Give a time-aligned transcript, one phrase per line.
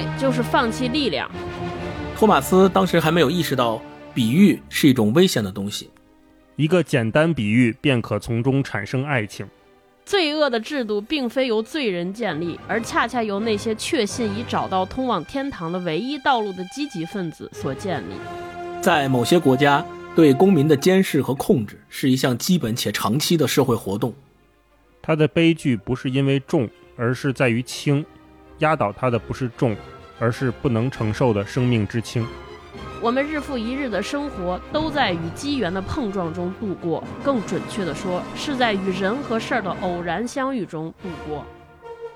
[0.00, 1.30] 爱就是放弃力量。
[2.16, 3.80] 托马斯当时还没有意识到，
[4.14, 5.90] 比喻是一种危险的东西。
[6.56, 9.46] 一个简单比喻便可从中产生爱情。
[10.04, 18.14] 罪恶的制度并非由罪人建立，而恰恰由那些确信已找到通往天堂的唯一道路的积极分子所建立。
[18.80, 19.84] 在某些国家，
[20.16, 24.12] 对公民的监视和控制是一项基本且长期的社会活动。
[25.00, 28.04] 他的悲剧不是因为重，而是在于轻。
[28.60, 29.76] 压倒他的不是重，
[30.18, 32.26] 而是不能承受的生命之轻。
[33.02, 41.44] 我们日复一日的生活都在与机缘的碰撞中度过，更准确的说，是在与人和事儿的偶然相遇中度过。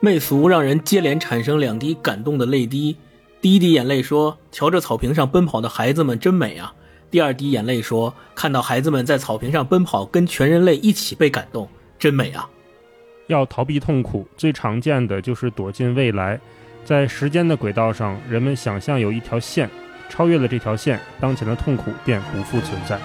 [0.00, 2.97] 媚俗让人接连产生两滴感动的泪滴，
[3.41, 6.74] 第一滴眼泪说：“瞧着草坪上奔跑的孩子们真美啊。”
[7.11, 11.66] 第二滴眼泪说：“看到孩子们在草坪上奔跑，跟全人类一起被感动，
[11.98, 12.48] 真美啊。”
[13.27, 16.38] 要逃避痛苦，最常见的就是躲进未来。
[16.84, 19.69] 在时间的轨道上，人们想象有一条线，
[20.09, 22.98] 超越了这条线，当前的痛苦便不复存在。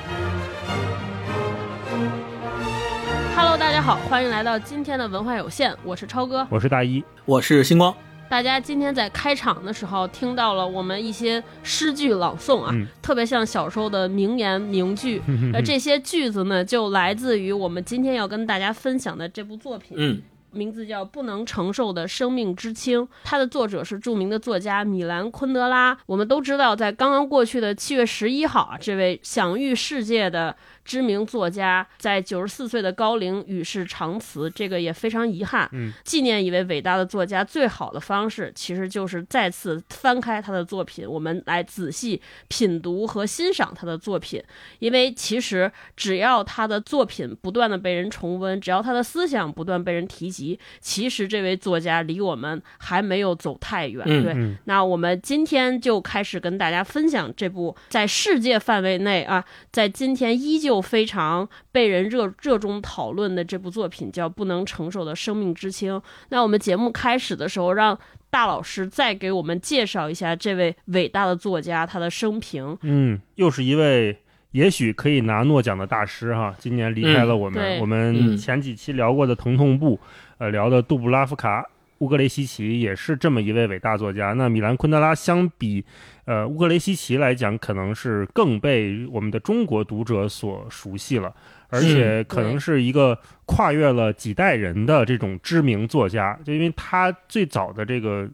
[3.36, 7.96] Hello，大家好，欢迎来到今天的文化有限，我是超哥，我是大一，我是星光。
[8.30, 15.20] 大家今天在开场的时候听到了我们一些诗句朗诵啊，特别像小时候的名言名句。
[15.52, 19.98] 呃，这些句子呢，就来自于我们今天要跟大家分享的这部作品。
[20.00, 20.22] 嗯。
[20.52, 25.96] 名字叫《不能承受的生命之轻》，它的作者是著名的作家米兰·昆德拉。
[26.08, 30.56] 我们都知道，在刚刚过去的七月十一号啊，这位享誉世界的。
[30.90, 35.70] 知名作家在九十四岁的高龄与世长辞，这个也非常遗憾。
[35.72, 44.44] 嗯，纪念一位伟大的作家，最好的方式其实就是再次翻开他的作品，我们来仔细品读和欣赏他的作品。
[44.80, 54.04] 因为其实只要他的作品不断的被人重温，只要他的思想不断被人提及，其实这位作家离我们还没有走太远。
[54.24, 60.79] 对，那我们今天就开始跟大家分享这部在世界范围内啊，在今天依旧。
[60.82, 65.96] 非常被人热热衷讨论的这部作品叫《不能承受的生命之轻》。
[66.30, 67.98] 那我们节目开始的时候，让
[68.30, 72.78] 大老师再给我们介绍一下这位伟大的作家他的生平。
[72.82, 74.18] 嗯，又是一位
[74.52, 77.80] 也许可以拿诺奖的大师哈，今年离开了我们。
[77.80, 79.96] 我们前几期聊过的《疼痛部》，
[80.38, 81.66] 呃，聊的杜布拉夫卡。
[82.00, 84.32] 乌格雷西奇也是这么一位伟大作家。
[84.32, 85.84] 那米兰昆德拉相比，
[86.30, 91.34] 呃，乌格雷西奇来讲，可能是更被我们的中国读者所熟悉了，
[91.70, 93.18] 而且可能是一个
[93.48, 96.40] 跨越了几代人的这种知名作家。
[96.46, 98.30] 就因为他最早的这个，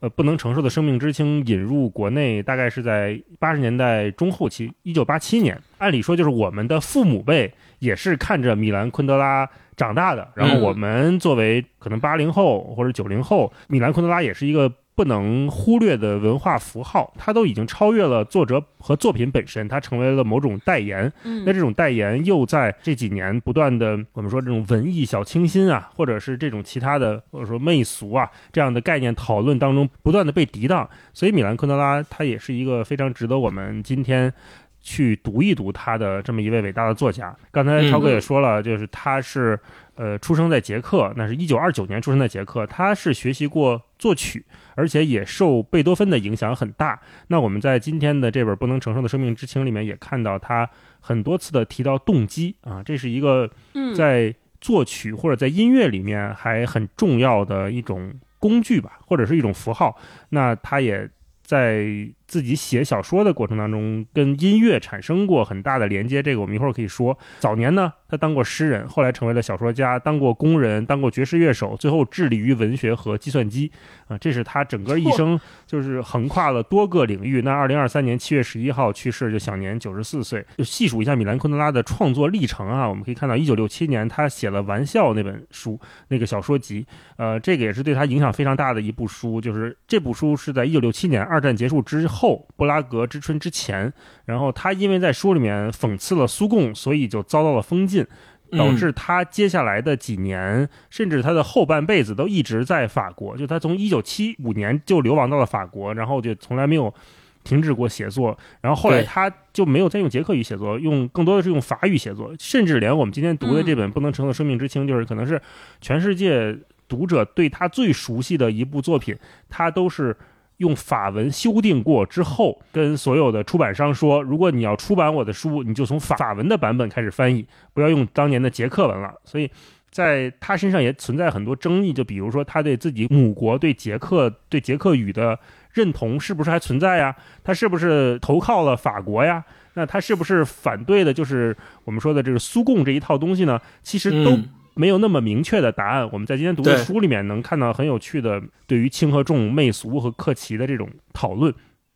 [0.00, 5.56] 呃，不能承受的生命之轻引入国内，大概是在八十年代中后期，一九八七年。
[5.78, 9.48] 按理说，就是我们的父母辈也是看着米兰昆德拉。
[9.76, 14.70] 长大的，然后我们作为可能八零后或者九零后，米兰昆德拉也是一个
[15.00, 21.10] 不能忽略的文化符号，它都已经超越了作者和作品本身，它成为了某种代言。
[21.46, 34.30] 那这种代言又在这几年不断的，我们说这种文艺小清新啊，或者是这种其他的，或者说媚俗啊这样的概念讨论当中不断的被涤荡，所以米兰昆德拉他也是一个非常值得我们今天。
[34.80, 37.36] 去读一读他的这么一位伟大的作家。
[37.50, 39.58] 刚才超哥也说了，就是他是
[39.94, 42.66] 呃出生在捷克，那是一九二九年出生在捷克。
[42.66, 46.98] 他是学习过作曲，而且也受贝多芬的影响很大。
[47.28, 50.68] 那我们在今天的这本《不能承受的生命之轻》里面也看到他
[51.00, 53.50] 很多次的提到动机啊，这是一个
[53.94, 59.96] 在作曲或者在音乐里面还很重要的一种工具吧，或者是一种符号。
[60.30, 61.08] 那他也
[61.42, 62.08] 在。
[62.30, 67.18] 自己写小说的过程当中，跟音乐产生过很大的连接，这个我们一会儿可以说。
[67.40, 73.70] 早年呢，他当过诗人，后来成为了小说家，当过工人，当过爵士乐手，最后致力于文学和计算机。
[74.08, 77.40] 啊，这是他整个一生，就是横跨了多个领域。
[77.42, 80.44] 那二零二三年七月十一号去世，就享年九十四岁。
[80.58, 89.40] 就细数一下米兰昆德拉的创作历程啊，我们可以看到，一九六七年他写了《玩笑》那本书，那个小说集，呃，这个也是对他影响非常大的一部书。
[89.40, 92.20] 就是这部书是在一九六七年二战结束之后。
[92.20, 93.90] 后布拉格之春之前，
[94.30, 98.06] 然后他因为在书里面讽刺了苏共，所以就遭到了封禁，
[98.52, 103.36] 导致他接下来的几年，甚至他的后半辈子都一直在法国。
[103.36, 106.94] 就他从一九七五年就流亡到了法国，然后就从来没有
[107.42, 108.38] 停止过写作。
[108.60, 115.42] 然后后来他就没有再用捷克语写作，用更多的是用法语写作，甚至连我们今天读的这本《不能承受生命之轻》，就是可能是
[115.80, 116.56] 全世界
[116.88, 119.16] 读者对他最熟悉的一部作品，
[119.48, 120.16] 他都是。
[120.60, 129.14] 用法文修订过之后，跟所有的出版商说，如果你要出版我的书，你就从法法文的版本开始翻译，不要用当年的捷克文了。
[129.24, 129.50] 所以，
[129.90, 135.38] 在他身上也存在很多争议，就比如说他对自己母国对捷克对捷克语的
[135.72, 137.16] 认同是不是还存在呀？
[137.42, 139.42] 他是不是投靠了法国呀？
[139.74, 143.58] 那他是不是反对的，就是我们说的这个苏共这一套东西呢？
[143.82, 144.38] 其实都
[144.80, 146.08] 没有那么明确的答案。
[146.10, 151.52] 我们在今天读的书里面能看到很有趣的对于轻和重、媚俗和克奇的这种讨论。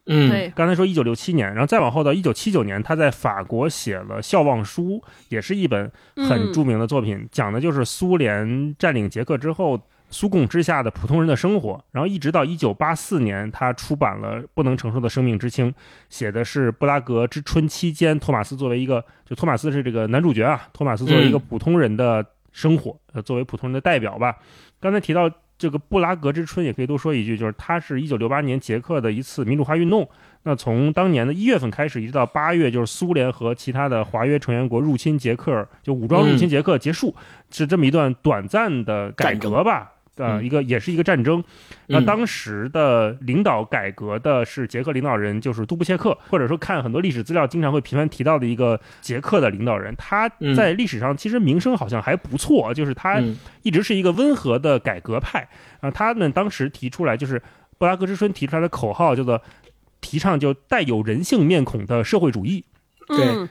[0.07, 4.99] 嗯，对，刚才说一九六七年，然后再往后到一九七九年，他在法国写了《笑忘书》，
[5.31, 5.91] 也是一本
[6.29, 9.81] 很著名的作品，讲的就是苏联占领捷克之后。
[10.11, 15.73] 苏共之下的普通人的生活，然后一直到一九八四年，他出版了《不能承受的生命之轻》，
[16.09, 24.39] 写的是布拉格之春期间，托马斯作为一个，就托马斯是这个男主角啊，托马斯作为一个普通人的生活，呃，作为普通人的代表吧。
[24.81, 30.09] 刚才提到这个布拉格之春，也可以多说一句，就是它是一九六八年捷克的一次民主化运动。
[30.45, 37.15] 那从当年的一月份开始，一直到八月，就是苏联和其他的华约成员国入侵捷克，就武装入侵捷克结束，
[37.51, 39.94] 是这么一段短暂的改革吧。
[40.17, 41.43] 呃，一个也是一个战争。
[41.87, 49.95] 那当时的领导改革的是捷克领导人，就是杜布切克，或者说看很多历史资料，经常会频繁提到的一个捷克的领导人。
[49.97, 53.23] 他在历史上其实名声好像还不错，就是他
[53.63, 55.49] 一直是一个温和的改革派。
[55.81, 57.43] 啊，他们当时提出来就是
[57.79, 59.43] 布拉格之春提出来的口号叫做
[60.01, 62.65] 提倡就带有人性面孔的社会主义。
[63.09, 63.49] 对。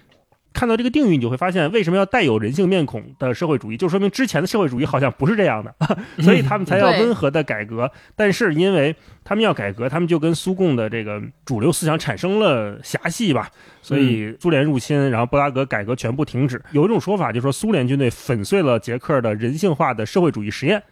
[0.53, 5.75] 看到这个定语，你就会发现为什么要带有人性面孔的社会主义，就说明之前的社会主义好像不是这样的，
[6.21, 7.91] 所以他们才要温和的改革。
[8.15, 13.49] 但是因为他们要改革，他们就跟苏共的这个主流思想产生了狭隙吧，
[13.81, 16.61] 所以苏联入侵，然后布拉格改革全部停止。
[16.71, 20.83] 有一种说法就是说，苏联军队粉碎了捷克的人性化的社会主义实验。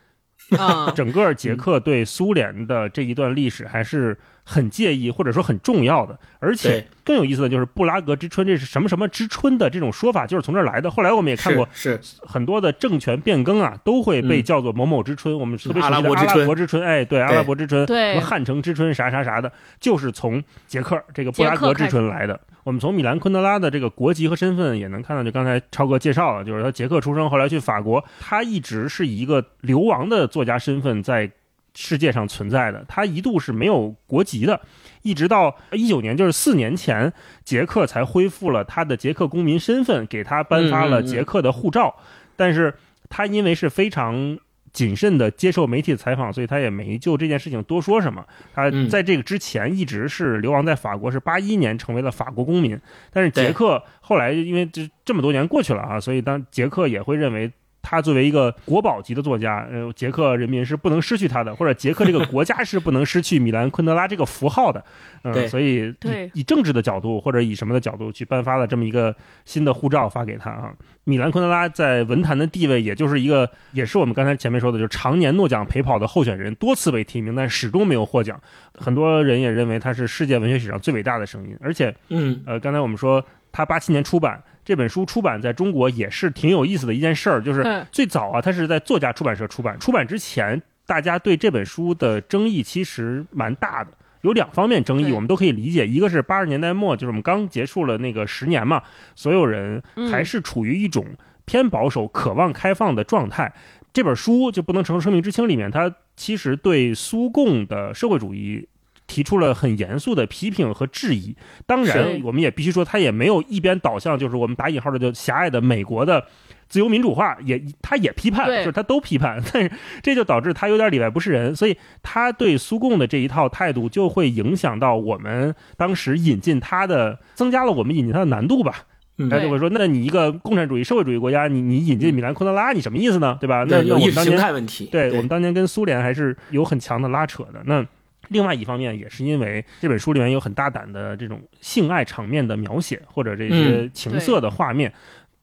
[0.57, 4.17] 啊，整个捷克对苏联的这一段历史还是
[4.51, 6.17] 很介意，或者说很重要的。
[6.39, 10.91] 而且更有意思的就是“布拉格之春”这是什么什么之春的这种说法，就是从这儿来的。
[10.91, 15.37] 后来我们也看过，是很多的政权变更啊，都会被叫做某某之春。
[15.37, 16.01] 我们特别熟悉的阿拉
[16.45, 22.39] 伯之春，哎，对，阿拉伯之春，什么汉城之春，啥啥啥的，就是从捷克这个布拉格之春来的。
[22.63, 31.31] 我们从米兰昆德拉的这个国籍和身份也能看到，就刚才超哥介绍了，就是他捷克出生，后来去法国，他一直是以一个流亡的作家身份在
[31.73, 32.83] 世界上存在的。
[32.87, 34.61] 他一度是没有国籍的，
[35.01, 37.11] 一直到一九年，就是四年前，
[37.43, 41.95] 捷克才恢复了他的捷克公民身份，给他颁发了捷克的护照。
[42.35, 42.73] 但是
[43.09, 44.37] 他因为是非常。
[44.73, 48.25] 谨慎的接受媒体的采访，所以他也没就这件事情多说什么。
[48.53, 52.79] 他在这个之前一直是流亡在法国，是八一年成为了法国公民。
[53.11, 57.51] 但是捷克后来因为这这么多年过去了啊，所以当捷克也会认为。
[57.81, 64.83] 他作为一个国宝级的作家，呃，捷克人民是不能失去他的，或者捷克这个国家是不能失去米兰昆德拉这个符号的，
[65.23, 65.93] 嗯，所以
[66.33, 70.71] 以政治的角度或者以什么的角度去颁发了这么一个新的护照发给他啊。
[71.03, 78.39] 米兰昆德拉在文坛的地位，也就是一个，也是我们刚才前面说的，就是常年诺奖陪跑的候选人，多次被提名，但始终没有获奖。
[78.75, 84.41] 很多人也认为他是世界文学史上最伟大的声音，而且，嗯，呃，刚才我们说他八七年出版。
[84.71, 89.77] 这本书出版在中国也是挺有意思的一件事儿，就是最早啊，它是在作家出版社出版。
[89.81, 93.91] 出版之前，大家对这本书的争议其实蛮大的，
[94.21, 95.85] 有两方面争议，我们都可以理解。
[95.85, 98.81] 一个是八十年代末，就是我们刚结束了那个十年嘛，
[99.13, 101.05] 所有人还是处于一种
[101.43, 103.53] 偏保守、渴望开放的状态。
[103.91, 108.69] 这本书就不能承受生命之轻里面，它其实对苏共的社会主义。
[109.11, 111.35] 提出了很严肃的批评和质疑，
[111.65, 116.25] 当然，我们也必须说，他也没有一边倒向，就是我们打引号的就狭隘的美国的
[116.69, 119.69] 自由民主化，也他也批判，就是他都批判， 但是
[120.01, 128.85] 这就导致他有点里外不是人，所以他对苏共的这一套态度就会影响到我们当时引进他的，增加了我们引进他的难度吧。
[129.29, 133.37] 他就会说，那你一个共产主义社会主义国家，你你引进米兰昆德拉，你什么意思呢？
[133.41, 133.65] 对吧？
[133.67, 137.61] 那有意识形态问题，对我们当年跟苏联还是有很强的拉扯的。
[137.65, 137.85] 那。
[138.31, 144.91] 另外一方面，也是因为这本书里面有很大胆的这种性爱场面的描写，或者这些情色的画面，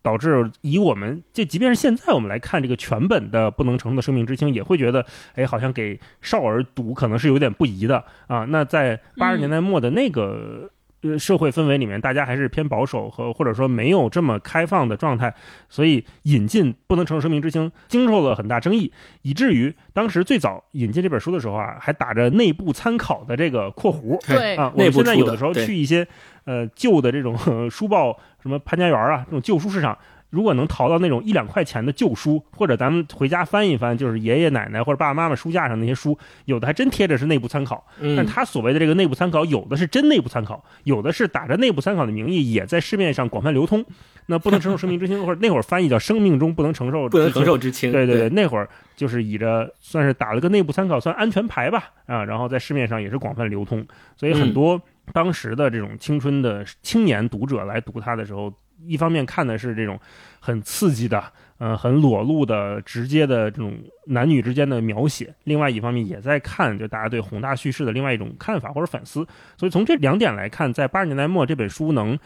[0.03, 8.45] 导致以我们就即便是现在我们来看这个全本的《不能承受的生命之轻》，也会觉得，哎，好像给少儿读可能是有点不宜的啊。
[8.47, 10.71] 那在八十年代末的那个。
[11.03, 15.33] 呃，社会氛围里面，大家还是偏保守和或者说没有这么开放的状态，
[15.69, 24.21] 所以引进不能承受生命之轻，经受了很大争议，以至于当时最早引进这本书的时候啊，还打着内部参考的这个括弧。
[24.27, 26.07] 对啊，我们现在有的时候去一些
[26.45, 27.37] 呃旧的这种
[27.71, 29.97] 书报，什么潘家园啊这种旧书市场，
[30.31, 37.85] 如果能淘到那种一两块钱的旧书，或者咱们回家翻一翻，就是爷爷奶奶或者爸爸妈妈书架上那些书，有的还真贴着是内部参考。
[38.17, 43.85] 但他所谓的这个内部参考，有的是真内部参考，有的是打着内部参考的名义，也在市面上广泛流通。
[44.31, 47.91] 那不能承受生命之轻， 或者那会儿翻译叫生命中不能承受不能承受之轻。
[47.91, 53.87] 对对对，那会儿就是以着算是打了个内部参考，算安全牌吧啊，然后在市面上也是广泛流通，
[54.19, 54.79] 所以很多
[55.15, 58.53] 当时的这种青春的青年读者来读它的时候，
[58.87, 59.99] 一方面看的是这种
[60.41, 69.27] 很刺激的，嗯，很裸露的、直接的这种男女之间的描写，另外一方面也在看就大家对宏大叙事的另外一种看法或者反思。
[69.57, 72.19] 所以从这两点来看，在八十年代末这本书能。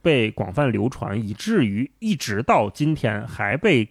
[0.00, 3.86] 被广泛流传，以至于一直到今天还被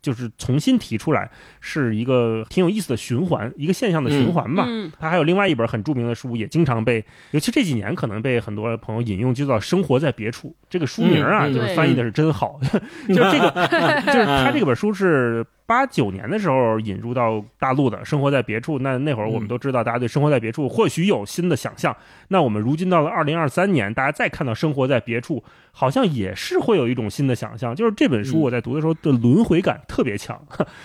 [0.00, 4.66] 就是重新提出来，是一个挺有意思的循环，一个现象的循环吧。
[4.98, 10.48] 他还有另外一本很著名的书，也经常被，尤其这几年可能被很多朋友引用，就叫《生活在别处》。
[10.70, 12.58] 这个书名啊，就是翻译的是真好，
[13.08, 13.50] 就是这个，
[14.06, 15.44] 就是他这本书是。
[15.68, 18.78] 八九年的时候引入到大陆的，生活在别处。
[18.78, 21.94] 那那会儿我们都知道，大家对生活在别处或许有新的想象。
[22.28, 27.76] 那我们如今到了二零二三年，大家再看到生活在别处，好像也是会有一种新的想象。
[27.76, 30.40] 就是这本书我在读的时候的轮回感特别强，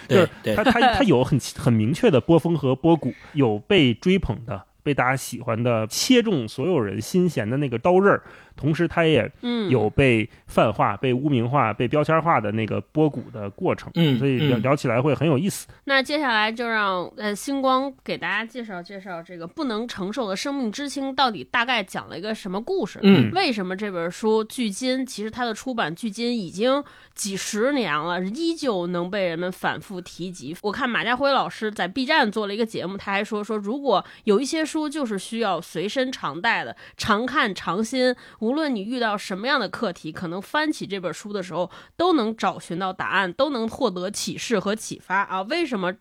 [0.10, 4.66] 就是它它它有很很明确的波峰和波谷，有被追捧的。
[4.84, 8.22] 被大家喜欢的，切中所有人心弦的那个刀刃儿，
[8.56, 9.32] 同时它也
[9.70, 13.92] 有被泛化、被污名化、被标签化的那个波谷的过程。
[13.94, 15.68] 嗯，所以聊聊起来会很有意思。
[15.84, 23.00] 那接下来就让呃星光给大家介绍介绍这个不能承受的生命之轻到底大概讲了一个什么故事？
[23.04, 26.84] 嗯，为什么这本书距今其实它的出版距今已经
[27.14, 30.58] 几十年了，依旧能被人们反复提及？
[30.64, 34.64] 我看马家辉老师在 B 站做了一个节目，他还说说如果有一些。
[34.64, 38.16] 书就是需要随身常带的，常看常新。
[38.44, 45.42] 无论你遇到什么样的课题，可能翻起这本书的时候，都能找寻到答案，都能获得启示和启发啊！
[45.44, 45.94] 为什么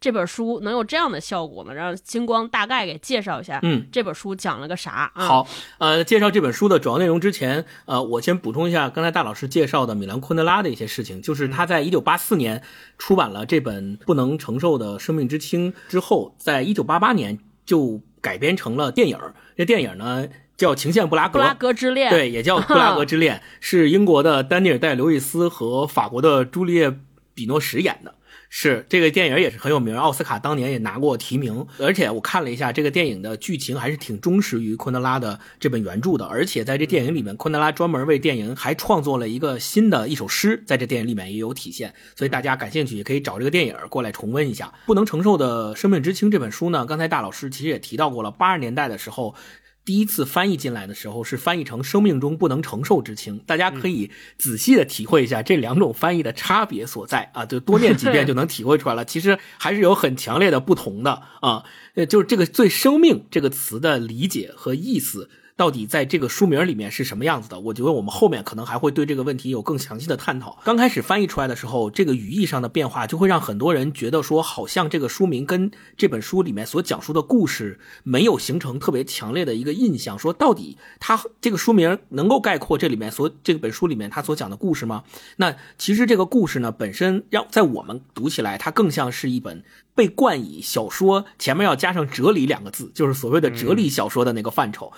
[0.00, 1.74] 这本书能有这样的效果呢？
[1.74, 5.12] 让金光大概给介绍一下，嗯，这本书讲了个啥？
[5.14, 12.62] 好，呃，介绍这本书的主要内容之前，呃，我先补充一下刚才大老师介绍的米兰昆德拉的一些事情，就是他在一九八四年
[12.96, 18.00] 出版了这本《不能承受的生命之轻》之后，在一九八八年就。
[18.22, 19.18] 改编成了电影
[19.56, 20.28] 这电影呢
[20.60, 26.94] 叫《情陷布拉格》，布拉格之恋，对，也叫《布拉格之恋 》，是英国的丹尼尔戴刘易斯和法国的朱丽叶
[27.32, 28.16] 比诺什演的。
[28.52, 31.64] 是这个电影也是很有名，奥斯卡当年也拿过提名。
[31.78, 36.26] 而且我看了一下这个电影的剧情，还是挺忠实于昆德拉的这本原著的。
[36.26, 41.94] 而且在这电影里面，昆德拉专门为电影还创作了一个新的一首诗，在这电影里面也有体现。
[42.16, 44.72] 所以大家感兴趣也可以找这个电影过来重温一下。
[44.84, 49.34] 不能承受的生命之轻这本书呢，刚才大老师其实也提到过了，八十年代的时候。
[49.84, 59.04] 第一次翻译进来的时候是翻译成“生命中不能承受之轻”，大家可以仔细的体会一下这两种翻译的差别所在啊，就多念几遍就能体会出来了。
[59.06, 65.30] 其实还是有很强烈的不同的啊，呃，就是这个对“生命”这个词的理解和意思。
[65.60, 67.60] 到底在这个书名里面是什么样子的？
[67.60, 70.58] 我觉得我们后面可能还会对这个问题有更详细的探讨。
[70.64, 80.18] 刚开始翻译出来的时候，这个语义上的变化就会让很多人觉得说，好像这个书名跟这本书里面所讲述的故事没有形成特别强烈的一个印象。
[80.18, 85.04] 说到底，它这个书名能够概括这里面所这本书里面它所讲的故事吗？
[85.36, 89.62] 那其实这个故事呢，本身让在我们读起来，它更像是一本。
[89.92, 94.90] 被冠以小说前面要加上哲理两个字，就是所谓的哲理小说的那个范畴。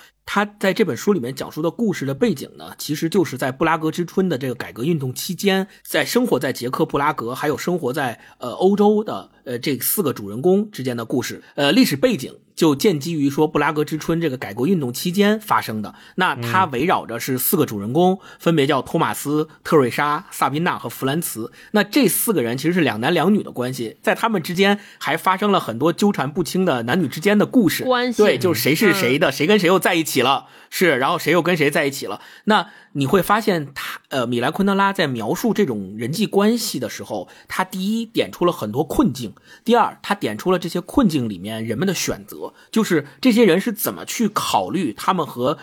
[0.59, 11.43] 在这本书里面讲述的故事的背景呢，其实就是在布拉格之春的这个改革运动期间，在生活在捷克布拉格，还有生活在呃欧洲的呃这四个主人公之间的故事。
[11.55, 12.35] 呃，历史背景。
[12.55, 21.51] 就建基于说布拉格之春这个改革运动期间发生的，那它围绕着是四个主人公，分别叫托马斯、特瑞莎、萨宾娜和弗兰茨。
[21.73, 27.85] 那这四个人其实是两男两女的关系，在他们之间还发生了很多纠缠不清的男女之间的故事。
[27.85, 32.21] 关系对，就是谁是谁的，谁跟谁又在一起了，是，然后谁又跟谁在一起了。
[32.45, 39.35] 那你会发现，他呃，米兰昆德拉在描述这种人际关系的时候，他第一点出了很多困境，
[39.65, 45.57] 第二，他点出了这些困境里面人们的选择，就是这些人是怎么去考虑他们和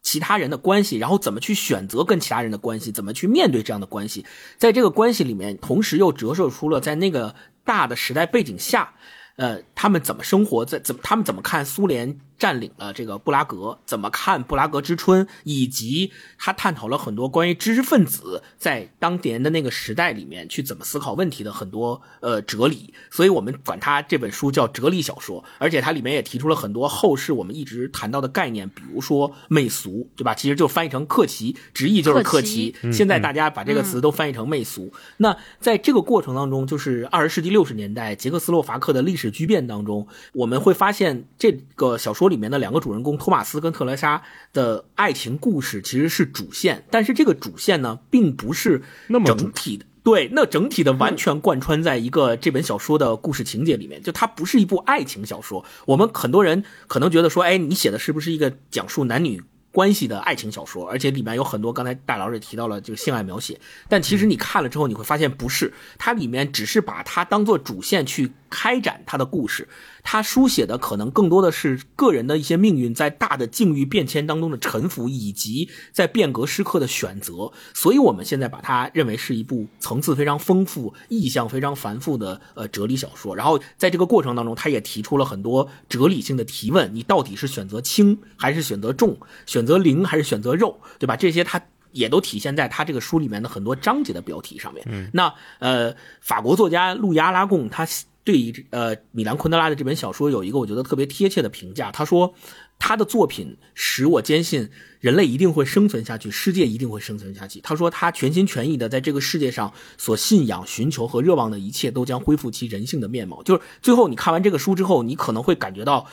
[0.00, 4.24] 其他人的关系，然后怎么去选择跟其他人的关系，怎么去面对这样的关系，
[4.56, 8.94] 在这个关系里面，同时又折射出了在那个大的时代背景下，
[9.34, 12.20] 呃，他们怎么生活在怎么他们怎么看苏联。
[12.38, 30.34] 占领了这个布拉格，怎么看布拉格之春，以及他探讨了很多关于知识分子在当年的那个时代里面去怎么思考问题的很多呃哲理，所以我们管他这本书叫哲理小说，而且它里面也提出了很多后世我们一直谈到的概念，比如说媚俗，对吧？
[30.34, 34.92] 其实就翻译成客奇，直译就是客奇，现在大家把这个词都翻译成媚俗。
[35.18, 49.86] 那在这个过程当中，就是二十世纪六十年代捷克斯洛伐克的历史巨变当中，我们会发现这个小说里面的两个主人公托马斯跟特蕾莎的爱情故事其实是主线，但是这个主线呢，并不是那么整体的。
[50.02, 55.64] 对，那整体的完全贯穿在一个这本小说的故事情节里面，就它不是一部爱情小说。
[55.84, 59.42] 我们很多人可能觉得说，哎，你写的是不是一个讲述男女
[59.72, 60.88] 关系的爱情小说？
[60.88, 69.68] 而且里面有很多刚才大老师也提到了这个性爱描写，但其实你看了之后，你会发现不是，它里面只是把它当做主线去开展他的故事。
[70.02, 77.52] 他书写的可能更多的是个人的一些命运，在大的境遇变迁当中的沉浮，以及在变革时刻的选择。
[77.74, 83.36] 所以，我们现在把它认为是一部层次非常丰富、意象非常繁复的呃哲理小说。
[83.36, 89.18] 然后，在这个过程当中，他也提出了很多哲理性的提问：你到底是选择轻还是选择重？
[89.44, 90.80] 选择灵还是选择肉？
[90.98, 91.14] 对吧？
[91.16, 91.60] 这些他
[91.90, 94.86] 也都体现在他这个书里面的很多章节的标题上面。
[94.88, 97.84] 嗯，那呃，法国作家路易阿拉贡他。
[98.26, 102.34] 对于呃米兰昆德拉的这本小说有一个我觉得特别贴切的评价，他说
[102.76, 104.68] 他的作品使我坚信
[104.98, 107.60] 人类一定会生存下去，世界一定会生存下去。
[107.60, 113.44] 他说他全心全意的在这个世界上所信仰、寻求和热望的一切都将恢复其人性的面貌。
[113.44, 116.08] 就是最后你看完这个书之后，你可能会感觉到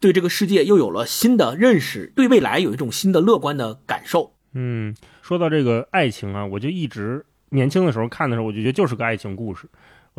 [0.00, 4.32] 对这个世界又有了新的认识，对未来有一种新的乐观的感受。
[4.54, 9.68] 嗯，说到这个爱情啊，我就一直年轻的时候看的时候，我就觉得就是个爱情故事。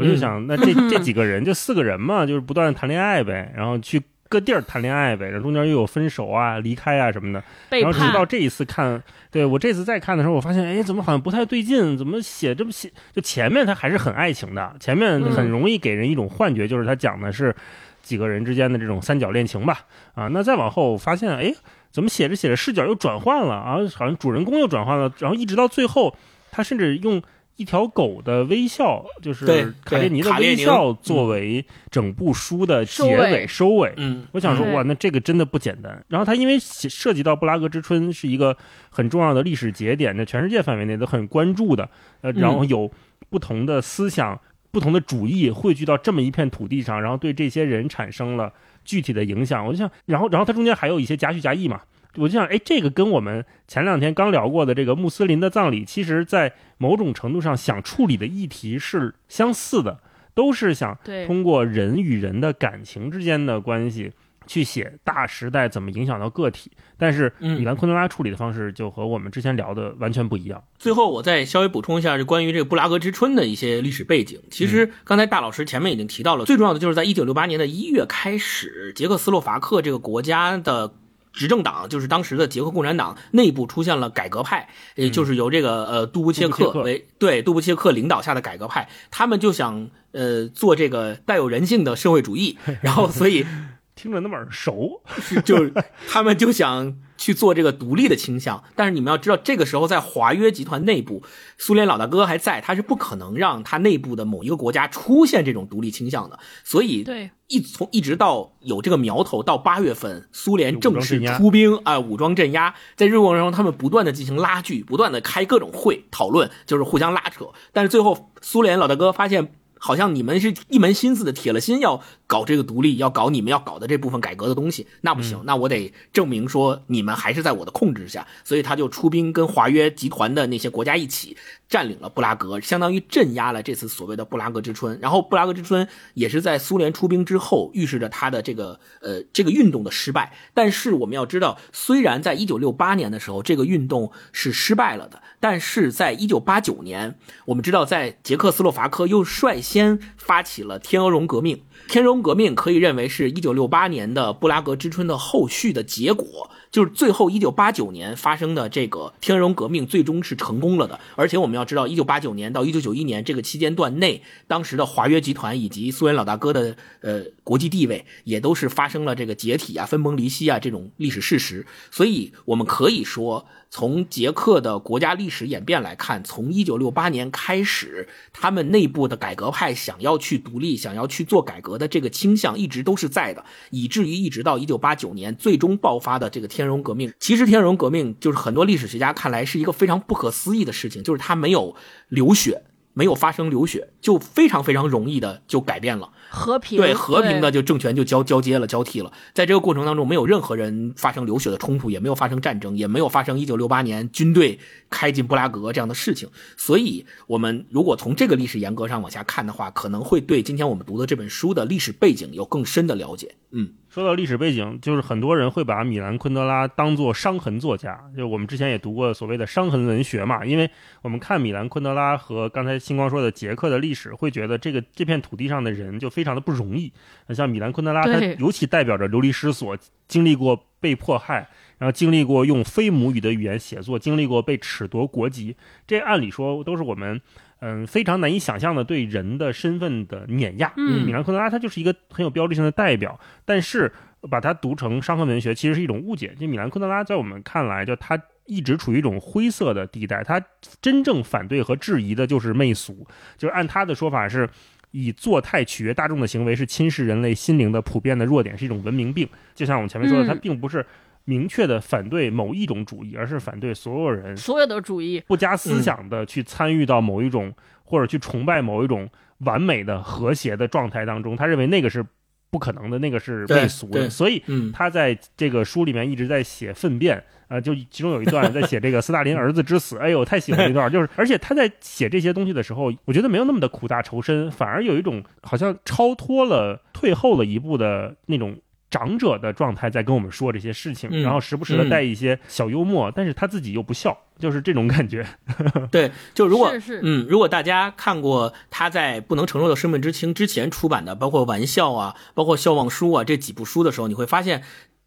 [0.01, 7.43] 我就想，那这 这几个人就四个人嘛，就是不断谈恋爱呗，然后去各地儿谈恋爱呗，然后中间又有分手啊、离开啊什么的。
[7.69, 11.97] 然后直到这一次看，对我这次再看的时候，我发现，哎，怎么好像不太对劲？
[11.97, 12.91] 怎么写这么写？
[13.13, 17.55] 就前面他还是很爱情的，前面很容易给人一种幻觉，就是他讲的是
[18.01, 19.79] 几个人之间的这种三角恋情吧。
[20.15, 21.53] 啊，那再往后发现，哎，
[21.91, 23.77] 怎么写着写着视角又转换了啊？
[23.93, 26.15] 好像主人公又转换了，然后一直到最后，
[26.51, 27.21] 他甚至用。
[27.57, 29.45] 一条狗的微笑，就是
[29.85, 33.93] 卡列尼的微笑，作为整部书的结尾收尾。
[33.97, 36.03] 嗯，我想说，哇，那这个真的不简单。
[36.07, 38.57] 然后它因为涉及到布拉格之春是一个
[38.89, 41.87] 很重要的历史节点，在全世界范围内都很关注的。
[42.21, 42.91] 呃，然后有
[43.29, 44.39] 不同的思想、
[44.71, 48.51] 不同的主义汇聚到这么一片土地上，然后对这些人产生了
[48.83, 49.63] 具体的影响。
[49.63, 51.81] 我就想，然后，然后它中间还有一些夹叙夹议嘛。
[52.17, 59.99] 我就想，哎，这个跟我们前两天刚聊过的这个穆斯林的葬礼，其实，在某种程度上想处理的议题是相似的，
[60.33, 64.11] 都是想通过人与人的感情之间的关系
[64.45, 66.71] 去写大时代怎么影响到个体。
[66.97, 70.61] 但是米兰昆德拉处理的方式就和我们之前聊的完全不一样。
[70.77, 74.39] 最后，我再稍微补充一下，就关于这个布拉格之春的一些历史背景。
[74.51, 80.95] 其实刚才大老师前面已经提到了，最重要的就是在一九六八年的一月开始，捷克斯洛伐克这个国家的。
[81.33, 93.45] 执政党就是当时的捷克共产党内部出现了改革派，也就是由这个呃杜布切克为对杜布切克领导下的改革派，他们就想呃做这个带有人性的社会主义，然后所以
[93.95, 95.01] 听着那么耳熟，
[95.45, 95.69] 就
[96.07, 96.97] 他们就想。
[97.21, 101.21] 去做这个独立的倾向，但是你们要知道，这个时候在华约集团内部，
[101.55, 106.39] 苏联老大哥还在，他是不可能让他内部的某一个国家出现这种独立倾向的。
[106.63, 117.45] 所以，对一从一直到有这个苗头，到八月份，苏联正式出兵啊，武装镇压，在这过程中，他们不断的进行拉锯，不断的开各种会讨论，就是互相拉扯。
[117.71, 119.53] 但是最后，苏联老大哥发现。
[119.83, 131.35] 好像你们是一门心思的，铁了心要搞这个独立，要搞你们要搞的这部分改革的东西，那不行，那我得证明说你们还是在我的控制下，所以他就出兵跟华约集团的那些国家一起
[131.67, 134.99] 占领了布拉格，相当于镇压了这次所谓的布拉格之春。
[135.01, 140.31] 然后布拉格之春也是在苏联出兵之后，预示着他的这个呃这个运动的失败。
[140.53, 149.70] 但是我们要知道，虽然在一九六八年的时候这个运动是失败了的，但是在一九八九年，我们知道在捷克斯洛伐克又率先。
[149.71, 156.51] 先发起了天鹅绒革命，天鹅绒革命可以认为是一九六八年的布拉格之春的后续的结果。
[156.71, 160.99] 就是最后一九八九年发生的这个天安门革命最终是成功了的。
[161.15, 171.65] 而且我们要知道，一九八九年到一九九一年这个期间段内，当时的华约集团以及苏联老大哥的呃国际地位也都是发生了这个解体啊、分崩离析啊这种历史事实。
[171.91, 173.45] 所以我们可以说。
[173.73, 187.13] 从捷克的国家历史演变来看，从一九六八年开始，他们内部的改革派想要去独立、想要去做改革的这个倾向一直都是在的，以至于一直到一九八九年最终爆发的这个天荣革命。
[187.19, 191.75] 其实天荣革命就是很多历史学家看来是一个非常不可思议的事情，就是它没有
[192.09, 196.09] 流血，没有发生流血，就非常非常容易的就改变了。
[196.33, 204.57] 和平对和平的就政权就交交接了交替了，在这个过程当中，没有任何人发生流血的冲突，也没有发生战争，也没有发生一九六八年军队
[204.89, 206.29] 开进布拉格这样的事情。
[206.55, 213.35] 所以，我们如果从这个历史严格上往下看的话，可能会对今天我们读的这本书的历史背景有更深的了解。
[213.51, 213.73] 嗯。
[213.91, 220.45] 说到历史背景，就是很多人会把米兰昆德拉当做伤痕作家，就我们之前也读过所谓的伤痕文学嘛。
[220.45, 226.89] 因为我们看米兰昆德拉和刚才星光说的捷克的历史，会觉得这个这片土地上的人就非常的不容易。
[227.35, 229.77] 像米兰昆德拉，他尤其代表着流离失所，
[230.07, 237.19] 经历过被迫害，然后经历过用非母语的语言写作，经历过被褫夺国籍，这按理说都是我们。
[237.61, 240.73] 嗯，非常难以想象的对人的身份的碾压。
[240.77, 243.91] 嗯，米兰昆德拉他就是一个很有标志性的代表，但是
[244.29, 246.35] 把它读成伤痕文学其实是一种误解。
[246.39, 250.23] 就米兰昆德拉在我们看来，就他一直处于一种灰色的地带。
[250.23, 250.43] 他
[250.81, 254.49] 真正反对和质疑的就是媚俗，就是按他的说法是，
[254.89, 259.29] 以作态取悦大众的行为是侵蚀人类心灵的普遍的弱点，是一种文明病。
[259.53, 260.83] 就像我们前面说的，他并不是。
[261.25, 267.53] 明确的反对某一种主义，而是反对所有人所有的主义不加思想的去参与到某一种
[267.83, 269.07] 或者去崇拜某一种
[269.39, 271.35] 完美的和谐的状态当中。
[271.35, 272.03] 他认为那个是
[272.49, 274.09] 不可能的，那个是媚俗的。
[274.09, 274.41] 所以
[274.73, 279.97] 他在这个书里面一直在写粪便，呃，就其中有一段在写这个斯大林儿子之死。
[279.97, 288.57] 哎呦，太喜欢这段， 就是而且他在写这些东西的时候，我觉得没有那么的苦大仇深，反而有一种好像超脱了、退后了一步的那种。
[288.91, 295.25] 长者的状态在跟我们说这些事情，然后时不时的带一些小幽默，但是他自己又不笑，就是这种感觉。
[295.89, 304.61] 对，就如果是嗯，如果大家看过他在《不能承受的生命之轻》之前出版的，包括《玩笑》啊，包括《笑忘书》啊这几部书的时候，你会发现，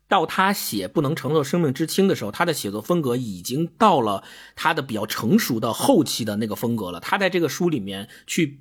[0.08, 4.24] 到他写《不能承受的生命之轻》的时候，他的写作风格已经到了
[4.56, 6.98] 他的比较成熟的后期的那个风格了。
[7.00, 8.60] 他在这个书里面去。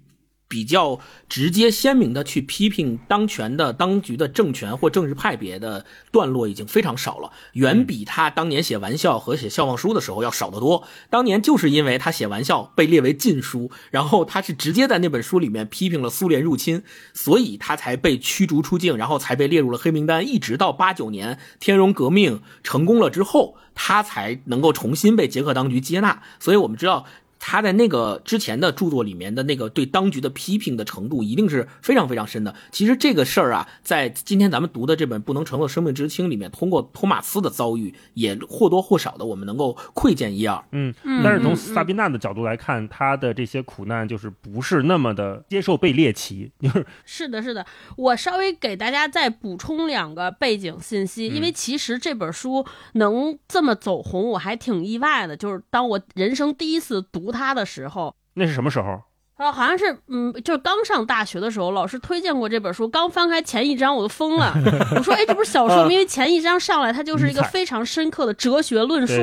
[0.53, 10.83] 比较直接鲜明的去批评当权的当局的政权或政治派别的段落已经非常少了，远比他当年写玩笑和写笑忘书的时候要少得多。
[11.09, 16.83] 当年就是因为他写玩笑被列为禁书，然后他是直接在那本书里面批评了苏联入侵，
[17.15, 20.23] 所以他才被驱逐出境，然后才被列入了黑名单。
[20.23, 26.21] 一直到八九年天荣革命成功了之后，他才能够重新被捷克当局接纳。
[26.39, 27.07] 所以我们知道。
[27.45, 32.55] 他在那个之前的著作里面的那个对当局的批评的程度一定是非常非常深的。
[32.71, 40.63] 其实这个事儿啊，在今天咱们读的这本《不能承受生命之轻》里面，通过托马斯的遭遇，也或多或少的我们能够窥见一二。
[40.71, 46.49] 嗯，但是从萨宾娜的角度来看，他的这些苦难就是不是那么的接受被猎奇。
[46.61, 47.65] 就是是的，是的。
[47.97, 55.35] 我稍微给大家再补充两个背景信息，因为其实这本书能这么走红，我还挺意外的。
[55.35, 57.32] 就是当我人生第一次读。
[57.33, 59.01] 他的时候，那是什么时候？
[59.35, 62.87] 啊，好像是，嗯，就是刚上大学的时候，老师推荐过这本书。
[62.87, 64.53] 刚翻开前一章，我都疯了。
[64.95, 65.91] 我说，哎，这不是小说吗？
[65.91, 69.15] 因为前一章上来，它就是一个非常深刻的哲学论述，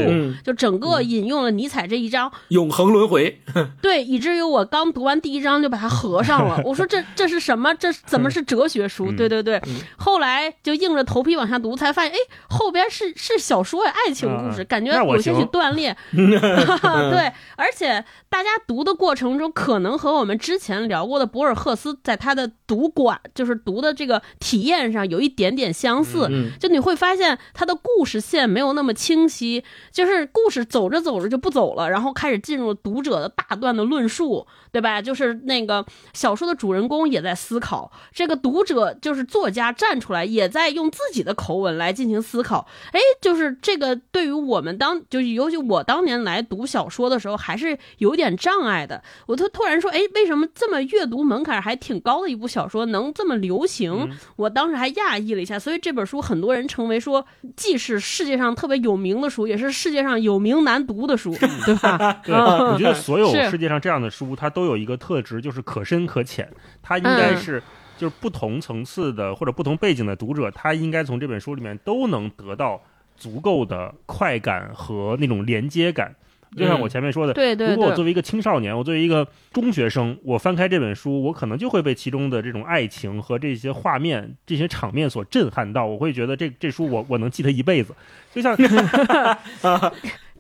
[0.44, 3.40] 就整个引用了尼采这一章永恒轮回。
[3.81, 6.61] 对，以至于我刚读完第一章就把它合上了。
[6.64, 7.73] 我说，这这是什么？
[7.77, 9.12] 这怎么是哲学书？
[9.12, 9.62] 对对对。
[9.96, 12.16] 后来就硬着头皮往下读，才发现，哎，
[12.49, 15.96] 后边是是小说呀，爱情故事，感觉有些许断裂。
[16.12, 19.99] 对，而且大家读的过程中可能。
[20.00, 26.26] 和我们之前聊过的博尔赫斯，在他的读馆，就是读的这个体验上有一点点相似。
[26.58, 35.02] 就你会发现他的故事线没有那么清晰，就是故事走着走着就不走了，然后开始进入读者的大段的论述，对吧？
[35.02, 35.84] 就是那个
[36.14, 42.66] 小说的主人公也在思考，这个读者就是作家站出来，也在用自己的口吻来进行思考。
[42.92, 49.02] 哎，就是这个对于我们当，就是尤其我当年来读小说的时候，还是有点障碍的。
[49.26, 49.89] 我突突然说。
[49.90, 54.09] 哎，为什么这么阅读门槛还挺高的一部小说能这么流行？
[54.37, 55.59] 我当时还讶异了一下。
[55.59, 57.24] 所以这本书很多人成为说，
[57.57, 61.35] 既是世界上特别有名的书，也是世界上有名难读的书，
[61.66, 62.20] 对吧？
[62.24, 66.50] 对，我觉得所有世界上这样的书，它都有一个特质，就是可深可浅。
[66.83, 67.62] 它应该是
[67.96, 72.81] 就是不同层次的或者不同背景的读者，他应该从这本书里面都能得到。
[73.16, 76.16] 足够的快感和那种连接感。
[76.56, 87.94] 就像我前面说的，对对，如果我作为一个青少年，我作为一个中学生，我翻开这本书，我可能就会被其中的这种爱情和这些画面、这些场面所震撼到，我会觉得这这书我我能记它一辈子。
[88.34, 88.56] 就像。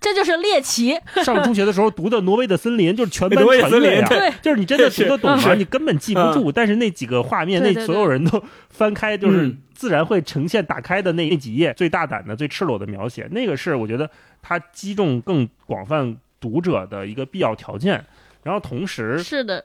[0.00, 0.98] 这就是猎奇。
[1.22, 4.08] 上中学的时候读的《挪威的森林》，就是全班传阅呀。
[4.08, 5.54] 对，就是你真的读得懂吗？
[5.54, 6.50] 你根本记不住。
[6.50, 13.28] 但是那几个画面，那所有人都翻开，就是自然会呈现打开的那那几页，最大胆的、最赤裸的描写。
[13.30, 14.10] 那个是我觉得
[14.40, 18.02] 它击中更广泛读者的一个必要条件。
[18.42, 19.62] 然后同时，是的，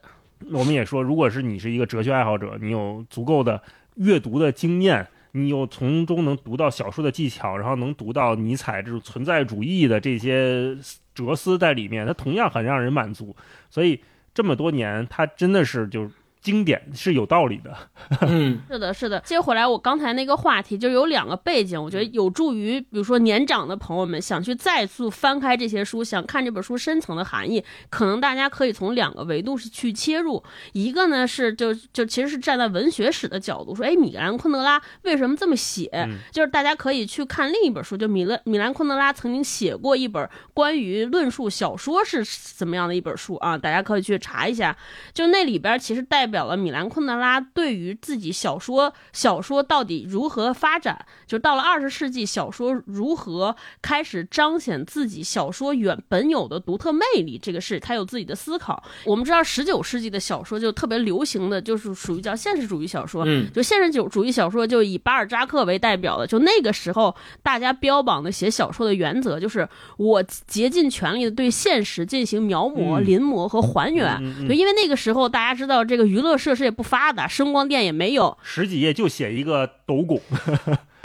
[0.52, 3.60] 我们也说，如果是你是一个哲学爱好者，你有足够的
[3.94, 5.06] 阅读的经验。
[5.36, 10.76] 你又从中能读到小说的技巧，然后能读到尼采这种存在主义的这些
[11.14, 13.36] 哲思在里面，它同样很让人满足。
[13.70, 14.00] 所以
[14.34, 16.10] 这么多年，它真的是就。
[16.46, 17.76] 经典是有道理的，
[18.22, 19.18] 嗯，是的，是的。
[19.24, 30.40] 接回来，我刚才那个话题就有两个背景，我觉得有助于，比如说年长的朋友们想去再次翻开这些书，想看这本书深层的含义，可能大家可以从两个维度是去切入。
[30.72, 35.90] 一个呢是就就其实是站在文学史的角度说，哎，米兰昆德拉为什么这么写？
[36.30, 44.76] 就是大家可以去看另一本书，就米勒米兰昆德拉曾经写过一本关于论述小说是怎么样的一本书啊，大家可以去查一下。
[45.12, 46.35] 就那里边其实代表。
[46.36, 58.84] 表了米兰昆德拉对于自己小说小说到底如何发展，就到了二十世纪，小说如何开始彰显自己小说原本有的独特魅力，这个事他有自己的思考。
[59.06, 76.25] 我们知道十九世纪的小说就特别流行的就是属于叫现实主义小说，嗯，就现实主主义小说就以巴尔扎克为代表的，就那个时候大家标榜的写小说的原则就是我竭尽全力的对现实进行描摹、临摹和还原，就因为那个时候大家知道这个娱乐。
[76.26, 80.20] 乐设施也不发达，声光电也没有，十几页就写一个斗拱。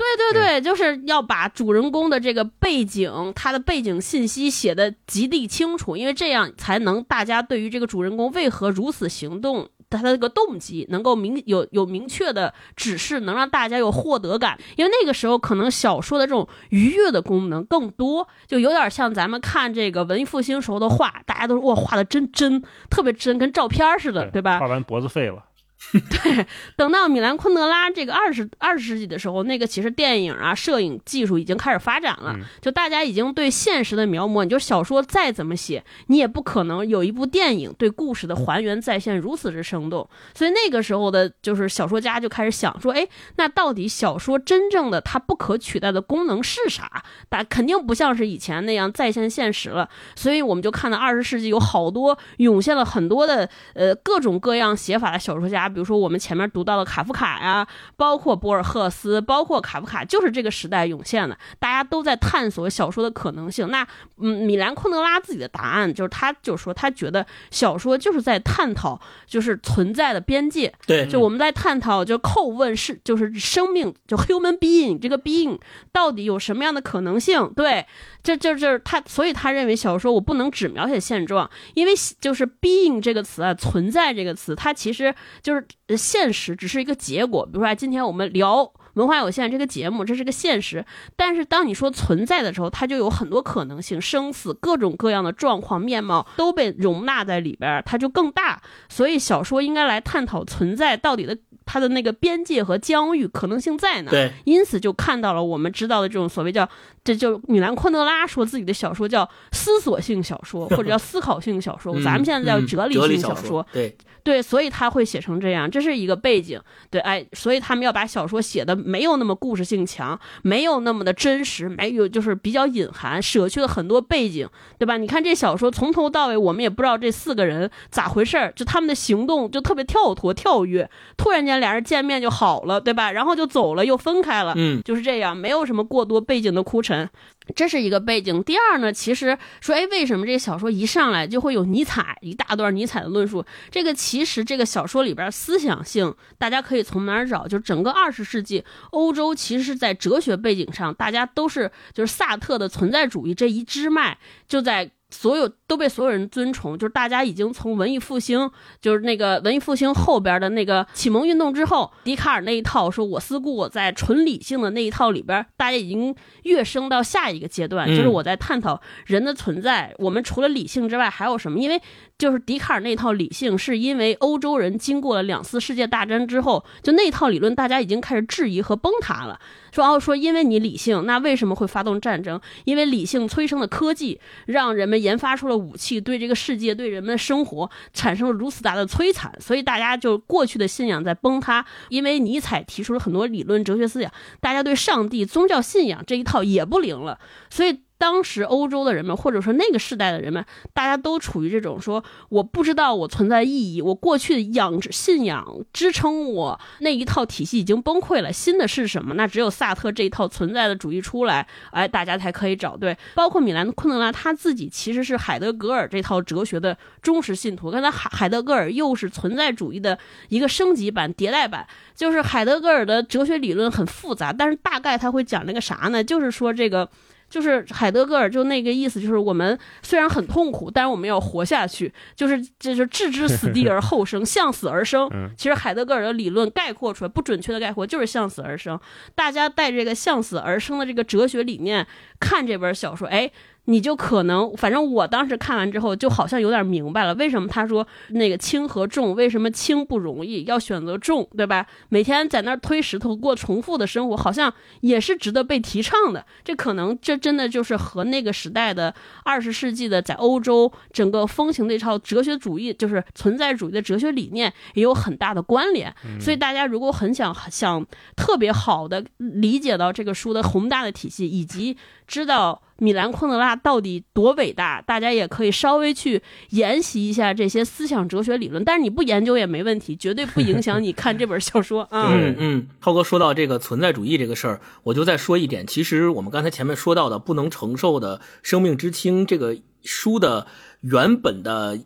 [0.01, 9.69] 对对对，就是要把主人公的这个背景，他的背景信息写的极地清楚，因为这样才能大家对于这个主人公为何如此行动。
[9.97, 14.58] 他的这个动机能够明有有明确的指示，能让大家有获得感。
[14.77, 24.60] 因为那个时候可能小说的这种愉悦的功能更多，就有点像咱们看这个文艺复兴时候的画，大家都说哇画的真真，特别真，跟照片似的，对吧？
[24.60, 25.43] 画完脖子废了。
[25.91, 26.46] 对，
[26.78, 40.08] 等到米兰昆德拉这个二十二十世纪的时候，那个其实电影啊、摄影技术已经开始发展了，就大家已经对现实的描摹，你就小说再怎么写，你也不可能有一部电影对故事的还原再现如此之生动。
[40.36, 43.06] 所以那个时候的，就是小说家就开始想说，哎，
[43.38, 47.04] 那到底小说真正的它不可取代的功能是啥？
[47.28, 49.89] 但肯定不像是以前那样再现现实了。
[50.15, 55.70] 所以我们就看到二十世纪有好多涌现了很多的呃各种各样写法的小说家。
[55.71, 61.38] 比如说，我们前面读到的卡夫卡呀，包括博尔赫斯，包括卡夫卡，就是这个时代涌现的。
[61.60, 63.69] 大家都在探索小说的可能性。
[63.69, 70.73] 那，嗯，米兰昆德拉自己的答案就是，他就说，他觉得小说就是在探讨，就是存在的边界。
[70.86, 75.60] 对，就我们在探讨，就叩问是，就是生命，就 human being 这个 being
[75.91, 77.51] 到底有什么样的可能性？
[77.55, 77.86] 对。
[78.23, 85.65] 这就是他，所以他认为小说我不能只描写现状，因为就是 being 这个词啊，存在这个词，它其实就是
[85.97, 87.45] 现实，只是一个结果。
[87.45, 90.86] 比如说，今天我们聊文化有限这个节目，这是个现实。
[91.15, 98.62] 但是当你说存在的时候，它就有很多可能性，生死各种各样的状况面貌都被容纳在里边，它就更大。
[98.89, 101.38] 所以小说应该来探讨存在到底的。
[101.71, 104.12] 它的那个边界和疆域可能性在哪？
[104.12, 106.67] 对，因此就看到了我们知道的这种所谓叫，
[107.01, 113.65] 这就米兰昆德拉说自己的小说叫思索性小说， 或者叫思考性小说，咱们现在叫哲理性小说。
[113.71, 113.95] 对。
[114.23, 116.62] 对，所以他会写成这样，这是一个背景。
[116.91, 124.97] 对，哎，所以他们要把小说写的没有那么故事性强，没有那么的真实，没有就是比较隐含，舍去了很多背景，对吧？
[124.97, 133.10] 你看这小说从头到尾，我们也不知道这四个人咋回事儿，就他们的行动就特别跳脱、跳跃，突然间俩人见面就好了，对吧？
[133.13, 137.10] 然后就走了，又分开了，嗯，就是这样，没有什么过多背景的铺陈。
[137.56, 138.43] 这是一个背景。
[138.43, 143.43] 第二呢，其实说，哎，为什么这个小说一上来就会有尼采一大段尼采的论述？
[143.69, 147.47] 这个其实这个小说里边思想性，大家可以从哪儿找？
[147.47, 154.91] 就整个二十世纪欧洲，其实是在哲学背景上，大家都是就是萨特的存在主义这一支脉就在。
[155.12, 158.50] 所有都被所有人尊崇，就是大家已经从文艺复兴，
[158.82, 169.93] 就是那个文艺复兴后边的那个启蒙运动之后，笛卡尔那一套说“我思故我在”纯理性的那一套里边，大家已经跃升到下一个阶段，就是我在探讨人的存在。
[170.00, 171.60] 我们除了理性之外还有什么？
[171.60, 171.82] 因为
[172.17, 179.39] 就是笛卡尔那套理性，是因为欧洲人经过了两次世界大战之后，就那套理论大家已经开始质疑和崩塌了。
[179.71, 182.39] 说哦，说因为你理性，那为什么会发动战争？
[182.65, 191.65] 因为理性催生的科技，让人们研发出了武器，对这个世界、对人们的生活产生了如此大的摧残，所以大家就过去的信仰在崩塌。
[191.89, 197.81] 因为尼采提出了很多理论、哲学思想，大家对上帝、宗教信仰这一套也不灵了，所以。
[198.02, 209.14] 当时欧洲的人们，或者说那个时代的人们，大家都处于这种说我不知道我存在意义，我过去的养信仰支撑我那一套体系已经崩溃了，新的是什么？
[209.14, 212.98] 那只有萨特这一套存在的主义出来，哎，大家才可以找对。
[213.14, 217.70] 包括米兰昆德拉他自己其实是海德格尔这套哲学的忠实信徒。
[217.70, 219.96] 刚才海海德格尔又是存在主义的
[220.30, 226.04] 一个升级版、迭代版，就是海德格尔的哲学理论很复杂，但是大概他会讲那个啥呢？
[226.04, 226.90] 就是说这个。
[227.32, 235.10] 就是海德格尔就那个意思，就是我们虽然很痛苦，但是我们要活下去，就是就是置之死地而后生， 向死而生。
[235.38, 238.78] 其实海德格尔的理论概括出来不准确的概括就是向死而生。
[239.15, 241.88] 大家带这个向死而生的这个哲学理念
[242.20, 243.32] 看这本小说，哎。
[243.71, 251.65] 你就可能，反正我当时看完之后，就好像有点明白了，为什么他说那个轻和重，为什么轻不容易，要选择重，对吧？
[251.88, 256.25] 每天在那儿推石头过重复的生活，好像也是值得被提倡的。
[256.43, 265.95] 这可能这真的就是和那个时代的二十世纪的在欧洲整个风行的一套哲学主义，就是存在主义的哲学理念也有很大的关联。
[266.19, 267.86] 所以大家如果很想想
[268.17, 272.62] 特别好的理解到这个书的宏大的体系，以及知道。
[272.82, 274.82] 米兰昆德拉到底多伟大？
[274.82, 282.10] 大家也可以稍微去研习一下这些思想哲学理论，但是你不研究也没问题，绝对不影响你看这本小说 啊。
[282.12, 285.67] 嗯嗯，涛哥说到这个存在主义这个事儿，我就再说一点。
[285.67, 290.48] 其实我们刚才前面说到的不能承受的生命之轻这个书的
[290.82, 291.80] 原本的，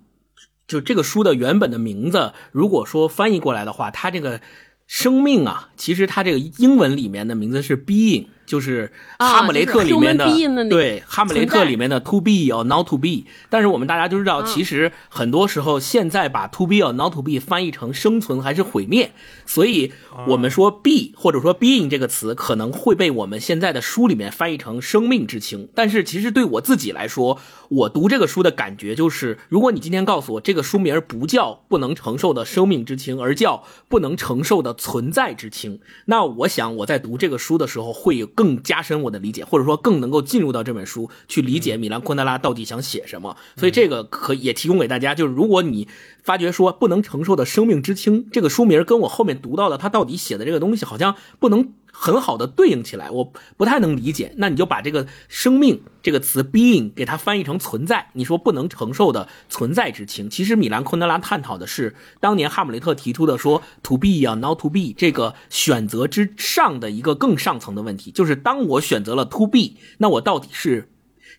[0.65, 4.39] 就这个书的原本的名字，如果说翻译过来的话，它这个
[4.87, 8.27] 生命啊，其实它这个英文里面的名字是 being。
[8.45, 10.25] 就是哈姆雷特里面的
[10.69, 19.11] 对哈姆雷特里面的 to be or not to be，但是我们大家都知道，其实很多时候现在把 to be or not to be 翻译成生存还是毁灭，
[19.47, 19.91] 所以
[20.27, 38.29] 我们说 be 或者说 being 这个词可能会被我们现在的书里面翻译成生命之轻，但是其实对我自己来说，我读这个书的感觉就是，如果你今天告诉我这个书名不叫不能承受的生命之轻，而叫不能承受的存在之轻，那我想我在读这个书的时候会有。
[38.35, 43.35] 更加深我的理解，或者说更能够进入到这本书去理解米兰昆德拉到底想写什么。
[43.55, 45.87] 所以这个可也提供给大家，就是如果你
[46.21, 51.73] 发觉说不能承受的生命之轻这个书名跟我后面读到的他到底写的这个东西好像不能。
[51.97, 54.33] 很好的对应起来，我不太能理解。
[54.37, 58.09] 那你就把这个“生命”这个词 “being” 给它翻译成“存在”。
[58.13, 70.89] 你说不能承受的存在之轻，其实米兰昆德拉探讨的是当年哈姆雷特提出的说 “to be 啊，not to be” 这个选择之上的一个更上层的问题，就是当我选择了 “to be”，那我到底是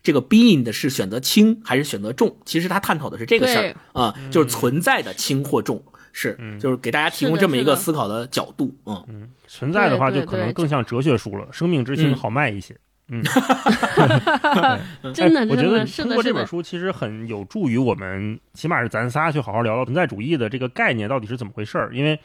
[0.01, 2.35] 这个 “being” 的是选择轻还是选择重？
[2.45, 5.83] 其实他探讨的是这个事儿啊，就是存在的轻或重。
[6.11, 9.05] 是，就是给大家提供这么一个思考的角度，嗯。
[9.09, 12.75] 嗯，存在的话就可能更像哲学书了，生命之心好卖一些，
[13.09, 13.23] 嗯，
[15.13, 22.19] 真的，我觉得通过这本书其实很有助于我们，起码是咱仨去好好聊聊存在主义的这个概念到底是怎么回事儿，因为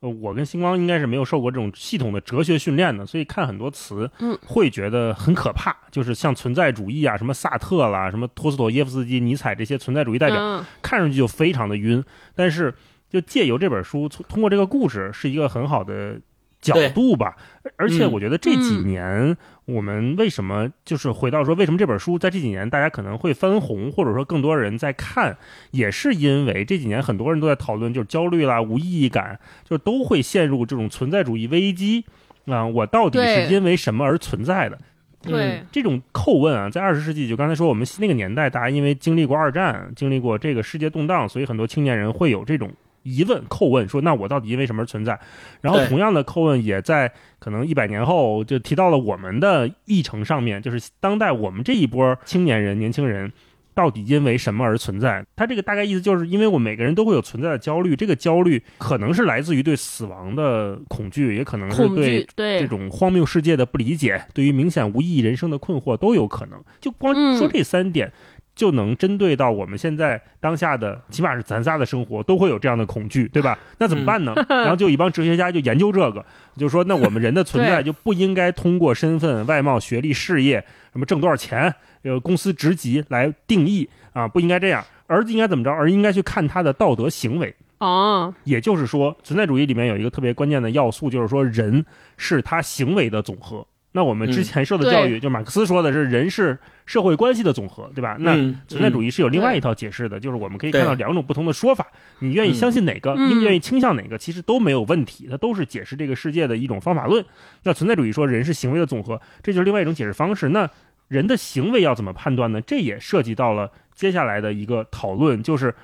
[0.00, 12.72] 呃我跟星光应该是没有受过这种系统的哲学训练的，所以看很多词，嗯，会觉得很可怕，就是像存在主义啊，什么萨特啦，什么托斯妥耶夫斯基、尼采这些存在主义代表，看上去就非常的晕，但是。
[13.10, 16.20] 就借由这本书，通过这个故事，是一个很好的
[16.60, 17.36] 角度吧。
[17.76, 25.36] 而且我觉得这几年，我们为什么就是回到说，为什么这本书在这几年大家可能会翻红，或者说更多人在看，
[25.70, 32.04] 也是因为这几年很多人都在讨论，就是焦虑啦、无意义感，就都会陷入这种存在主义危机
[32.46, 32.66] 啊。
[32.66, 34.78] 我到底是因为什么而存在的？
[35.22, 42.70] 对这种叩问啊，在二十世纪，就刚才说我们那个年代，大家因为经历过二战，经历过这个世界动荡，所以很多青年人会有这种。
[43.16, 45.18] 疑问叩问说：“那我到底因为什么而存在？”
[45.62, 53.32] 然后同样的叩问也在可能一百年后就提到了我们的议程上面，就是当代我们这一波青年人、年轻人
[53.74, 55.24] 到底因为什么而存在？
[55.36, 61.88] 他这个大概意思就是因为我们每个人都会有存在的焦虑，这个焦虑可能是来自于对死亡的恐惧，也可能是
[62.34, 66.60] 对这种荒谬世界的不理解，对于明显无意义人生的困惑都有可能。
[66.80, 68.12] 就光说这三点。
[68.58, 73.56] 就能针对到我们现在当下的，起码是咱仨的生活都会有这样的恐惧，对吧？
[73.78, 74.34] 那怎么办呢？
[74.50, 80.58] 然后就一帮哲学家就研究这个，就说那我们人的存在就不应该通过身份、外貌、学历、事业，
[80.92, 85.70] 什么挣多少钱、呃公司职级来定义啊，不应该这样，而应该怎么着？
[85.70, 88.34] 而应该去看他的道德行为哦。
[88.42, 93.64] 也就是说，存在主义里面有一个特别关键的要素，就是说人是他行为的总和。
[93.92, 98.16] 那我们之前受的教育，就马克思说的是人是社会关系的总和，对吧？
[98.20, 98.34] 那
[98.68, 101.86] 存在主义是有另外一套解释的，就是我们可以看到两种不同的说法，
[102.18, 107.24] 你愿意相信哪个，你愿意倾向哪个，其实都没有问题，它都是解释这个世界的一种方法论。
[107.62, 110.50] 那存在主义说人是行为的总和，这就是另外一种解释方式。
[110.50, 110.68] 那
[111.08, 112.60] 人的行为要怎么判断呢？
[112.60, 115.74] 这也涉及到了接下来的一个讨论，就是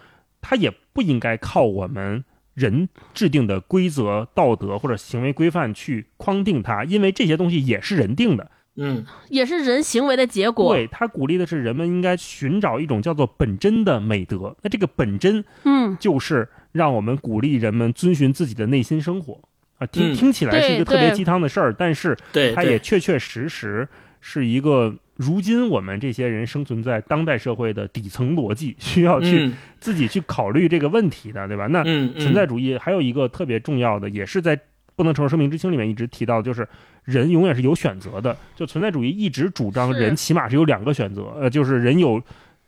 [0.43, 2.23] 它也不应该靠我们。
[2.55, 10.74] 人制定的规则、道德或者行为规范去框定它，因为这些东西也是人定的，嗯，也是人行为的结果。
[10.74, 14.57] 对他鼓励的是人们应该寻找一种叫做本真的美德。
[14.62, 19.40] 那这个本真，嗯，就是让我们鼓励人们遵循自己的内心生活
[19.78, 19.86] 啊。
[19.86, 22.16] 听听起来是一个特别鸡汤的事儿，但是
[22.55, 23.88] 它也确确实实
[24.20, 24.94] 是一个。
[25.17, 31.67] 如今我们这些人生存在当代社会的底层逻辑， 需要去自己去考虑这个问题的，对吧？
[31.69, 31.83] 那
[32.19, 34.57] 存在主义还有一个特别重要的，也是在
[34.97, 36.69] 《不能承受生命之轻》里面一直提到，就是
[37.05, 38.37] 人永远是有选择的。
[38.57, 42.21] 就存在主义一直主张人起码是有两个选择，呃，就是人有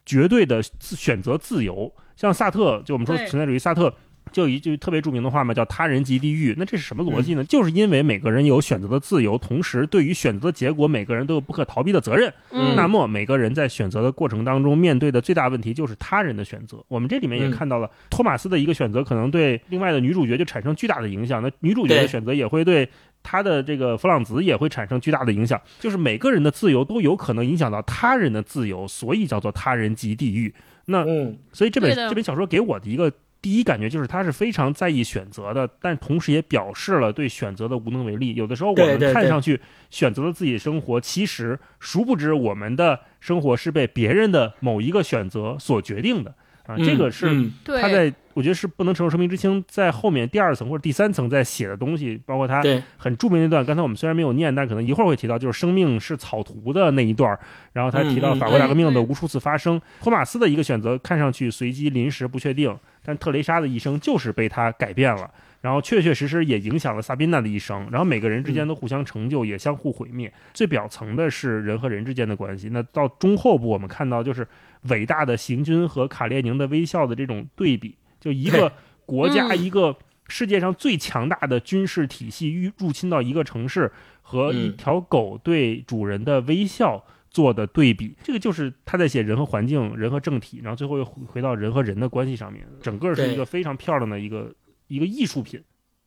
[0.04, 1.92] 绝对的选择自由。
[2.14, 3.92] 像萨特，就我们说存在主义，萨特。
[4.32, 6.54] 就一句特别著名的话嘛，叫“他人即地狱”。
[6.58, 7.44] 那这是什么逻辑呢？
[7.44, 12.30] 就是因为每个人有选择的自由，同时对于选择的结果，每个人都有不可逃避的责任。
[12.76, 16.84] 那么每个人在选择的过程当中，面对的最大问题就是他人的选择。
[16.88, 21.42] 我们这里面也看到了托马斯的一个选择，可能对另外的女主角就产生巨大的影响。
[21.42, 22.86] 那女主角的选择也会对
[23.22, 25.60] 他的这个弗朗兹也会产生巨大的影响。
[25.80, 30.52] 就是每个人的自由都有可能影响到他人的自由，所以叫做“他人即地狱”。
[30.86, 31.04] 那
[31.52, 33.12] 所以这本这本小说给我的一个。
[33.46, 38.34] 第一感觉就是他是非常在意选择的，但同时也表示了对选择的无能为力。
[38.34, 46.34] 有的时候我们看上去选择了自己的生活，其实殊不知我们的生活是被别人的某一个选择所决定的。
[46.66, 47.26] 啊，这个是
[47.64, 52.62] 他在我觉得是不能承受生命之轻，在后面第二层或者第三层在写的东西，包括他
[52.98, 53.64] 很著名那段。
[53.64, 57.38] 刚才我们虽然没有念，但可能一会儿会提到，就是生命是草图的那一段。
[57.72, 65.30] 然后他提到法国大革命的无数次发生，托马斯的一个选择看上去随机、临时、不确定，但特蕾莎的一生就是被他改变了。
[65.62, 67.88] 然后确确实实也影响了萨宾娜的一生。
[67.90, 70.30] 然后每个人之间都互相成就，也相互毁灭。
[70.52, 72.68] 最表层的是人和人之间的关系。
[72.70, 74.46] 那到中后部，我们看到就是。
[74.88, 78.72] 伟大的行军和卡列宁的微笑的这种对比，就一个
[79.04, 79.96] 国家，一个
[80.28, 94.54] 世界上最强大的军事体系入入侵到一个城市，和一条狗对主人的微笑做的对比，这个就是他在写人和环境、人和政体，然后最后又回到人和人的关系上面，整个是一个非常漂亮的一个
[94.88, 95.62] 一个艺术品。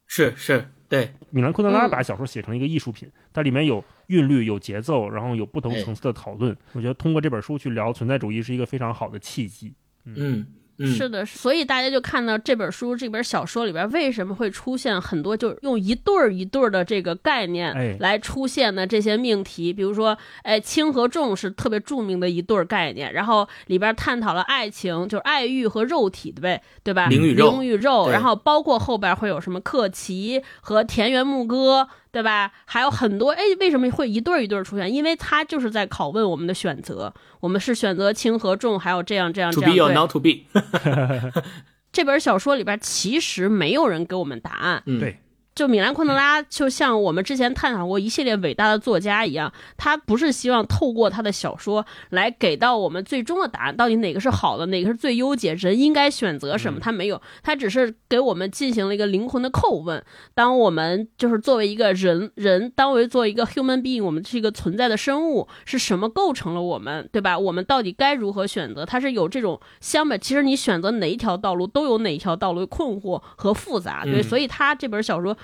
[0.07, 6.58] 是是，对，米兰昆德拉把小说写成一个艺术品，它里面有韵律、有节奏，然后有不同层次的讨论。
[6.74, 9.74] 我觉得通过这本书去聊存在主义是一个非常好的契机。
[10.06, 10.46] 嗯。
[10.86, 27.07] 是的，所以大家就看到这本书、这本小说里边为什么会出现很多，就是用一对儿一对儿的这个概念来出现的这些命题，比如说，哎，轻和重是特别著名的一对儿概念，然后里边探讨了爱情，就是爱欲和肉体的呗，对吧？
[27.07, 31.89] 灵与肉，灵与肉，然后包括后边会有什么克奇和田园牧歌。
[32.12, 32.51] 对吧？
[32.66, 34.91] 还有很多哎，为什么会一对儿一对儿出现？
[34.91, 39.72] 因为他就是在拷问我们的选择，我们是选择轻和重，还有这样这样这样。
[39.72, 40.45] To be or not to be。
[41.91, 44.84] 这本小说里边其实没有人给我们答案。
[44.86, 45.20] 对。
[45.60, 56.80] 就米兰昆德拉，就像我们之前探讨过一系列伟大的作家一样，他不是希望透过他的小说来给到我们最终的答案，到底哪个是好的，哪个是最优解，人应该选择什么？
[56.80, 60.01] 他没有，他只是给我们进行了一个灵魂的叩问。
[60.34, 67.38] 当我们就是作为一个人，人当为作为一个 human being，我们是一个存在的生物，是什么构成了我们，对吧？
[67.38, 68.86] 我们到底该如何选择？
[68.86, 74.05] 他是有这种相本，其实你选择哪一条道路，都有哪一条道路困惑和复杂。
[74.05, 75.36] 对，所以他这本小说。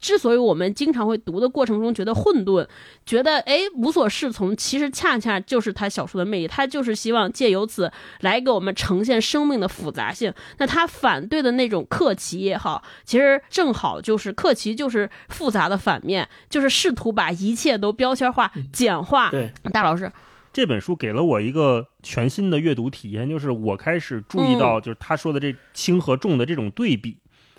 [0.00, 2.66] 之所以我们经常会读的过程中觉得混沌，
[3.04, 6.48] 觉得哎无所适从，其实恰恰就是他小说的魅力。
[6.48, 10.32] 他就是希望借由此来给我们呈现生命的复杂性。
[10.58, 19.30] 那他反对的那种克奇也好，其实正好就是克奇就是复杂的反面，就是试图把一切都标签化、简化。
[19.30, 20.10] 对，大老师，
[20.52, 27.18] 这本书给了我一个全新的阅读体验，就是我开始注意到，就是他说的这轻和重的这种对比。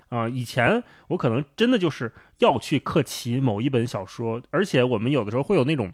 [0.10, 2.12] 啊，以前我可能真的就是
[2.42, 5.92] 要去克奇某一本小说，而且我们有的时候会有那种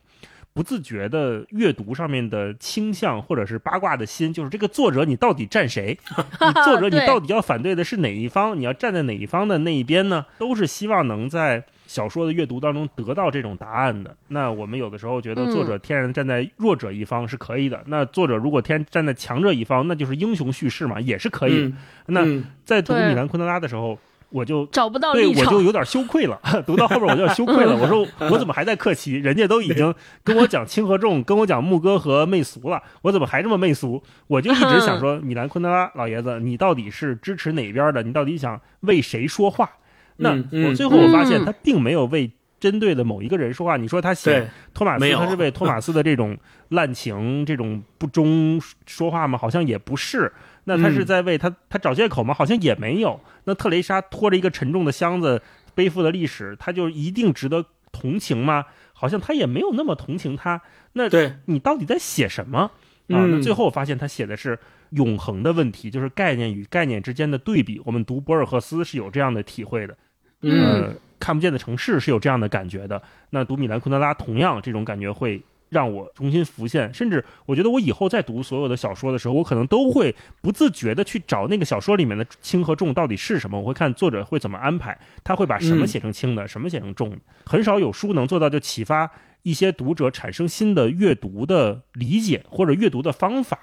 [0.54, 5.95] 不自觉的阅读上面的倾向，或者是八卦的心，就是这个作者你到底站谁？
[6.18, 8.60] 你作者你到底要反对的是哪一方？
[8.60, 10.26] 你要站在哪一方的那一边呢？
[10.39, 14.16] 都是希望能在小说的阅读当中得到这种答案的。
[14.30, 21.72] 那我们有的时候觉得作者天然站在弱者一方是可以的，那作者如果天站在强者一方，那就是英雄叙事嘛，也是可以。
[22.08, 22.26] 那
[22.66, 24.00] 在读米兰昆德拉的时候。
[24.30, 26.39] 我就找不到对我就有点羞愧了。
[26.67, 29.13] 读到后边我就羞愧了，我说 我怎么还在客气？
[29.13, 34.01] 人家都已经跟我讲轻和重，跟我讲牧歌和媚俗了，我怎么还这么媚俗？
[34.28, 38.03] 我就一直想说，米兰昆德拉老爷子，你到底是支持哪边的？
[38.03, 39.69] 你到底想为谁说话？
[40.17, 43.78] 那我最后我发现他并没有为针对的某一个人说话。
[43.78, 46.36] 你说他写托马斯，他是为托马斯的这种
[46.69, 49.38] 滥情、这种不忠说话吗？
[49.38, 50.34] 好像也不是。
[50.70, 52.34] 那他是在为他他找借口吗？
[52.34, 53.18] 好像也没有。
[53.45, 55.41] 那特蕾莎拖着一个沉重的箱子，
[55.74, 58.65] 背负的历史，他就一定值得同情吗？
[58.91, 60.61] 好像他也没有那么同情他。
[60.91, 61.03] 那
[61.45, 62.72] 你到底在写什么啊？
[63.07, 64.59] 那最后我发现他写的是
[64.89, 67.82] 永恒的问题，就是概念与概念之间的对比。
[67.86, 69.97] 我们读博尔赫斯是有这样的体会的。
[70.41, 73.01] 嗯，看不见的城市是有这样的感觉的。
[73.30, 75.41] 那读米兰昆德拉，同样这种感觉会。
[75.70, 83.59] 让我重新浮现，甚至我觉得我以后在读所有的小说的时候，我可能都会不自觉的去找那个小说里面的轻和重到底是什么。
[83.59, 87.18] 我会看作者会怎么安排，他会把什么写成轻的，什么写成重的。
[87.45, 89.11] 很少有书能做到就启发
[89.43, 93.59] 一些读者产生新的阅读的理解或者阅读的方法。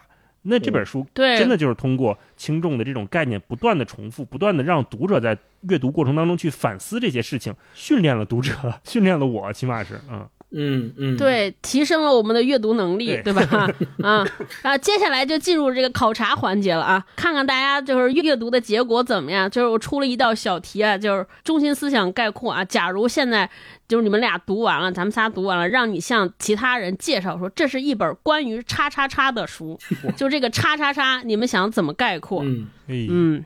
[0.46, 8.52] 那这本书真的就是通过轻重的这种概念不断的重复，不断的让读者在阅读过程当中去反思这些事情，训练了读者，
[8.84, 10.28] 训练了我，起码是嗯。
[10.57, 13.68] 嗯嗯，对，提升了我们的阅读能力，对吧？
[14.02, 14.24] 啊
[14.62, 19.50] 啊，接下来就进入这个考察环节了啊，看看大家就是阅读的结果怎么样？
[19.50, 22.64] 就是我出了一道小题啊，就是中心思想概括啊。
[22.64, 23.50] 假如现在
[23.88, 29.78] 就是你们俩读完了，咱们仨读完了，让你向其他人介绍说这是一本关于叉叉叉的书，
[30.16, 32.42] 就这个叉叉叉，你们想怎么概括？
[32.44, 33.44] 嗯嗯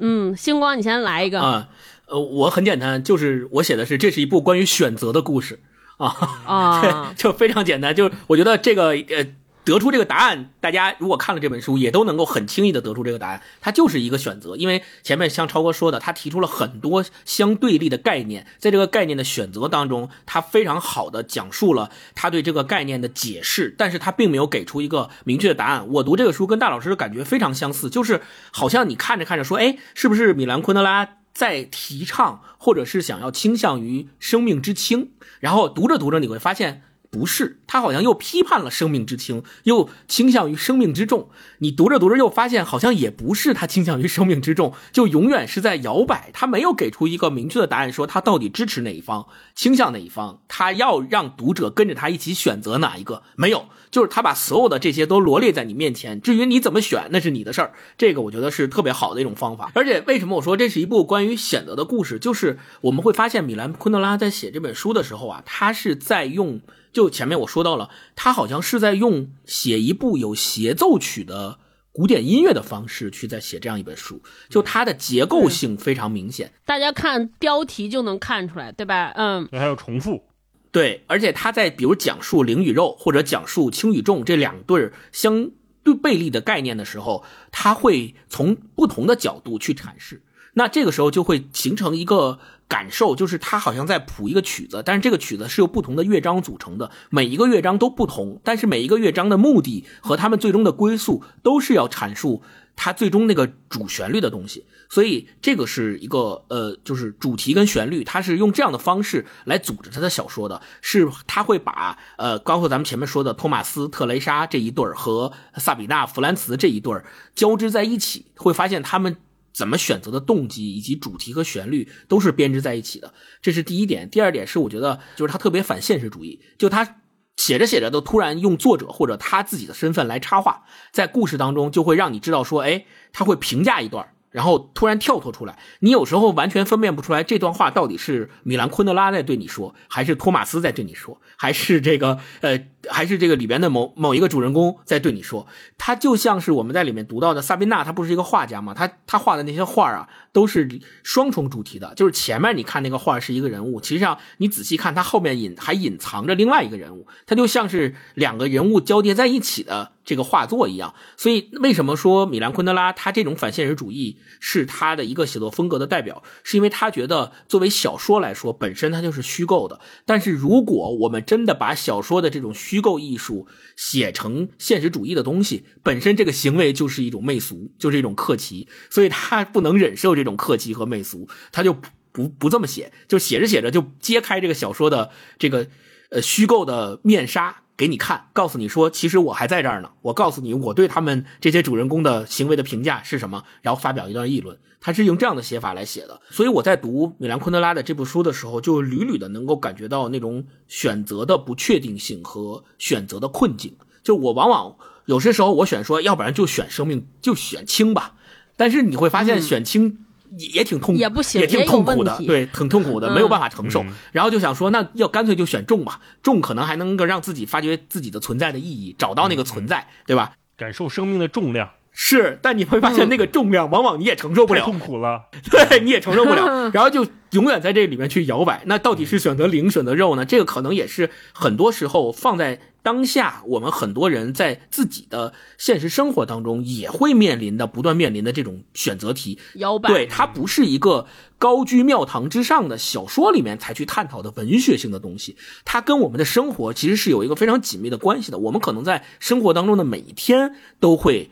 [0.00, 1.68] 嗯，星光，你先来一个啊。
[2.06, 5.60] 呃，我很简单，就是我写的是这是一部关于选择的故事。
[5.98, 9.26] 啊啊， 就非常简单，就是我觉得这个呃，
[9.64, 14.56] 得出这个答案，大家如果看了这本书，也都能够很轻易的得出这个答案，它就是一个选择。
[14.56, 25.86] 因为前面像超哥说的，他提出了很多相对立的概念，在这个概念的选择当中，他非常好的讲述了他对这个概念的解释，但是他并没有给出一个明确的答案。
[25.88, 31.16] 我读这个书跟大老师的感觉非常相似，就是好像你看着看着说，哎，是不是米兰昆德拉？
[31.34, 36.82] 在提倡，或者是想要倾向于生命之轻，然后读着读着，你会发现。
[37.10, 41.30] 不是，他好像又批判了生命之轻，又倾向于生命之重。
[41.60, 46.28] 你读着读着又发现，好像也不是他倾向于生命之重，就永远是在摇摆。
[46.34, 50.42] 他没有给出一个明确的答案，说他到底支持哪一方，倾向哪一方。
[50.48, 56.20] 他要让读者跟着他一起选择哪一个，没有，就是他把所有的这些都罗列在你面前。
[56.20, 57.72] 至于你怎么选，那是你的事儿。
[57.96, 59.70] 这个我觉得是特别好的一种方法。
[59.76, 66.60] 而且为什么我说这是一部关于选择的故事，就是我们会发现米兰昆德拉在写这本书的时候啊，他是在用。
[66.90, 71.58] 就前面我说到了，他好像是在用写一部有协奏曲的
[71.92, 76.50] 古典音乐的方式去在写这样一本书，就它的结构性非常明显。
[76.64, 79.12] 大家看标题就能看出来，对吧？
[79.16, 80.24] 嗯，还有重复，
[80.70, 85.50] 对，而且他在比如讲述灵与肉或者讲述轻与重这两对相
[85.82, 90.22] 对背立的概念的时候，他会从不同的角度去阐释，
[90.54, 92.38] 那这个时候就会形成一个。
[92.68, 102.42] 感受就是他好像在谱一个曲子，但是这个曲子是由不同的乐章组成的，每一个乐章都不同，但是每一个乐章的目的和他们最终的归宿都是要阐述
[102.76, 104.66] 它最终那个主旋律的东西。
[104.88, 119.16] 所以这个是一个呃，就是主题跟旋律，他是用这样的方式来组织他的小说的，是他会把呃，包括咱们前面说的托马斯特雷莎这一对儿和萨比娜弗兰茨这一对儿交织在一起，会发现他们。
[119.50, 123.12] 怎么选择的动机以及主题和旋律都是编织在一起的，
[123.42, 124.08] 这是第一点。
[124.08, 127.00] 第二点是，我觉得就是他特别反现实主义，就他
[127.34, 130.62] 写着写着都突然用作者或者他自己的身份来插话，
[130.92, 134.08] 在故事当中就会让你知道说，哎，他会评价一段。
[134.30, 145.46] 然后突然跳脱出来，你有时候完全分辨不出来这段话到底是米兰昆德拉在对你说，还是托马斯在对你说，还是这个呃，还是这个里边的某某一个主人公在对你说。
[145.76, 148.74] 他就像是我们在里面读到的萨宾娜，他不是一个画家吗？
[148.74, 150.68] 他他画的那些画啊，都是
[151.02, 159.92] 双重主题的，就是前面你看那个画是一个人物，其实上你仔细看，他后面隐还隐藏着另外一个人物，他就像是两个人物交叠在一起的。
[160.08, 166.22] 这个画作一样，所以为什么说米兰昆德拉他这种反现实主义是他的一个写作风格的代表？
[166.42, 169.80] 是因为他觉得作为小说来说，本身它就是虚构的。
[170.06, 173.46] 但是如果我们真的把小说的这种虚构艺术
[173.76, 178.66] 写成现实主义的东西，本身这个行为就是一种媚俗，就是一种客气。
[178.88, 181.76] 所以他不能忍受这种客气和媚俗，他就
[182.12, 185.66] 不不这么写，就写着写着就揭开这个小说的这个。
[186.10, 189.90] 呃虚构的面纱给你看，告诉你说，其实我还在这儿呢。
[190.02, 194.58] 我告诉你，我对他们这些主人公的行为的评价是什么，然后发表一段议论。
[194.80, 203.76] 他是用这样的写法来写的，所以我在读米兰昆德拉的这部书的时候，就屡屡的能够感觉到那种选择的不确定性和选择的困境。
[204.04, 208.14] 就我往往有些时候我选说，要不然就选生命，就选轻吧。
[208.56, 210.06] 但是你会发现选轻
[210.36, 213.84] 也也挺痛，也不行，也挺痛苦的，对，挺痛苦的，没有办法承受。
[214.12, 220.32] 然后就想说，那要干脆就选重吧，重可能还能够让自己发掘自己的存在的意义，找到那个存在，对吧？
[220.56, 221.70] 感受生命的重量。
[222.00, 228.62] 是，但你会发现那个重量往往你也承受不了，痛苦了， 对，你也承受不了， 然后就永远在这里面去摇摆。
[228.66, 230.24] 那到底是选择零，选择肉呢？
[230.24, 239.36] 这个可能也是很多时候放在当下，我们很多人在自己的现实生活当中也会面临的、不断面临的这种选择题。
[239.54, 241.04] 摇摆，对，它不是一个
[241.36, 248.38] 高居庙堂之上的小说里面才去探讨的文学性的东西，它跟我们的生活其实是有一个非常紧密的关系的。
[248.38, 251.28] 我们可能在生活当中的每一天都会。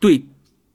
[0.00, 0.26] 对，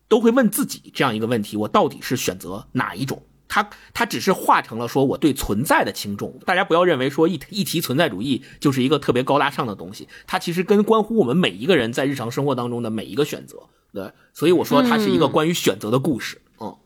[0.08, 3.24] 都会问自己这样一个问题：我到底是选择哪一种？
[3.48, 6.40] 他他只是化成了说我对存在的轻重。
[6.46, 13.58] 大家不要认为说一一提存在主义就是一个特别高大上的东西，它其实跟关乎我们每一个人在日常生活当中的每一个选择。
[13.94, 16.42] 对，所以我说它是一个关于选择的故事。
[16.60, 16.78] 嗯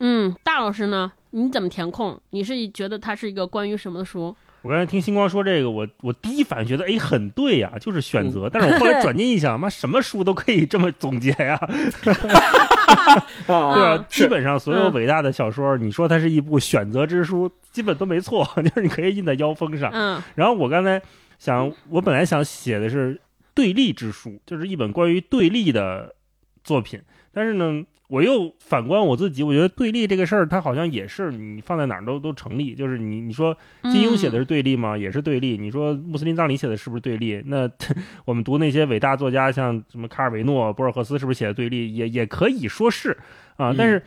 [0.00, 1.12] 嗯，大老师呢？
[1.30, 2.20] 你怎么填空？
[2.30, 4.36] 你是觉得它是一个关于什么的书？
[4.62, 8.50] 我刚才听星光说这个，我我第一反应觉得，哎，很对呀，就是选择。
[8.50, 11.58] 但是我后来转念一想，妈，什么书都可以这么总结呀。
[13.46, 19.90] 对啊，基本上所有伟大的小说，你说它是一部选择之书，基本都没错， 就是你可以印在腰封上。
[19.92, 20.22] 嗯。
[20.34, 21.00] 然后我刚才
[21.38, 23.20] 想，我本来想写的是
[23.54, 26.14] 对立之书，就是一本关于对立的
[26.64, 27.00] 作品，
[27.32, 27.84] 但是呢。
[28.08, 32.74] 我又反观我自己，我觉得对立这个事儿，它好像也是你放在哪儿都都成立。
[32.74, 34.96] 就是你你说金庸写的是对立吗？
[34.96, 35.58] 也是对立。
[35.58, 37.42] 你说穆斯林葬礼写的是不是对立？
[37.46, 37.70] 那
[38.24, 41.94] 我们读那些伟大作家，像什么卡尔维诺、博尔赫斯，是不是写的对立？
[41.94, 43.16] 也也可以说是
[43.56, 43.74] 啊。
[43.76, 44.02] 但是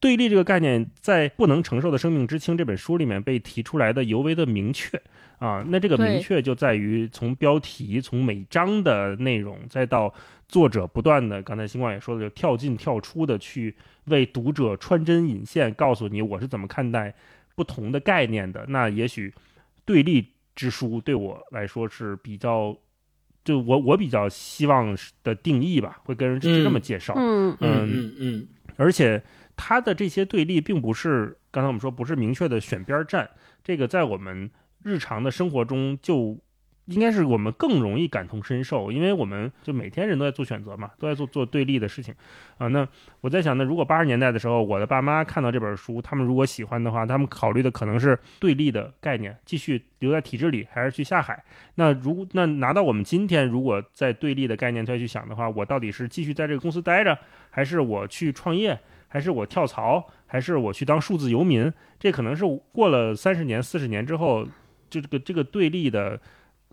[0.00, 5.00] 对立这个概念，在《不能承受的生命之轻》这本书里面被提出来的尤为的明确
[5.38, 5.64] 啊。
[5.68, 10.14] 那这个明确就在于从标题、从每章的内容，再到。
[10.48, 13.74] 作者不断的，刚才星光也说的，就跳进跳出的去
[14.04, 17.12] 为读者穿针引线，告诉你我是怎么看待
[17.56, 18.64] 不同的概念的。
[18.68, 19.34] 那也许
[19.84, 20.24] 对立
[20.54, 22.76] 之书对我来说是比较，
[23.44, 27.14] 就我我比较希望的定义吧，会跟人是这么介绍。
[27.16, 28.48] 嗯嗯嗯嗯。
[28.76, 29.20] 而且
[29.56, 33.28] 他的这些对立，并不是刚才我们说不是明确的选边站，
[33.64, 34.50] 这个在我们
[34.82, 36.38] 日常的生活中就。
[36.86, 42.14] 应该是我们更容易感同身受，因为我们就每天人都在做选择嘛，都在做做对立的事情，
[42.58, 42.86] 啊，那
[43.20, 51.42] 我在想，那如果八十年代的时候，我的爸妈看到这本书，他们如果喜欢的话，他们考虑的可能是对立的概念，继续留在体制里，还是去下海？
[51.74, 57.18] 那如那拿到我们今天，如果在对立的概念再去想的话，我到底是继续在这个公司待着，
[57.50, 58.78] 还是我去创业，
[59.08, 61.72] 还是我跳槽，还是我去当数字游民？
[61.98, 64.44] 这可能是过了三十年、四十年之后，
[64.88, 66.20] 就这个这个对立的。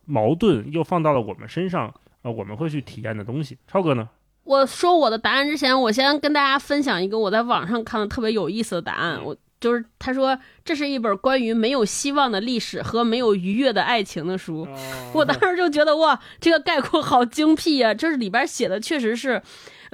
[0.05, 3.57] 矛盾又放到了我们身上，呃，我们会去体验的东西。
[3.65, 4.09] 超哥呢？
[4.43, 9.23] 我说我的答案之前，我先跟大家分享一个我在网上看的特别有意思的答案。
[9.23, 14.67] 我就是他说这是一本关于没有希望的历史和没有愉悦的爱情的书。
[15.13, 17.93] 我当时就觉得哇，这个概括好精辟啊！
[17.93, 19.41] 这是里边写的确实是。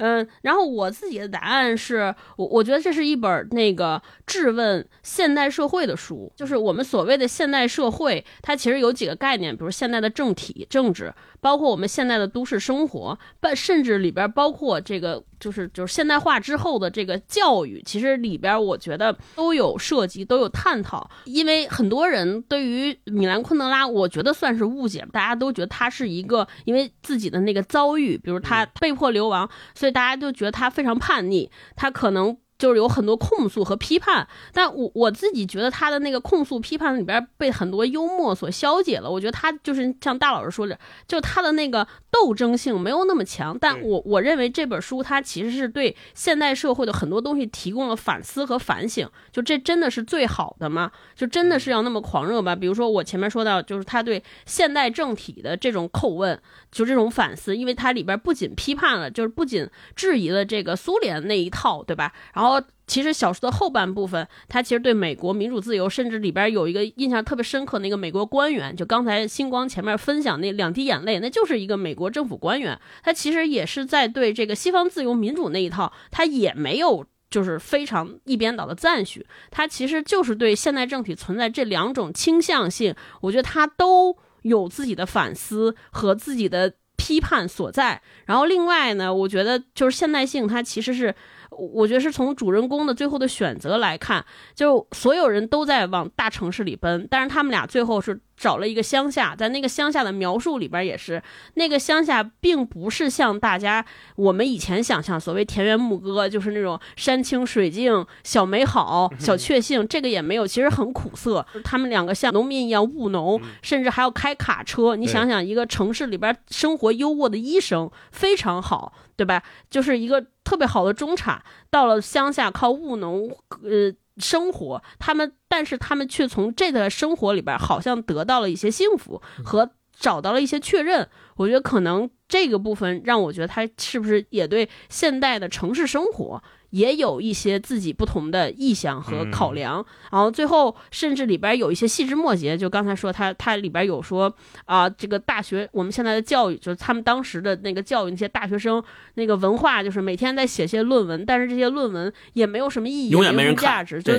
[0.00, 21.10] 嗯，然后我自己的答案是我我觉得这是一本那个质问现代社会的书，就是我们所谓的现代社会，它其实有几个概念，比如现代的政体政治，包括我们现在的都市生活，甚甚至里边包括这个就是就是现代化之后的这个教育，其实里边我觉得都有涉及，都有探讨。
[21.26, 29.89] 因为很多人对于米兰昆德拉，我觉得算是误解，大家都觉得他是一个因为自己的那个遭遇，比如他被迫流亡，所以。
[29.90, 32.36] 大家就觉得他非常叛逆，他可能。
[32.60, 39.10] 就是有很多控诉和批判，但我我自己觉得他的那个控诉批判里边被很多幽默所消解了。
[39.10, 43.56] 我觉得他就是像大老师说的，就他的那个斗争性没有那么强。
[43.58, 49.08] 但我我认为这本书它其实是对现代社会的很多东西提供了反思和反省。
[49.32, 50.92] 就这真的是最好的吗？
[51.16, 52.54] 就真的是要那么狂热吧？
[52.54, 56.38] 比如说我前面说到，就是他对现代政体的这种叩问，
[56.70, 62.12] 就这种反思，因为它里边不仅批判了，就是不仅质疑了这个苏联那一套，对吧？
[62.34, 62.49] 然后。
[62.86, 84.16] 其实小说的后半部分，他其实对美国民主自由，甚至里边有一个印象特别深刻那个美国官员，就刚才星光前面分享那两滴眼泪，那就是一个美国政府官员，他其实也是在对这个西方自由民主那一套，他也没有就是非常一边倒的赞许，他其实就是对现代政体存在这两种倾向性，我觉得他都。
[84.42, 88.00] 有自己的反思和自己的批判所在。
[88.24, 91.14] 然后另外呢，我觉得就是现代性，它其实是。
[91.50, 94.24] 我觉得是从主人公的最后的选择来看，
[94.54, 101.22] 就所有人都在往大城市里奔，但是他们俩最后是找了一个乡下，在那个乡下的描述里边也是，
[101.54, 103.84] 那个乡下并不是像大家
[104.16, 111.44] 我们以前想象所谓田园牧歌，就是那种山清水净、小美好、小确幸，这个也没有，其实很苦涩。
[111.62, 114.96] 他们两个像农民一样务农，甚至还要开卡车。
[114.96, 118.94] 你想想，一个城市里边生活优渥的医生非常好。
[119.20, 119.42] 对吧？
[119.68, 123.28] 就是一个特别好的中产，到了乡下靠务农
[123.62, 131.08] 呃生活，他们但是他们却从这个生活里边好像得到了一些幸福和找到了一些确认。
[131.36, 136.42] 我觉得可能这个部分让我觉得他是不是也对现代的城市生活。
[136.70, 144.32] 也有一些自己不同的意向和考量，然后最后甚至里边有一些细枝末节，就刚才说他他里边有说
[144.64, 148.82] 啊，这个大学我们现在的教育，就是他们当时的那个教育那些大学生
[149.14, 154.12] 那个文化，就是每天在写些论文，但是这些论文也没有什么意义，永远没人价值，就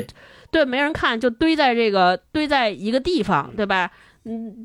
[0.51, 0.65] 对。
[0.65, 3.85] 没人看，就堆在这个堆在一个地方，对吧？
[3.85, 4.10] 嗯，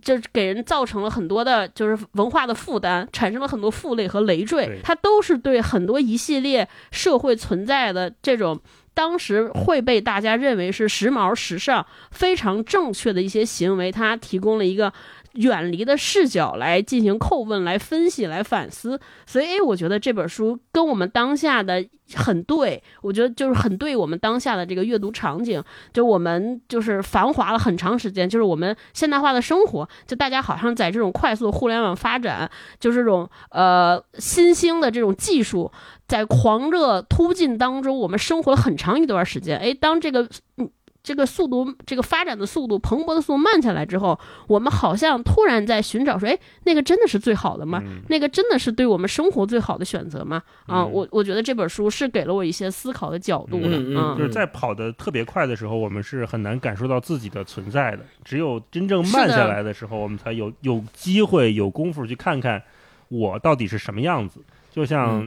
[0.02, 4.80] 就给人造成了很多的，就是文化的负担，产生了很多负累和累赘。
[4.82, 8.61] 它都是对很多一系列社会存在的这种
[8.94, 14.92] 当时会被大家认为是时髦、时尚、非常正确的一些行为，它提供了一个。
[15.37, 25.62] 远离的视角来进行叩问、来分析、来反思，所以我觉得这本书跟我们当下的很对，我觉得就是很对我们当下的这个阅读场景。
[25.93, 35.70] 就我们就是繁华了很长时间，就是我们现代化的生活，就大家好像在这种快速互联网发展，就是这种呃新兴的这种技术
[36.07, 39.59] 在狂热突进当中，我们生活了很长一段时间。
[39.59, 40.70] 哎，当这个嗯。
[41.07, 47.80] 这个速度，这个发展的速度，蓬勃的速度慢下来之后，我们好像突然在寻找说，哎，那个真的是最好的吗？
[48.09, 50.42] 那个真的是对我们生活最好的选择吗？
[50.66, 53.68] 啊，我我觉得这本书是给了我一些思考的角度的。
[53.70, 58.00] 嗯，就是在跑得特别快的时候，我们是很难感受到自己的存在的。
[58.24, 62.61] 只有真正慢下来的时候，我们才有有机会、有功夫去看看
[63.07, 64.40] 我到底是什么样子。
[64.72, 65.26] 就像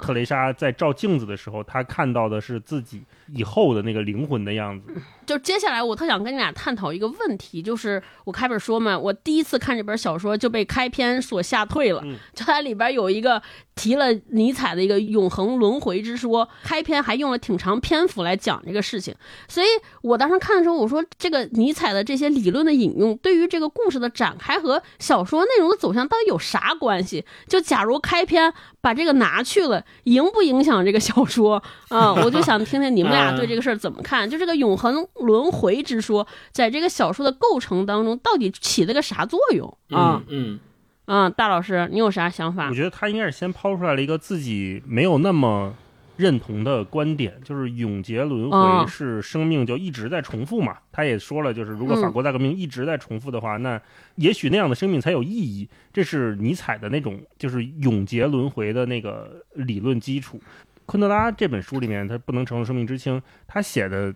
[0.00, 3.02] 特蕾莎在照镜子的时候，她看到的是自己
[3.34, 4.86] 以后的那个灵魂的样子。
[5.26, 12.00] 就接下来，我特想跟你俩探讨一个问题，就是我开本说嘛，我第一次看这本小说就被开篇所吓退了。
[12.32, 13.42] 就它里边有一个
[13.74, 19.12] 提了尼采的一个永恒轮回之说，开篇还用了挺长篇幅来讲这个事情。
[19.48, 19.66] 所以
[20.02, 27.24] 我当时看的时候，我说这个尼采的这些理论的引用，对于这个故事的展开和小说内容的走向到底有啥关系？
[27.48, 32.14] 就假如开篇把这个拿去了，影不影响这个小说啊？
[32.14, 34.28] 我就想听听你们俩对这个事儿怎么看？
[34.28, 35.06] 就这个永恒。
[35.16, 40.22] 轮回之说，在这个小说的构成当中，到底起了个啥作用啊？
[40.28, 40.60] 嗯
[41.06, 42.68] 嗯，大老师，你有啥想法？
[42.68, 45.74] 我觉得他应该是先抛出来了一个自己没有那么
[46.16, 50.76] 认同的观点，就是永劫轮回是生命就一直在重复嘛。
[50.92, 53.80] 他也说了，就是如果法国大革命一直在重复的话，那
[54.16, 55.68] 也许那样的生命才有意义。
[55.92, 60.40] 这是尼采的那种就是永劫轮回的那个理论基础。
[60.86, 64.14] 昆德拉这本书里面，他不能承受生命之轻，他写的。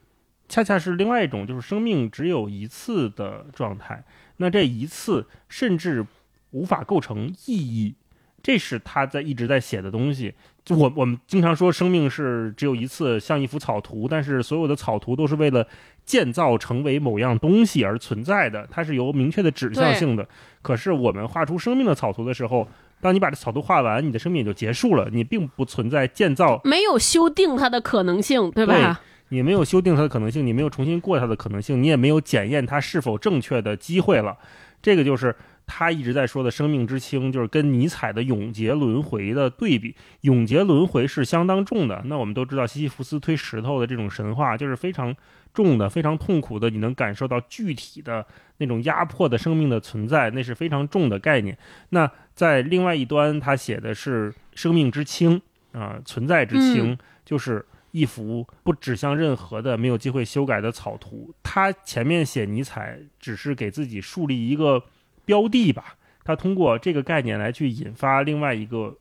[0.52, 4.02] 恰恰是另外一种，就是生命只有一次的状态。
[4.38, 6.04] 那这一次甚至
[6.50, 7.94] 无法构成意义，
[8.42, 10.34] 这是他在一直在写的东西。
[10.64, 15.64] 就我我们经常说，生命是只有一次，像一幅草图，但是所有的草图都是为了
[16.04, 20.28] 建造成为某样东西而存在的，它是有明确的指向性的。
[20.62, 22.66] 可是我们画出生命的草图的时候，
[23.00, 29.00] 当你把这草图画完，你的生命也就结束了，你并不存在建造，没有修订它的可能性，对吧？
[29.30, 34.36] 你没有修订它的可能性，你没有重新过它的可能性，你也没有检验它是否正确的机会了。
[34.82, 35.36] 这个就是
[35.66, 39.94] 他一直在说的生命之轻，就是跟尼采的永劫轮回的对比。
[40.22, 42.02] 永劫轮回是相当重的。
[42.06, 45.14] 那我们都知道西西弗斯推石头的这种神话，就是非常
[45.52, 46.70] 重的、非常痛苦的。
[46.70, 48.26] 你能感受到具体的
[48.58, 51.56] 那种压迫的生命的存在，那是非常重的概念。
[51.90, 55.40] 那在另外一端，他写的是生命之轻
[55.72, 57.64] 啊，存在之轻，就是。
[57.92, 61.34] 一幅不指向任何的、没有机会修改的草图。
[61.42, 64.80] 他前面写尼采，只是给自己树立一个
[65.24, 65.96] 标的吧。
[66.22, 68.96] 他通过这个概念来去引发另外一个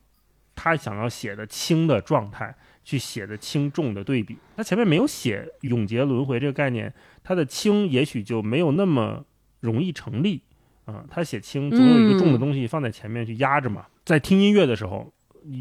[0.56, 2.52] 他想要写的轻的状态，
[2.84, 4.36] 去写的轻重的对比。
[4.56, 9.24] 他前面没有写永劫轮回这个概念，他的轻也许就没有那么
[9.60, 10.40] 容易成立
[10.84, 11.04] 啊。
[11.10, 13.86] 他写轻，总有一个重的东西放在前面去压着嘛。
[14.04, 15.12] 在听音乐的时候。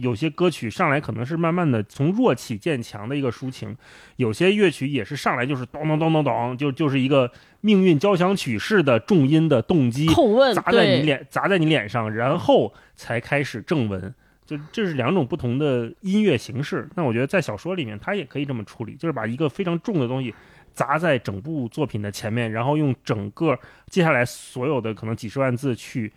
[0.01, 3.77] 有些歌曲上来可能是慢慢的从弱起渐强的一个抒情，
[4.17, 10.05] 有些乐曲也是上来就是咚咚咚咚咚，就就是一个命运交响曲式的重音的动机
[10.53, 14.13] 砸在你脸砸在你脸上，然后才开始正文，
[14.49, 16.89] 就这是两种不同的音乐形式。
[16.95, 20.33] 那我觉得在小说里面，它也可以这么处理，就是把一个非常重的东西
[20.73, 26.11] 砸在整部作品的前面，然后用整个接下来所有的可能几十万字去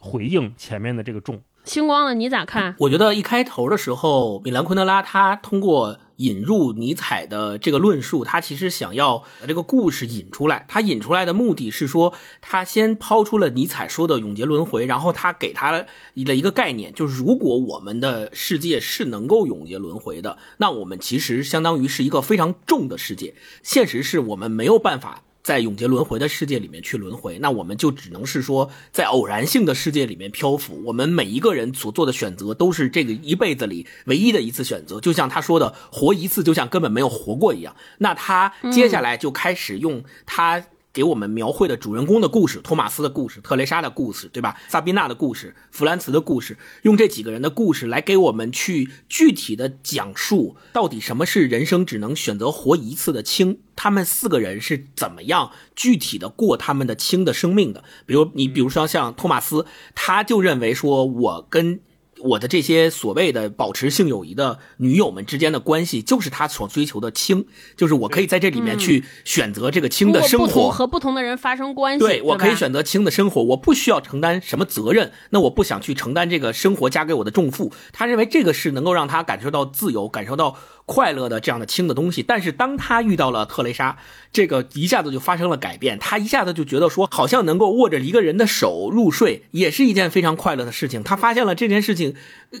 [0.00, 1.40] 回应前面的这个重。
[1.64, 2.14] 星光的？
[2.14, 2.74] 你咋看？
[2.78, 10.64] 我觉得一开头的时候，米兰昆德拉他通过引入尼采的这个论述，他其实想要把这个故事引出来。
[10.68, 23.34] 他引出来的目的是说，他先抛出了尼采说的永劫轮回，然后他给他了一个概念，就是如果我们的世界是能够永劫轮回的，那我们其实相当于是一个非常重的世界。
[23.62, 25.22] 现实是我们没有办法。
[25.50, 30.80] 在永劫轮回的世界里面去轮回，那我们就只能是说，在偶然性的世界里面漂浮。
[30.84, 35.00] 我们每一个人所做的选择，都是这个一辈子里唯一的一次选择。
[35.00, 37.74] 就像他说的，活一次就像根本没有活过一样。
[37.98, 40.64] 那他接下来就开始用他。
[40.92, 44.56] 给我们描绘的主人公的故事，托马斯的故事，特蕾莎的故事，对吧？
[44.68, 53.58] 萨宾娜的故事，弗兰茨的故事，用这几个人的故事来给我们去具体的讲述，到底什么是人生只能选择活一次的轻？
[53.76, 57.84] 他们四个人是怎么样具体的过他们的轻的生命的？
[58.04, 59.64] 比如你，比如说像托马斯，
[59.94, 61.80] 他就认为说，我跟。
[62.22, 67.46] 我的这些所谓的保持性友谊的女友们之间的关系，就是他所追求的轻，
[67.76, 72.00] 就是我可以在这里面去选择这个轻的生活，和不同的人发生关系。
[72.00, 77.72] 对我可以选择轻的生活，我不需要承担什么责任，那我不想去承担这个生活加给我的重负。
[77.92, 80.56] 他认为这个是能够让他感受到自由，感受到。
[80.86, 83.96] 快乐的这样的轻的东西，但是当他遇到了特蕾莎，
[84.32, 85.98] 这个一下子就发生了改变。
[85.98, 91.02] 他一下子就觉得说，好像能够握着一个人的手入睡，也是一件非常快乐的事情。
[91.02, 92.14] 他发现了这件事情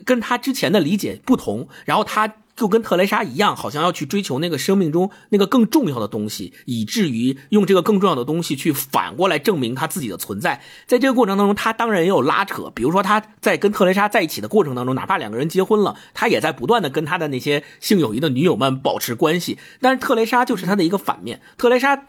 [0.04, 2.34] 跟他之前的理解不同，然后他。
[2.60, 10.60] 就跟特蕾莎一样，好像要去追求那个生命中那个更重要的东西，以至于用这个更重要的东西去反过来证明他自己的存在。
[10.86, 19.56] 在这个过程当中，他当然也有拉扯，比如说他在跟特蕾莎在一起的过程当中，哪怕两个人结婚了，他也在不断的跟他的那些性友谊的女友们保持关系。
[19.80, 22.04] 但是特蕾莎就是他的一个反面，特蕾莎。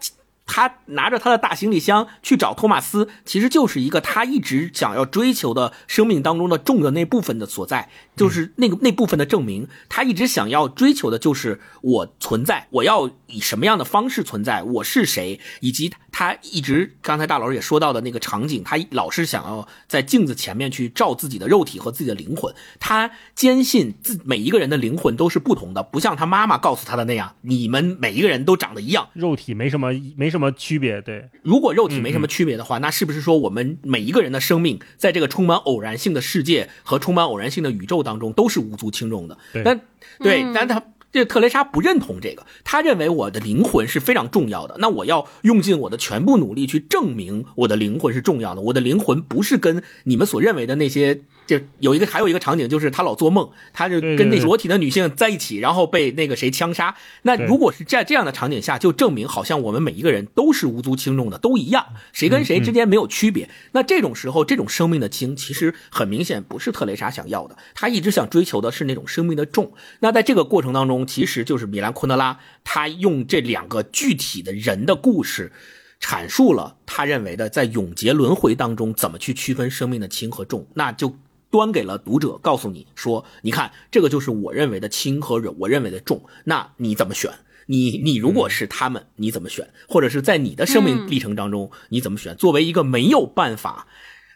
[0.54, 9.66] 他拿着他的大行李箱去找托马斯，其实就是一个他一直想要追求的生命当中的重的那部分的所在，就是那个那部分的证明。
[9.88, 22.54] 他一直想要追求的就是我存在，我要以什么样的方式存在，我是谁，以及他一直刚才大老师也说到的那个场景，他老是想要在镜子前面去照自己的肉体和自己的灵魂。
[22.78, 30.32] 他坚信自每一个人的灵魂都是不同的，不像他妈妈告诉他的那样，你们每一个人都长得一样，肉体没什么没。
[30.32, 31.00] 什么区别？
[31.00, 39.38] 对，如果肉体没什么区别的话，那是不是说我们每一个人的生命，在这个充满偶然性的世界和充满偶然性的宇宙当中，都是无足轻重的？
[39.64, 39.80] 但
[40.18, 40.82] 对，但他。
[41.12, 44.76] 这特蕾莎不认同这个，他认为我的灵魂是非常重要的。
[44.78, 48.62] 那我要用尽我的全部努力去证明我的灵魂是重要的。
[48.62, 51.20] 我的灵魂不是跟你们所认为的那些，
[51.58, 56.94] 就有一个还有一个场景，就是他老做梦，他就跟那裸体的女性在一起，然后被那个谁枪杀。
[57.22, 63.50] 那如果是在这样的场景下，就证明好像我们每一个人都是无足轻重的，都一样，谁跟谁之间没有区别。
[63.72, 67.56] 那这种时候，这种生命的轻，其实很明显不是特蕾莎想要的。
[67.74, 69.72] 他一直想追求的是那种生命的重。
[70.00, 75.52] 那在这个过程当中，其实就是米兰昆德拉，他用这两个具体的人的故事，
[76.00, 81.16] 阐述了他认为的在永劫轮回当中怎么去区分生命的轻和重，那就
[81.52, 87.30] 端给了读者，告诉你说，你看这个就是我认为的轻和我认为的重，那你怎么选？
[87.66, 89.68] 你你如果是他们，你怎么选？
[89.86, 92.34] 或者是在你的生命历程当中，你怎么选？
[92.36, 93.86] 作为一个没有办法。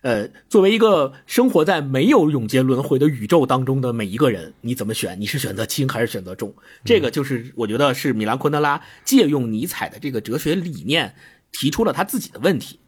[0.03, 5.21] 呃，作为一个生活在没有永劫轮回的宇宙当中的每一个人，你怎么选？
[5.21, 6.55] 你是选择轻还是选择重？
[6.85, 11.15] 这个就是我觉得是米兰昆德拉借用尼采的这个哲学理念，
[11.51, 12.79] 提出了他自己的问题。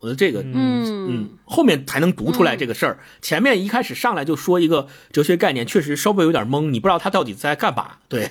[0.00, 2.98] 我觉得这个，嗯嗯，后面才能读出来这个事儿。
[3.20, 7.92] 前面一开始上来就说一个哲学概念，确实稍微有点懵，你不知道他到底在干嘛。
[8.08, 8.30] 对，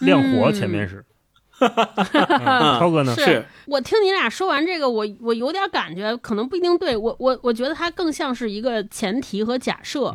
[0.00, 1.04] 亮活前面是。
[1.60, 3.14] 超哥呢？
[3.16, 6.96] 是我听你俩说完这个，我我有点感觉，可能不一定对。
[6.96, 10.14] 我我我觉得它更像是一个前提和假设。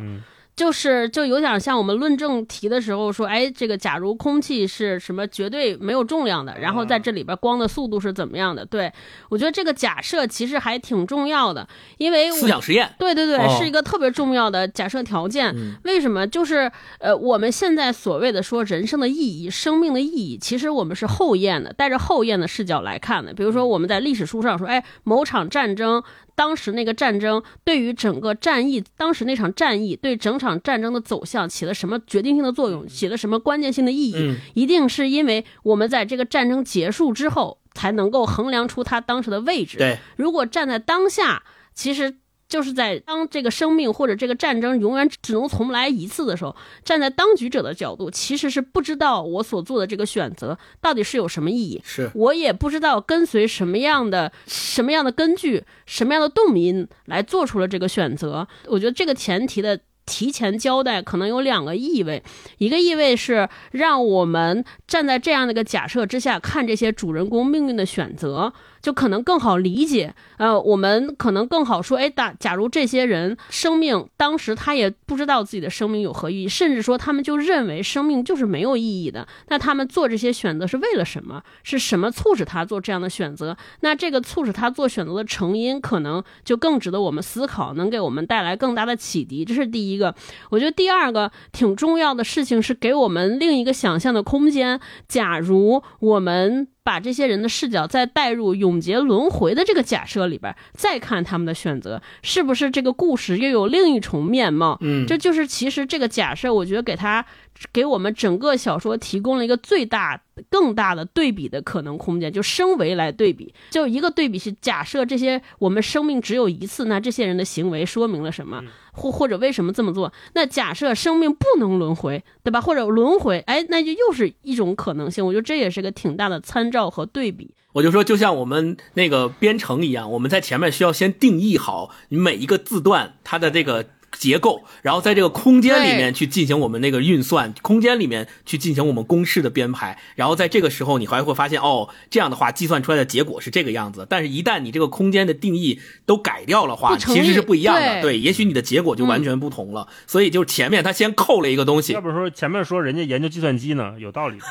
[0.56, 8.64] 就是就有点像我们论证题的时候说，哎，这个假如空气是什么绝对没有重量的，然后在这里边光的速度是怎么样的？
[8.64, 8.90] 对
[9.28, 15.54] 我觉得这个假设其实还挺重要的，因为思想实验，对对对，是一个特别重要的假设条件。
[15.84, 16.26] 为什么？
[16.26, 23.34] 就是呃，我们现在所谓的说人生的意义、生命的意义，其实我们是后验的，带着后验的视角来看的。
[23.34, 26.02] 比如说我们在历史书上说，哎，某场战争。
[26.36, 34.36] 当时那个战争对于整个战役，当时那场战役对整场战争的走向起了什么决定性的作用，起了什么关键性的意义？
[34.54, 39.78] 一定是因为我们在这个战争结束之后才能够衡量出它当时的位置。
[39.78, 41.42] 对，如果站在当下，
[41.74, 42.18] 其实。
[42.48, 51.80] 就是在当这个生命或者这个战争永远只能重来一次的时候，站在当局者的角度，其实是不知道我所做的这个选择到底是有什么意义。
[51.84, 58.46] 是我也不知道跟随什么样的、什么样的根据、什么样的动因来做出了这个选择。
[58.66, 59.80] 我觉得这个前提的。
[60.08, 62.22] 提前交代可能有两个意味，
[62.58, 68.52] 一个意味是让我们站在这样的一个假设之下看这些主人公命运的选择，
[68.86, 70.14] 就可能更好理解。
[70.36, 81.42] 呃，我们可能更好说，哎，打假如这些人生命当时他也不知道自己的生命有何意义，甚至说他们就认为生命就是没有意义的，那他们做这些选择是为了什么？
[81.64, 83.56] 是什么促使他做这样的选择？
[83.80, 89.44] 那这个促使他做选择的成因，可能就更值得我们思考，能给我们带来更大的启迪。
[89.44, 89.86] 这是第。
[89.86, 90.12] 一个，
[90.50, 94.80] 我觉得第二个挺重要的事情是给我们另一个想象的空间。
[95.06, 96.66] 假如我们。
[96.86, 104.78] 把这些人的视角再带入永劫轮回的这个假设里边，再看他们的选择，是不是这个故事又有另一重面貌？
[104.82, 107.26] 嗯，这就是其实这个假设，我觉得给他
[107.72, 113.52] 给我们整个小说提供了一个最大、更大的对比的可能空间，就升维来对比。
[113.70, 118.62] 就一个对比是假设这些我们生命只有一次，那这些人的行为说明了什么，
[118.96, 120.12] 或或者为什么这么做？
[120.34, 122.60] 那假设生命不能轮回，对吧？
[122.60, 125.26] 或者轮回，哎，那就又是一种可能性。
[125.26, 126.76] 我觉得这也是个挺大的参照。
[126.76, 133.86] 照和对比，我就说，就像我们那个编程一样，我们在前面需要先定义好你每一个字段它的这个
[134.18, 144.06] 结构，然后在这个空间里面去进行我们那个运算，空间里面去进行我们公式的编排，然后在这个时候你还会发现，哦，这样的话计算出来的结果是这个样子。
[144.08, 148.02] 但是，一旦你这个空间的定义都改掉了话，其实是不一样的。
[148.02, 149.88] 对，也许你的结果就完全不同了。
[150.06, 154.38] 所以，就是前面他先扣了一个东西，要不说前面说人家研究计算机呢，有道理。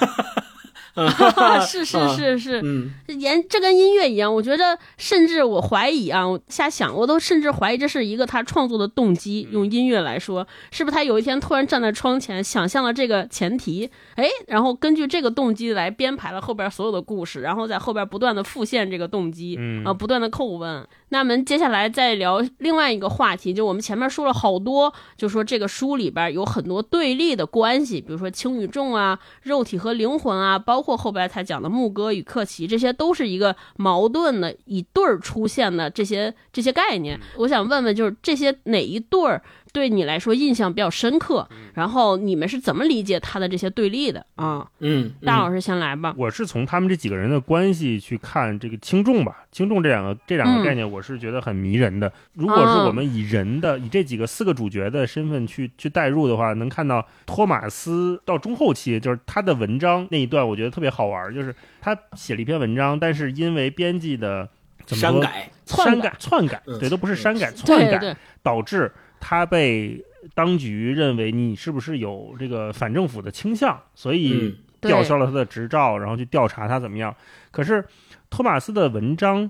[1.65, 9.47] 是是是是，研这跟音乐一样，我觉得甚至我怀疑啊，我瞎想，我都甚至怀疑这是一个他创作的动机。
[9.51, 20.87] 用音乐来说，是不是他有一天突然站在窗前，想象了这个前提，哎，然后根据这个动机来编排了后边所有的故事，然后在后边不断的复现这个动机，啊，不断的叩问。
[21.09, 37.19] 那我们接下来再聊另外一个话题，就我们前面说了好多，就说这个书里边有很多对立的关系，比如说轻与重啊，肉体和灵魂啊，包括后边才讲的牧歌与克奇，这些都是一个矛盾的一对儿出现的这些这些概念。
[37.37, 39.41] 我想问问，就是这些哪一对儿？
[39.75, 44.65] 对你来说印象比较深刻，然后你们是怎么理解他的这些对立的啊？
[44.79, 46.15] 嗯，大老师先来吧。
[46.17, 52.09] 我是从他们这几个人的关系去看这个轻重吧，轻重这两个这两个概念，我是觉得很迷人的。
[52.35, 64.47] 如果是我们以人的以这几个四个主角的身份去去代入的话，能看到托马斯到中后期，就是他的文章那一段，我觉得特别好玩，就是他写了一篇文章，但是因为编辑的
[64.87, 68.89] 删改、篡改、篡改，对，都不是删改、篡改，导致。
[69.27, 70.05] 他被
[70.35, 77.15] 当局认为你是不是有这个反政府的倾向，所以吊销了他的执照，然后去调查他怎么样。
[77.49, 77.83] 可是
[78.29, 79.49] 托马斯的文章，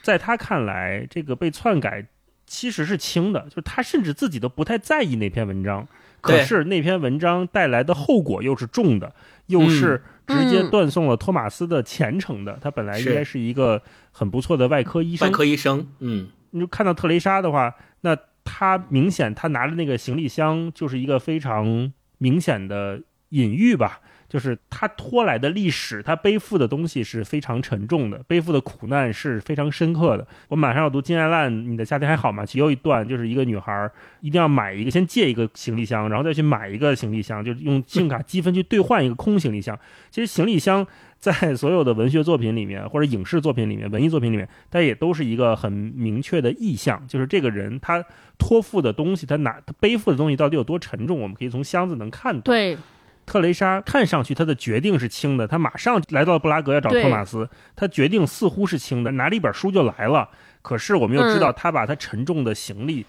[0.00, 2.06] 在他看来，这个被篡改
[2.46, 5.86] 其实是轻的，就是他甚至自己都不太在意那篇文章。
[6.22, 9.14] 可是那篇文章带来的后果又是重的，
[9.48, 12.58] 又是直接断送了托马斯的前程的。
[12.62, 15.28] 他本来应该是一个很不错的外科医生。
[15.28, 18.16] 外科医生，嗯，你就看到特蕾莎的话，那。
[18.44, 30.26] 他明显，他拿的那个行李箱就是一个非常明显的隐喻吧，就是他拖来的历史，他背负的东西是非常沉重的，背负的苦难是非常深刻的。
[30.48, 32.44] 我马上要读金爱烂，你的夏天还好吗？
[32.44, 39.78] 其有一段就是一个女孩一定要买一个，先借一个行李箱，然后再去买一个行李箱，就是用信用卡积分去兑换一个空行李箱。
[40.10, 40.86] 其实行李箱。
[41.20, 48.02] 在所有的文学作品里面，或者影视作品里面、文艺作品里面，它也都是一个很明确的意象，就是这个人他
[48.38, 52.40] 托付的东西，他拿他背负的东西到底有多沉重，我们可以从箱子能看到。
[52.40, 52.78] 对，
[53.26, 60.30] 特蕾莎看上去她的决定是轻的，她马上来到布拉格要找托马斯，她决定似乎是轻的，拿了一本书就来了。
[60.62, 63.04] 可是我们又知道，她把她沉重的行李。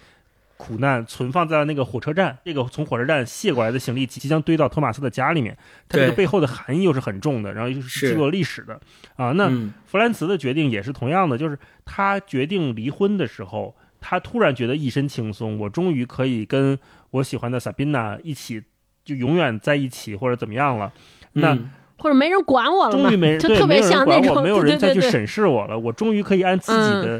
[0.61, 5.57] 苦难存放在那个火车站，这个从火车站卸过来的行李即将堆到托马斯的家里面，
[5.89, 8.79] 它这个背后的含义又是很重的，然后又是记录历史的
[9.15, 9.31] 啊。
[9.31, 9.49] 那
[9.87, 16.77] 弗兰茨的决定也是同样的，就是他决定离婚的时候，他突然觉得一身轻松，我终于可以跟
[17.09, 18.61] 我喜欢的萨宾娜一起，
[19.03, 20.93] 就永远在一起或者怎么样了。
[21.33, 21.57] 那
[21.97, 27.19] 或者没人管我了，终于没人就特别像那种，没有人再去审视我了，我终于可以按自己的。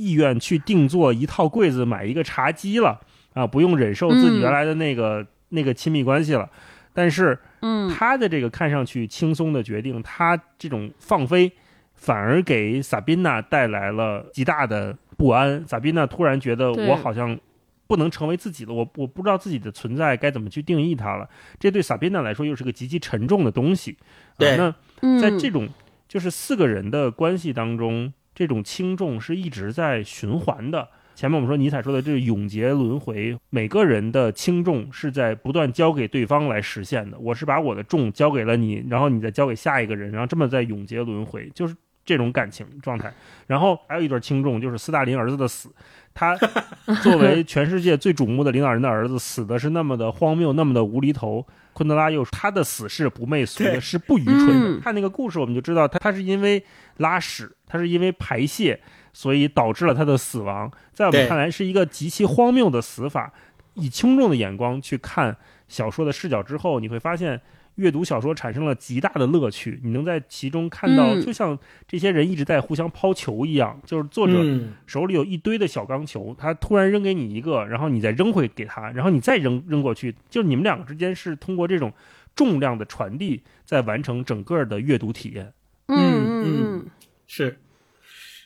[0.00, 2.98] 意愿去定做一套柜子买一个茶几了
[3.34, 6.48] 啊，不用忍受自己原来的那个那个亲密关系了。
[6.92, 11.52] 但是，嗯，他的这个看上去轻松的决定，他这种放飞，
[11.94, 15.64] 反而给萨宾娜带来了极大的不安。
[15.66, 17.38] 萨宾娜突然觉得，我好像
[17.86, 21.28] 不能成为自己的，我我不知道自己的存在该怎么去定义它了。
[21.60, 23.96] 这对萨宾娜来说又是个极其沉重的东西。
[24.36, 24.74] 对，那
[25.20, 25.68] 在这种
[26.08, 30.88] 就是四个人的关系当中，这种轻重是一直在循环的。
[31.14, 37.18] 前面我们说尼采说的这个永劫轮回，每个人的轻重是在不断交给对方来实现的。
[37.18, 43.12] 我是把我的重交给了你，然后你再交给下一个人，然后这么在永劫轮回，就是这种感情状态。
[43.46, 45.68] 然后还有一段轻重，就是斯大林儿子的死，
[46.14, 46.36] 他
[47.02, 51.46] 作为全世界最瞩目的领导人的儿子，死的是那么的荒谬，那么的无厘头。
[51.72, 54.46] 昆德拉又他的死是不媚俗的，是不愚蠢
[54.76, 54.80] 的。
[54.80, 56.62] 看那个故事，我们就知道他他是因为
[56.98, 58.80] 拉屎，他是因为排泄。
[59.12, 63.32] 所以导致了他的死亡，在我们看来是一个极其荒谬的死法。
[63.74, 65.36] 以轻重的眼光去看
[65.66, 67.40] 小说的视角之后，你会发现
[67.76, 69.80] 阅读小说产生了极大的乐趣。
[69.82, 74.42] 你能在其中看到，就像这些人一直在互相抛球一样，就是作者
[74.86, 81.92] 手里有一堆的小钢球，他突然扔给你一个，然后你再扔回给他，然后你再扔扔过去，就是你们两个之间是通过这种
[82.34, 85.52] 重量的传递，在完成整个的阅读体验。
[85.86, 86.86] 嗯嗯嗯，
[87.26, 87.58] 是。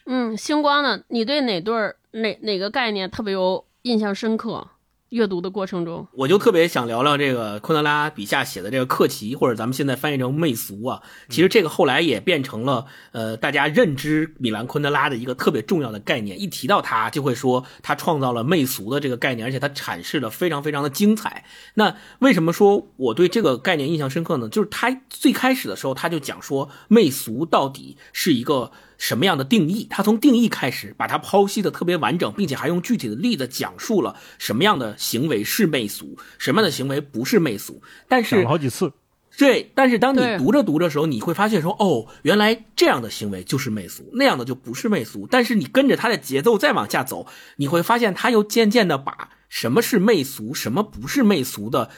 [0.07, 1.03] 嗯，星光呢？
[1.09, 4.69] 你对哪对儿哪哪个概念特别有印象深刻？
[5.15, 11.01] 阅读的过程中，我就特别想聊聊这个昆德拉笔下写的这个克奇，或者咱们现在翻译成媚俗啊。
[11.29, 16.41] 其实这个后来也变成了呃大家认知米兰昆德拉的一个特别重要的概念。
[16.41, 21.45] 一提到他，就会说他创造了媚俗的这个概念，而且他阐释的非常非常的精彩。
[21.75, 24.49] 那为什么说我对这个概念印象深刻呢？
[24.49, 28.73] 就是他最开始的时候他就讲说媚俗到底是一个。
[28.97, 29.87] 什么样的定义？
[29.91, 37.83] 他从定义开始，把它剖析的特别完整，并且还用具体的例子讲述了什么样的行为是媚俗，什么样的行为不是媚俗。
[38.09, 38.93] 但是讲了好几次，
[39.37, 39.71] 对。
[39.75, 45.27] 但是当你读着读着时候，你会发现说，哦，原来这样的行为就是媚俗，那样的就不是媚俗。
[45.31, 47.27] 但是你跟着他的节奏再往下走，
[47.57, 51.91] 你会发现他又渐渐的把什么是媚俗，什么不是媚俗的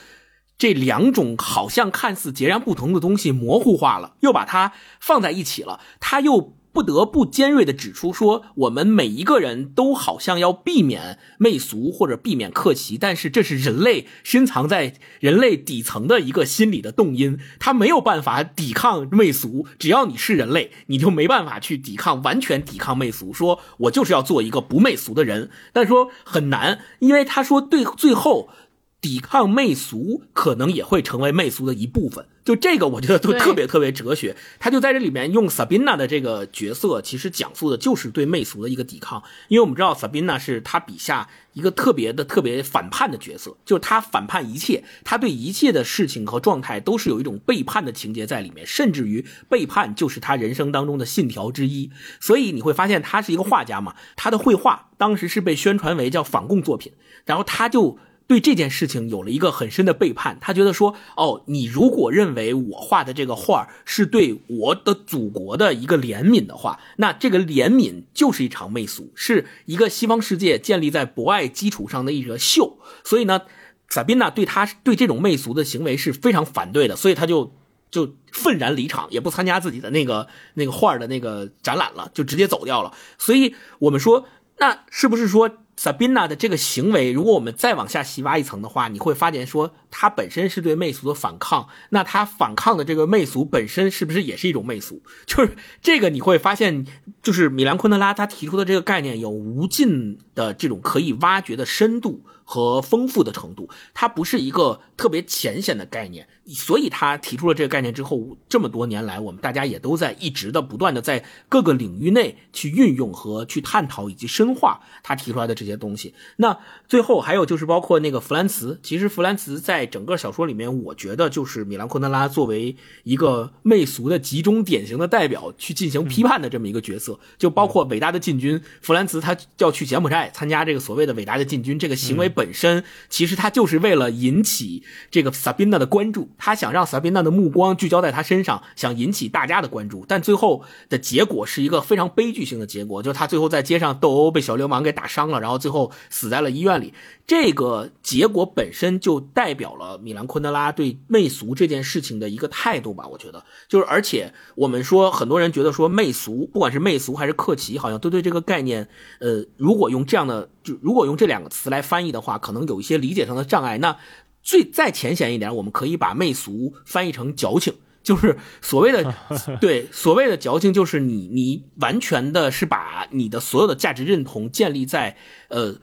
[0.58, 5.80] 这两种好像看似截然不同的东西模糊化了，又把它放在一起了。
[6.00, 6.55] 他又。
[6.76, 19.66] 不得不尖锐的指出说，我们每一个人都好像要避免媚俗或者避免客气，但是这是人类深藏在人类底层的一个心理的动因，他没有办法抵抗媚俗。
[19.78, 23.32] 只要你是人类，你就没办法去抵抗，完全抵抗媚俗。
[23.32, 28.50] 说我就是要做一个不媚俗的人，但说很难，因为他说对最后。
[28.98, 32.26] 抵抗媚俗，可能也会成为媚俗的一部分。
[32.46, 34.36] 就这个，我觉得都特别特别哲学。
[34.60, 39.20] 他就在这里面用萨宾娜的这个角色，其实讲述的就是对媚俗的一个抵抗。
[39.48, 51.90] 因为我们知道萨宾娜是他笔下一个特别的、特别反叛的角色，就是他反叛一切，他对一切的事情和状态都是有一种背叛的情节在里面，甚至于背叛就是他人生当中的信条之一。
[52.20, 56.92] 所以你会发现，他是一个画家嘛，他的绘画当时是被宣传为叫反共作品，
[57.24, 57.98] 然后他就。
[58.28, 72.78] 对这件事情有了一个很深的背叛，他觉得说，哦，你如果认为我画的这个画是对我的祖国的一个怜悯的话，那这个怜悯就是一场媚俗，是一个西方世界建立在博爱基础上的一个秀。
[73.04, 73.42] 所以呢，
[73.88, 77.54] 萨宾娜对他对这种媚俗的行为是非常反对的，所以他就
[77.92, 82.92] 就愤然离场，也不参加自己的那个那个画的那个展览了，就直接走掉了。
[83.18, 84.26] 所以我们说，
[84.58, 85.58] 那是不是说？
[85.78, 91.68] Sabina 的这个行为，如果我们再往下细挖一层的话，你会发现说，他本身是对媚俗的反抗。
[91.88, 95.00] 那他反抗的这个媚俗本身是不是也是一种媚俗？
[95.24, 96.86] 就是这个你会发现，
[97.22, 102.22] 就是米兰昆德拉他提出的这个概念有无尽的这种可以挖掘的深度。
[102.48, 116.14] 和丰富的程度，它不是一个特别浅显的概念，所以他提出了这个概念之后，这么多年来，我们大家也都在一直的不断的在各个领域内去运用和去探讨以及深化他提出来的这些东西。
[116.36, 132.28] 那最后还有就是包括那个弗兰茨，其实弗兰茨在整个小说里面，我觉得就是米兰昆德拉作为一个媚俗的集中典型的代表去进行批判的这么一个角色，就包括伟大的进军，弗兰茨他要去柬埔寨参加这个所谓的伟大的进军这个行为。
[132.28, 140.04] 本身其实他就是为了引起这个萨宾娜的关注，他想让萨宾娜的目光聚焦在他身上，想引起大家的关注。
[140.06, 146.92] 但最后的结果是一个非常悲剧性的结果，就是他最后在街上斗殴，被小流氓给打伤了，然后最后死在了医院里。
[147.26, 153.06] 这个结果本身就代表了米兰昆德拉对媚俗这件事情的一个态度吧。
[153.08, 163.78] 我觉得，就是而且我们说，很多人觉得说媚俗，不管是媚俗还是克奇，好像都对这个概念，呃，如果用这样的就如果用这两个词来翻译的话，可能有一些理解上的障碍。
[163.78, 163.96] 那
[164.42, 167.74] 最再浅显一点，我们可以把媚俗翻译成矫情。
[168.04, 169.12] 就是所谓的，
[169.60, 175.16] 对所谓的矫情，就是你你完全的是把你的所有的价值认同建立在
[175.48, 175.74] 呃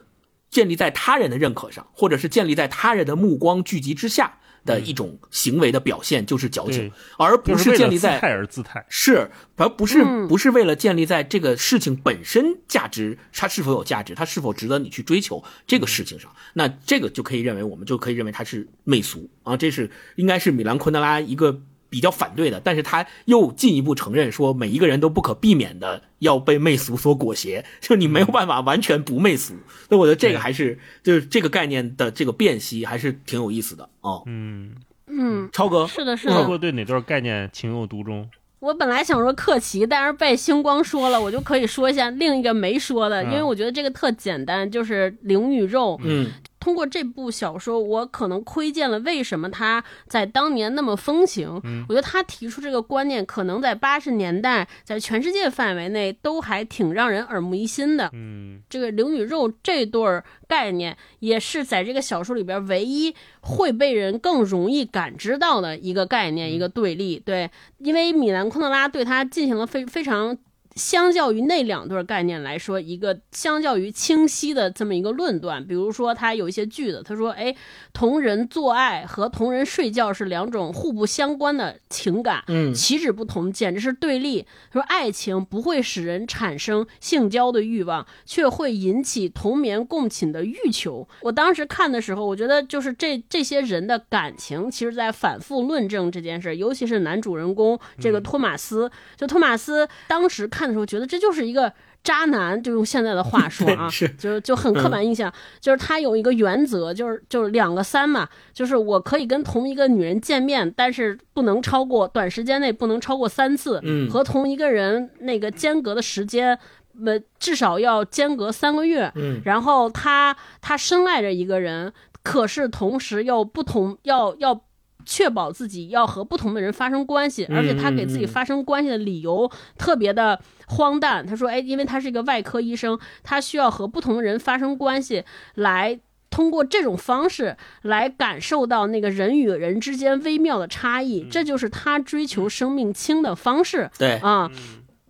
[0.54, 8.86] 建立在他人的认可上，或者是建立在他人的目光聚集之下的一种行为的表现，就是矫情，而不是建立在姿态。
[8.88, 21.60] 是而不是不是为了建立在这个事情本身价值，它是否有价值，它是否值得你去追求这个事情上，那这个就可以认为我们就可以认为它是媚俗啊，这是应该是米兰昆德拉一个。
[21.94, 29.54] 比较反对的，但是他又进一步承认说，每一个人都不可避免的要被媚俗所裹挟， 就你没有办法完全不媚俗。
[29.88, 34.24] 所以我觉得这个还是就是这个概念的这个辨析还是挺有意思的哦。
[34.26, 34.74] 嗯
[35.06, 36.32] 嗯，超哥是的，是的。
[36.32, 38.28] 超哥对哪段概念情有独钟？
[38.58, 45.96] 我本来想说克奇，但是被星光说了，我就可以说一下另一个没说的，因为我觉得这个特简单，就是灵与肉。
[46.02, 46.32] 嗯。
[46.64, 51.60] 通过这部小说，我可能窥见了为什么他在当年那么风行。
[51.86, 58.08] 我觉得他提出这个观念，可能在八十年代，在全世界范围内都还挺让人耳目一新的。
[58.14, 67.18] 嗯，这个灵与肉这对概念，也是在这个小说里边唯一会被人更容易感知到的一个概念，一个对立。
[67.18, 70.38] 对，因为米兰昆德拉对他进行了非非常。
[70.74, 77.54] 相较于那两对概念来说，一个相较于清晰的这么一个论断，比如说他有一些句子，他说：“哎，
[77.92, 84.44] 同人做爱和同人睡觉是两种互不相关的情感，嗯，岂止不同，简直是对立。
[84.72, 100.63] 他说爱情不会使人产生性交的欲望，却会引起同眠共寝的欲求。”我当时看的时候，我觉得就是这这些人的感情，其实在反复论证这件事，尤其是男主人公这个托马斯，就托马斯当时看。
[100.64, 101.70] 看的时候觉得这就是一个
[102.02, 105.30] 渣男，就用现在的话 说啊，是就就很刻板印象。
[105.60, 116.58] 就是他有一个原则，就是就是两个三嘛，就是我可以跟同一个女人见面，但是不能超过短时间内不能超过三次，嗯和同一个人那个间隔的时间，
[117.04, 119.12] 呃，至少要间隔三个月。
[119.16, 121.92] 嗯，然后他他深爱着一个人，
[122.22, 124.64] 可是同时又不同要要。
[125.04, 131.24] 确保自己要和不同的人发生关系，而且他给自己发生关系的理由特别的荒诞。
[131.26, 135.24] 他说：“哎，因为他是一个外科医生，他需要和不同的人发生关系，
[135.54, 136.00] 来
[136.30, 144.50] 通过这种方式来感受到那个人与人之间微妙的差异，这就是他追求生命轻的方式。”对啊，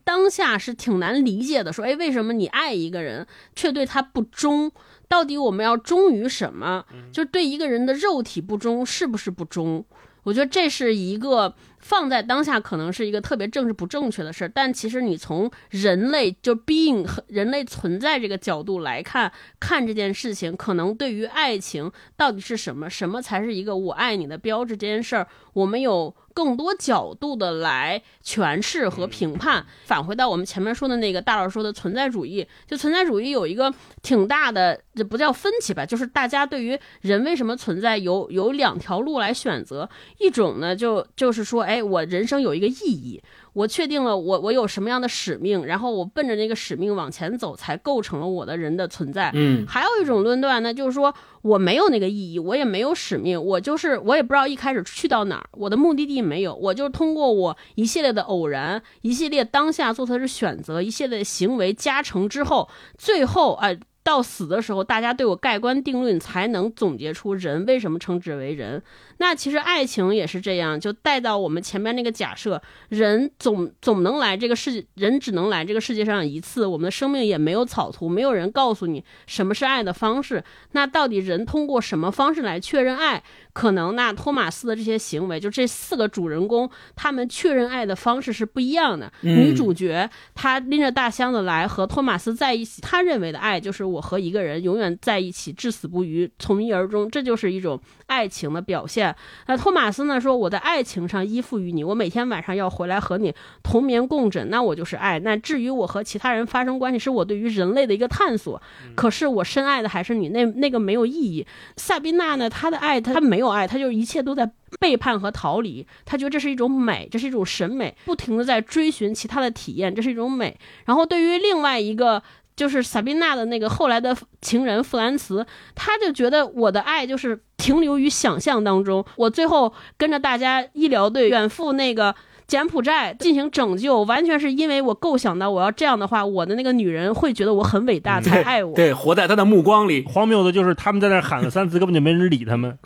[0.05, 1.73] 当下是挺难理解的。
[1.73, 3.27] 说：“哎，为什么你爱一个人
[3.57, 4.71] 却对他不忠？”
[5.15, 6.85] 到底我们要忠于什么？
[7.13, 9.85] 就是对一个人的肉体不忠，是不是不忠？
[10.25, 19.31] 我觉得这是一个放在当下可能是一个特别政治不正确的事儿，但其实你从人类就 being 和人类存在这个角度来看，
[19.61, 26.13] 看这件事情，可能对于爱情到底是什么，什么才是一个我爱你的标志这件事儿，我们有。
[26.35, 39.89] 更多角度的来诠释和评判，返回到我们前面说的那个大佬说的存在主义，就存在主义有一个挺大的，这不叫分歧吧，就是大家对于人为什么存在有有两条路来选择，
[40.19, 43.23] 一种呢就就是说，哎，我人生有一个意义。
[43.55, 49.31] 我确定了我我有什么样的使命，然后我奔着那个使命往前走，才构成了我的人的存在。
[49.33, 62.69] 嗯，还有一种论断呢，就是说我没有那个意义，我也没有使命，我就是我也不知道一开始去到哪儿，我的目的地没有，我就通过我一系列的偶然，一系列当下做的是选择，一系列的行为加成之后，
[62.99, 63.71] 最后啊。
[64.05, 68.81] 到死的时候，大家对我盖棺定论，才能总结出人为什么称之为人。
[69.17, 72.61] 那其实爱情也是这样，就带到我们前面那个假设：
[72.91, 76.67] 人总总能来这个世界，人只能来这个世界上一次。
[76.67, 80.45] 我们的生命也没有草图，没有人告诉你什么是爱的方式。
[80.73, 83.23] 那到底人通过什么方式来确认爱？
[83.55, 89.11] 可能那托马斯的这些行为，就这四个主人公，他们确认爱的方式是不一样的。
[89.23, 97.81] 女主角她拎着大箱子来和托马斯在一起，她认为的爱就是我和一个人永远在一起，至死不渝，从一而终，这就是一种
[98.15, 99.15] 爱情的表现。
[99.49, 103.35] 那托马斯呢说，我在爱情上依附于你，我每天晚上要回来和你
[103.65, 105.19] 同眠共枕，那我就是爱。
[105.19, 108.63] 那至于我和其他人发生关系，是我对于人类的一个探索。
[108.95, 111.45] 可是我深爱的还是你，那那个没有意义。
[111.77, 113.49] 萨宾娜呢，她的爱她没有。
[113.49, 114.51] 爱，她就是一切都在
[114.81, 115.87] 背叛和逃离。
[116.05, 120.57] 他觉得这是一种美，这是一种审美，不停的在追寻其他的体验，这是一种美。
[120.87, 122.23] 然后对于另外一个
[122.57, 125.45] 就是萨宾娜的那个后来的情人弗兰茨，
[125.75, 132.15] 他就觉得我的爱就是停留于想象当中，我最后跟着大家医疗队远赴那个。
[132.47, 138.77] 柬埔寨进行拯救，完全是因为我构想到我要这样的话，我的那个女人会觉得我很伟大才爱我。
[138.77, 140.05] 对，活在他的目光里。
[140.13, 142.79] 荒谬的就是他们在那喊了三次，根本就没人理他们。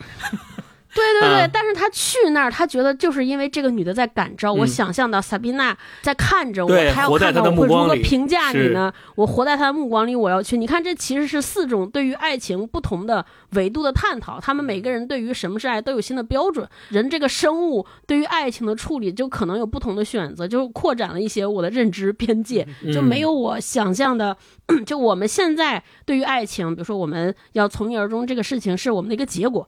[0.99, 8.91] 对对对，但是他去那儿，他觉得就是因为这个女的在感召，我想象到萨宾娜在看着我，她要看到我会如何评价你呢？
[9.15, 10.57] 我活在她的目光里，我要去。
[10.57, 14.39] 你看，这其实是四种对于爱情不同的维度的探讨。
[14.39, 16.67] 他们每个人对于什么是爱都有新的标准。
[16.89, 24.35] 人这个生物对于爱情的处理就可能有不同的选择，就扩展了一些我的认知边界，就没有我想象的。
[24.85, 29.67] 就我们现在对于爱情，比如说我们要从一而终这个事情，是我们的一个结果。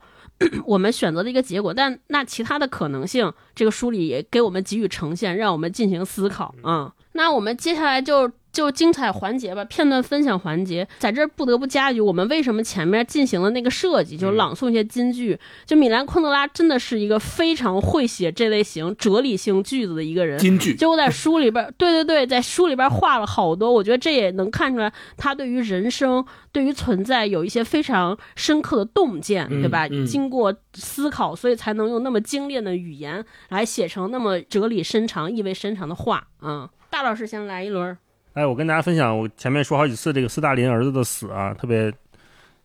[0.66, 6.94] 我们选择的一个结果，但那其他的可能性，这个书里也给我们给予呈现，让我们进行思考啊。
[7.14, 8.32] 那我们接下来就。
[8.52, 15.40] 就精彩环节吧，片段分享环节，在这儿不得不加一句，我们为什么前面进行了那个设计，就朗诵一些金句。
[15.66, 20.38] 就米兰昆德拉真的是一个非常会写这类型哲理性句子的一个人。
[20.38, 20.76] 金句。
[20.76, 29.88] 就我在书里边， 对对对，在书里边画了好多，我觉得这也能看出来他对于人生、对于存在有一些非常深刻的洞见，对吧？
[30.06, 36.28] 经过思考，所以才能用那么精炼的语言来写成那么哲理深长、意味深长的话。
[36.42, 37.98] 嗯，大老师先来一轮。
[38.34, 41.92] 哎，我跟大家分享，我前面说好几次这个斯大林儿子的死啊，特别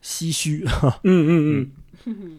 [0.03, 0.65] 唏嘘。
[1.03, 1.27] 嗯
[1.63, 1.71] 嗯
[2.05, 2.39] 嗯。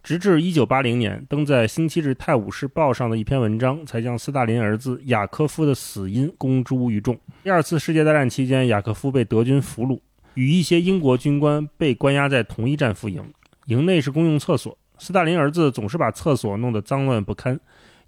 [0.00, 7.18] 直至一九八零年，登在《星期日泰晤士报》上的一篇文章，才将斯大林儿子雅科夫的死因公诸于众。
[7.42, 10.00] 第二次世界大战期间，雅科夫被德军俘虏，
[10.34, 13.22] 与一些英国军官被关押在同一战俘营，
[13.66, 14.78] 营内是公用厕所。
[14.98, 17.58] 斯大林儿子总是把厕所弄得脏乱不堪。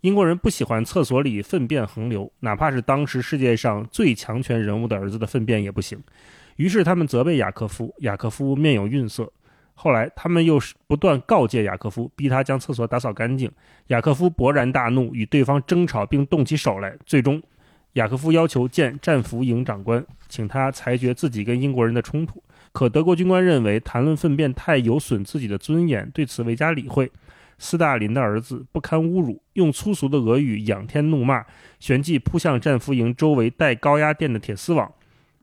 [0.02, 6.02] 英国人不喜欢厕所里粪便横流，哪怕是当时世界上最强权人物的儿子的粪便也不行。
[6.56, 9.30] 于是他们责备雅科夫，雅科夫面有愠色。
[9.74, 13.50] 后来他们又是不断告诫雅科夫，逼他将厕所打扫干净。
[13.88, 16.94] 雅科夫勃然大怒，与对方争吵，并动起手来。
[17.06, 17.42] 最终，
[17.94, 22.42] 雅科夫要求见战俘营长官，请他裁决自己跟英国人的冲突。
[22.72, 27.10] 可德国军官认为谈论粪便太有损自己的尊严，对此未加理会。
[27.60, 31.44] 斯大林的儿子不堪侮辱，用粗俗的俄语仰天怒骂，
[31.78, 34.90] 旋即扑向战俘营周围带高压电的铁丝网。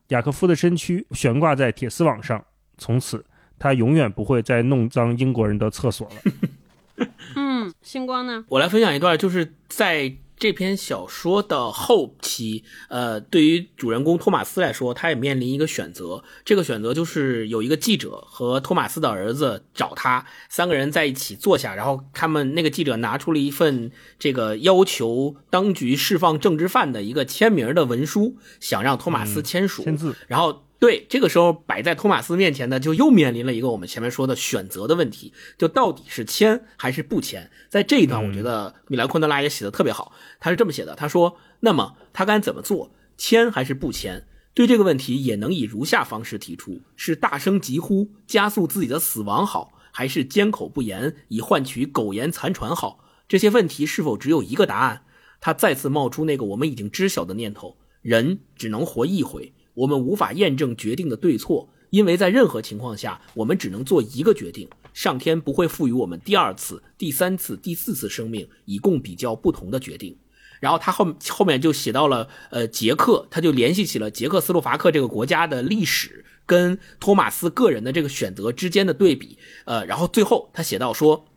[0.09, 2.43] 雅科夫的身躯悬挂在铁丝网上，
[2.77, 3.25] 从此
[3.57, 7.07] 他永远不会再弄脏英国人的厕所了。
[7.35, 8.43] 嗯，星光呢？
[8.49, 10.17] 我来分享一段，就是在。
[10.39, 16.23] 这篇小说的后期，呃，对于主人公托马斯来说，他也面临一个选择。
[16.45, 30.66] 这个选择就是有一个记者和托马斯的儿子找他，三个人在一起坐下，然后他们那个记者拿出了一份这个要求当局释放政治犯的一个签名的文书，想让托马斯签署，签字，然后。
[30.79, 37.49] 对，这个时候摆在托马斯面前的，就又面临了一个我们前面说的选择的问题，就到底是签还是不签。
[37.67, 44.25] 在这一段，我觉得米兰昆德拉也写的特别好，他是这么写的：他说，那么他该怎么做，签还是不签？
[44.53, 53.03] 对这个问题，也能以如下方式提出：是大声疾呼，加速自己的死亡好，还是缄口不言，以换取苟延残喘好？
[53.27, 55.03] 这些问题是否只有一个答案？
[55.41, 59.53] 他再次冒出那个我们已经知晓的念头：人只能活一回。
[59.77, 64.67] 我们无法验证决定的对错，因为在任何情况下，我们只能做一个决定。
[64.91, 70.17] 上天不会赋予我们第二次、第三次、第四次生命，以供比较不同的决定。
[70.59, 79.37] 然后他后后面就写到了，呃，捷克，他就联系起了捷克斯洛伐克这个国家的历史跟托马斯个人的这个选择之间的对比。
[79.65, 81.27] 呃，然后最后他写到说，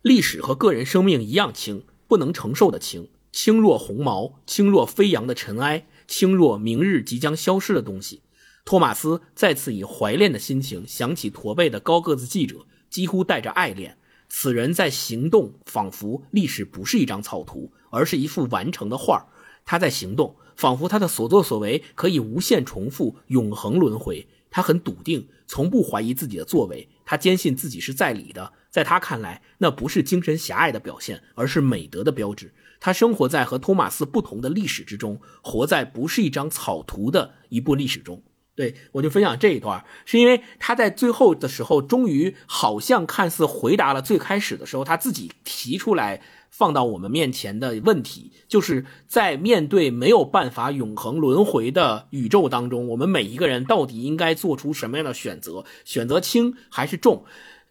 [0.00, 5.86] 历史和个人生命一样轻，不能承受的轻，轻若鸿毛，轻若飞扬的尘埃。
[6.06, 8.22] 轻若明日即将消失的东西，
[8.64, 13.98] 托马斯再次以怀恋的心情想起驼背的高个子记者，几乎带着爱恋。
[14.28, 19.26] 此人在行动，仿佛历史不是一张草图，而是一幅完成的画
[19.64, 24.26] 他在行动，仿佛他的所作所为可以无限重复，永恒轮回。
[24.50, 26.88] 他很笃定，从不怀疑自己的作为。
[27.04, 28.52] 他坚信自己是在理的。
[28.70, 32.52] 在他看来，那不是精神狭隘的表现，而是美德的标志。
[32.82, 38.20] 他生活在和托马斯不同的历史之中，活在不是一张草图的一部历史中。
[38.56, 55.64] 对我就分享这一段，是因为他在最后的时候，终于好像看似回答了最开始的时候他自己提出来放到我们面前的问题，就是在面对没有办法永恒轮回的宇宙当中，我们每一个人到底应该做出什么样的选择？
[55.84, 57.24] 选择轻还是重？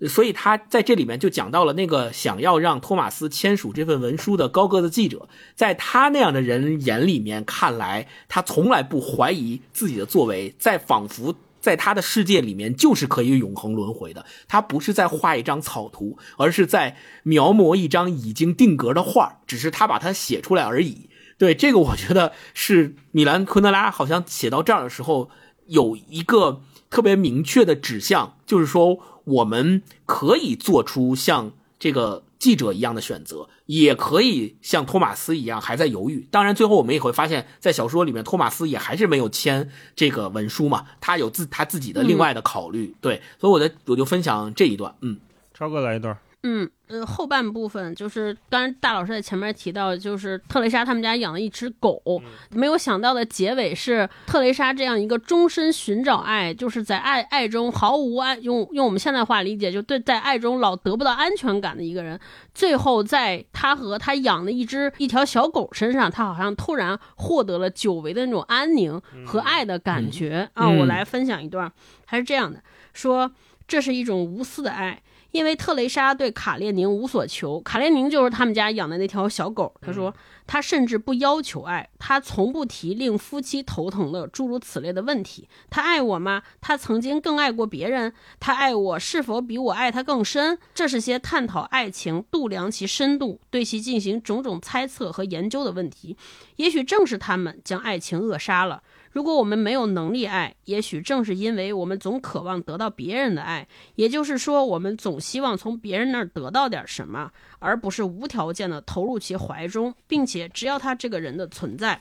[0.07, 14.25] 所以他在这里面就讲到了那个想要让托马斯签署这份文书的高个子记者，在他那样的人眼里面看来，他从来不怀疑自己的作为，在仿佛在他的世界里面就是可以永恒轮回的。
[14.47, 21.09] 他不是在画一张草图，而是在描摹一张已经定格的画，只是他把它写出来而已。
[21.37, 25.29] 对这个，我觉得是米兰昆德拉好像写到这儿的时候
[25.67, 28.99] 有一个特别明确的指向，就是说。
[29.23, 36.27] 我们可以做出像这个记者一样的选择，也可以像托马斯一样还在犹豫。
[36.31, 42.95] 当然，最后我们也会发现，在小说里面，托马斯也还是没有签这个文书嘛，他有自他自己的另外的考虑。
[43.01, 44.95] 对，所以我的我就分享这一段。
[45.01, 45.17] 嗯，
[45.53, 46.17] 超哥来一段。
[46.43, 46.69] 嗯。
[46.91, 62.19] 呃，后半部分就是刚才大老师在前面提到，就是特蕾莎他们家养了一只狗，没有想到的结尾是特蕾莎这样一个终身寻找爱，就是在爱爱中毫无安，用用我们现代话理解，就对在爱中老得不到安全感的一个人，
[62.53, 70.67] 最后在他和他养的一只一条小狗身上，他好像突然获得了久违的那种安宁和爱的感觉啊！
[70.67, 71.71] 我来分享一段，
[72.05, 72.61] 还是这样的，
[72.93, 73.31] 说
[73.65, 75.01] 这是一种无私的爱。
[75.31, 79.73] 因为特蕾莎对卡列宁无所求，卡列宁就是他们家养的那条小狗。
[79.81, 80.13] 他说，
[80.45, 85.47] 他甚至不要求爱，他从不提令夫妻头疼的诸如此类的问题。
[85.69, 86.43] 他爱我吗？
[86.59, 88.13] 他曾经更爱过别人。
[88.39, 90.57] 他爱我是否比我爱他更深？
[90.73, 96.17] 这是些探讨爱情、度量其深度、对其进行种种猜测和研究的问题。
[96.57, 98.83] 也许正是他们将爱情扼杀了。
[99.11, 111.99] 如果我们没有能力爱，也许正是因为我们总渴望得到别人的爱，也就是说，我们总希望从别人那儿得到点什么，而不是无条件的投入其怀中，并且只要他这个人的存在。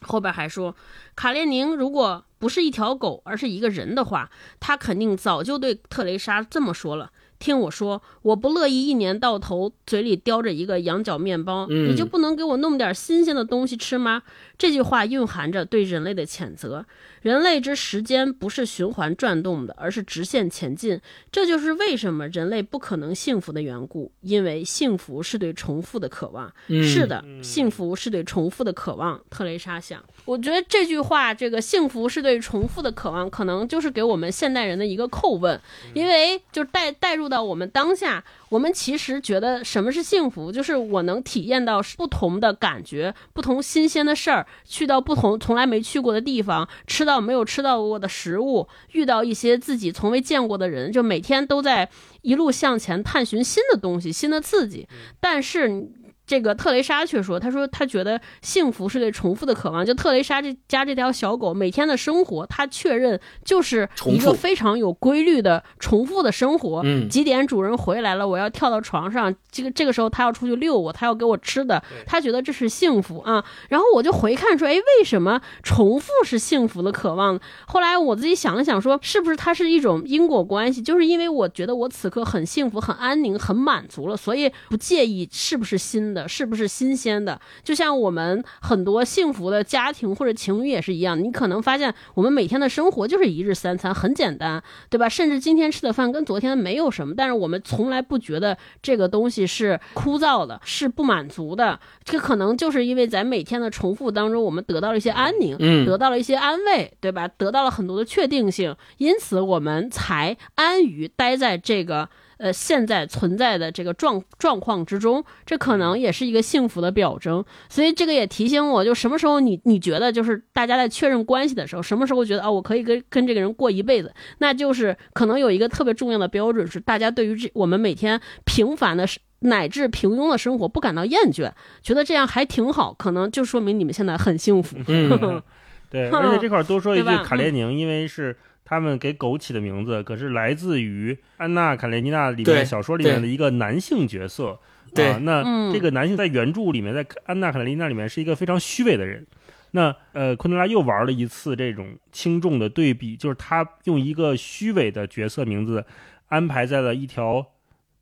[0.00, 0.76] 后边还说，
[1.16, 4.30] 卡列宁如果不是一条狗，而是一个人的话，
[4.60, 7.10] 他肯定早就对特蕾莎这么说了。
[7.38, 14.22] 听我说，我不乐意一年到头嘴里叼着一个羊角面包，你就不能给我弄点新鲜的东西吃吗？
[14.56, 16.84] 这句话蕴含着对人类的谴责。
[17.22, 21.00] 人类之时间不是循环转动的，而是直线前进。
[21.32, 26.52] 这就是为什么人类不可能幸福的缘故，因为幸福是对重复的渴望。
[26.68, 29.20] 是的，幸福是对重复的渴望。
[29.30, 35.60] 特蕾莎想，我觉得这句话，这个幸福是对重复的渴望，可能就是给我们现代人的一个叩问，
[35.94, 38.24] 因为就带带入到我们当下。
[38.48, 51.88] 我们其实觉得什么是幸福，就是我能体验到不同的感觉，不同新鲜的事儿，去到不同从来没去过的地方，吃到没有吃到过的食物，遇到一些自己从未见过的人，就每天都在
[52.22, 54.88] 一路向前探寻新的东西、新的刺激。
[55.20, 55.88] 但是。
[56.28, 59.84] 这个特蕾莎却说：“她说她觉得幸福是对重复的渴望。
[59.84, 66.84] 就特蕾莎这家这条小狗每天的生活，她确认就是一个非常有规律的重复的生活。
[67.08, 69.34] 几点主人回来了，我要跳到床上。
[69.50, 71.82] 这个这个时候他要出去遛我，他要给我吃的。
[72.06, 73.42] 他觉得这是幸福啊。
[73.70, 77.40] 然后我就回看说，哎，为什么重复是幸福的渴望？
[77.66, 80.82] 后来我自己想了想，说是不是它是一种因果关系？
[80.82, 87.38] 就是因为我觉得我此刻很幸福、很安宁、很满足了，所以不介意是不是新的。”是不是新鲜的？
[87.62, 95.08] 就像我们很多幸福的家庭或者情侣也是一样，你可能发现我们每天的生活就是一日三餐，很简单，对吧？
[95.08, 101.78] 甚至今天吃的饭跟昨天没有什么，但是我们从来不觉得这个东西是枯燥的，是不满足的。
[102.02, 107.28] 这可能就是因为在每天的重复当中，我们得到了一些安宁，嗯，得到了一些安慰，对吧？
[107.28, 112.08] 得到了很多的确定性，因此我们才安于待在这个。
[112.38, 117.44] 呃，现在存在的这个状状况之中，这可能也是一个幸福的表征。
[117.68, 129.04] 所以这个也提醒我，就什么时候你你觉得就是大家在确认关系的时候，什么时候觉得啊，我可以跟跟这个人过一辈子，那就是可能有一个特别重要的标准是，大家对于这我们每天平凡的
[129.40, 131.50] 乃至平庸的生活不感到厌倦，
[131.82, 134.76] 觉得这样还挺好，可能就说明你们现在很幸福。
[134.86, 135.42] 嗯，
[135.90, 138.36] 对，而且这块多说一句，卡列宁，因为是。
[138.68, 144.58] 他们给狗起的名字可是来自于《安娜·卡列尼娜》里面小说里面的一个男性角色。
[144.94, 149.26] 对，那这个男性在原著里面，在《安娜·卡列尼娜》里面是一个非常虚伪的人。
[149.70, 155.86] 那呃，昆德拉又玩了一次这种轻重的对比，就是他用一个虚伪的角色名字
[156.28, 157.46] 安排在了一条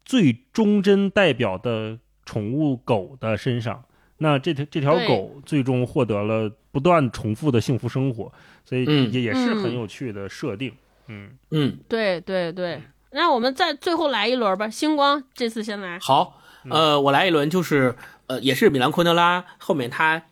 [0.05, 3.85] 最忠贞代表的宠物狗的身上。
[4.19, 8.33] 那这条这条狗最终获得了不断重复的幸福生活。
[8.69, 10.73] 所以也也是很有趣的设定，
[11.07, 12.83] 嗯嗯，对对对，
[13.13, 16.01] 那我们再最后来一轮吧，星光这次先来。
[16.01, 17.95] 好，呃，我来一轮，就是
[18.27, 20.25] 呃，也是米兰昆德拉后面他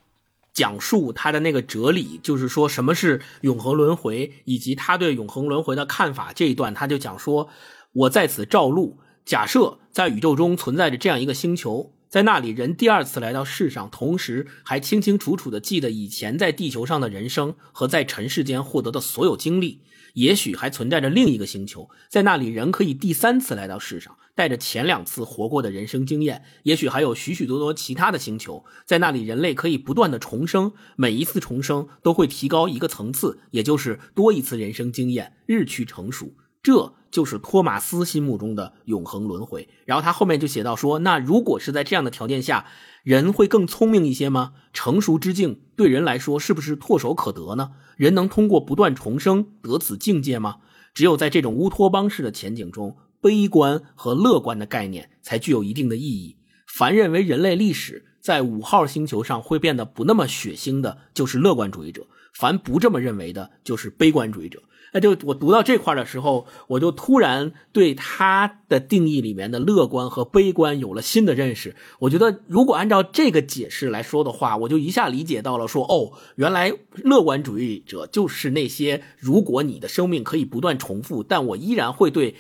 [0.52, 7.48] 讲述他的那个哲理，就是说什么是永恒轮回，以及他对永恒轮回的看法这一段，他就讲说，
[7.92, 11.92] 我在此照录，假设在宇宙中存在着这样一个星球。
[12.14, 19.80] 在那里，人第二次来到世上，同时还清清楚楚地记得以前在地球上的人生和在尘世间获得的所有经历。
[20.12, 26.44] 也许还存在着另一个星球，在那里人可以第三次来到世上，带着前两次活过的人生经验。
[26.62, 36.32] 也许还有许许多多其他的星球，在那里人类可以不断的重生，每一次重生都会提高一个层次，也就是多一次人生经验，日趋成熟。
[36.62, 36.94] 这。
[37.14, 39.68] 就是托马斯心目中的永恒轮回。
[39.84, 42.66] 然后他后面就写到说：“那如果是在这样的条件下，
[43.04, 44.54] 人会更聪明一些吗？
[44.72, 47.70] 成熟之境对人来说是不是唾手可得呢？
[47.96, 50.56] 人能通过不断重生得此境界吗？
[50.92, 56.36] 只有在这种乌托邦式的前景中，悲观和乐观的概念才具有一定的意义。
[56.66, 62.02] 凡认为人类历史在五号星球上会变得不那么血腥的，就是乐观主义者；
[62.34, 64.60] 凡不这么认为的，就是悲观主义者。”
[64.94, 71.74] 那就我读到这块的时候，我就突然对他的定义里面的乐观和悲观有了新的认识。
[71.98, 76.72] 我觉得，如果按照这个解释来说的话，我就一下理解到了，说哦，原来
[77.02, 82.36] 乐观主义者就是那些如果你的生命可以不断重复，但我依然会对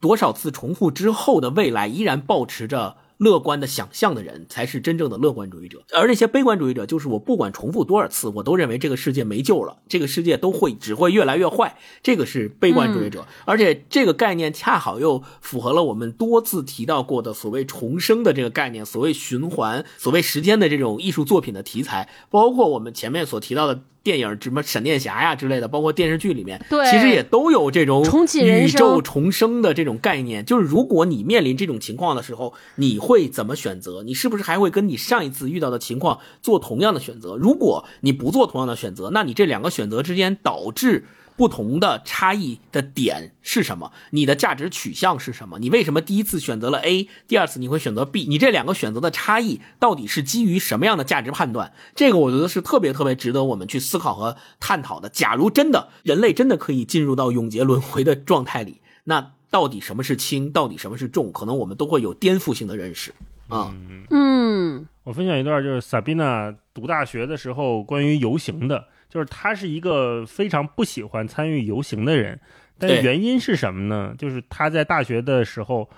[0.00, 2.96] 多少次重复之后的未来依然保持着。
[3.18, 11.76] 乐观的想象的人才是真正的乐观主义者，而那些悲观主义者就是我不管重复多少次，我都认为这个世界没救了，这个世界都会只会越来越坏。
[12.02, 23.82] 这个是悲观主义者，而且这个概念恰好又符合了我们多次提到过的所谓重生的这个概念，所谓循环，所谓时间的这种艺术作品的题材，包括我们前面所提到的。
[24.02, 28.04] 电影什么闪电侠呀之类的，包括电视剧里面，其实也都有这种
[28.42, 30.44] 宇宙重生的这种概念。
[30.44, 34.02] 就是如果你面临这种情况的时候，你会怎么选择？
[34.02, 37.36] 你是不是还会跟你上一次遇到的情况做同样的选择？
[37.36, 41.04] 如果你不做同样的选择，那你这两个选择之间导致。
[41.38, 43.92] 不同的差异的点是什么？
[44.10, 45.60] 你的价值取向是什么？
[45.60, 48.24] 你为什么第一次选择了 A，第二次你会选择 B？
[48.28, 51.72] 你这两个选择的差异到底是基于什么样的价值判断？
[51.94, 55.08] 这个我觉得是特别特别值得我们去思考和探讨的。
[55.08, 61.30] 假如真的人类真的可以进入到永劫轮回的状态里，那到底什么是轻，到底什么是重？
[61.30, 63.14] 可能我们都会有颠覆性的认识
[63.46, 63.72] 啊。
[64.10, 68.86] 嗯，我分享一段，就是萨宾娜读大学的时候关于游行的。
[69.08, 72.38] 就是他是一个非常不喜欢参与游行的人，
[72.78, 74.14] 但原因是什么呢？
[74.18, 75.88] 就是他在大学的时候，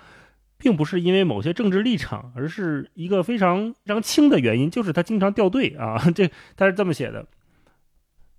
[0.57, 5.97] 并不是因为某些政治立场，而是一个非常非常轻的原因，就是他经常掉队啊。
[6.15, 7.25] 这他是这么写的：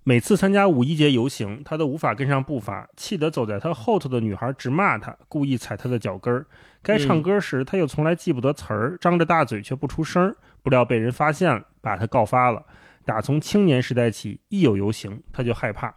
[0.03, 6.45] 每次参加五一节游行，他都无法跟上步伐，气得走在他后头的女孩直骂他，故意踩他的脚跟儿。
[6.81, 12.65] 该唱歌时，他又从来记不得词儿，张着大嘴却不出声，不料被人发现了，把他告发了。
[13.05, 15.93] 打从青年时代起，一有游行他就害怕。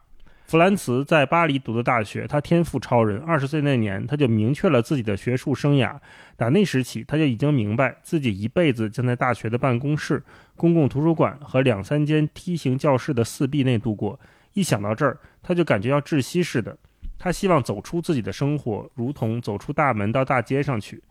[0.47, 3.19] 弗兰茨在巴黎读的大学，他天赋超人。
[3.21, 5.99] 二十岁那年，他就明确了自己的学术生涯。
[6.37, 10.23] 打那时起，他就已经明白自己一辈子将在大学的办公室、
[10.55, 14.21] 公共图书馆和两三间梯形教室的四壁内度过。
[14.53, 16.79] 一想到这儿，他就感觉要窒息似的。
[17.19, 21.03] 他希望走出自己的生活，如同走出大门到大街上去。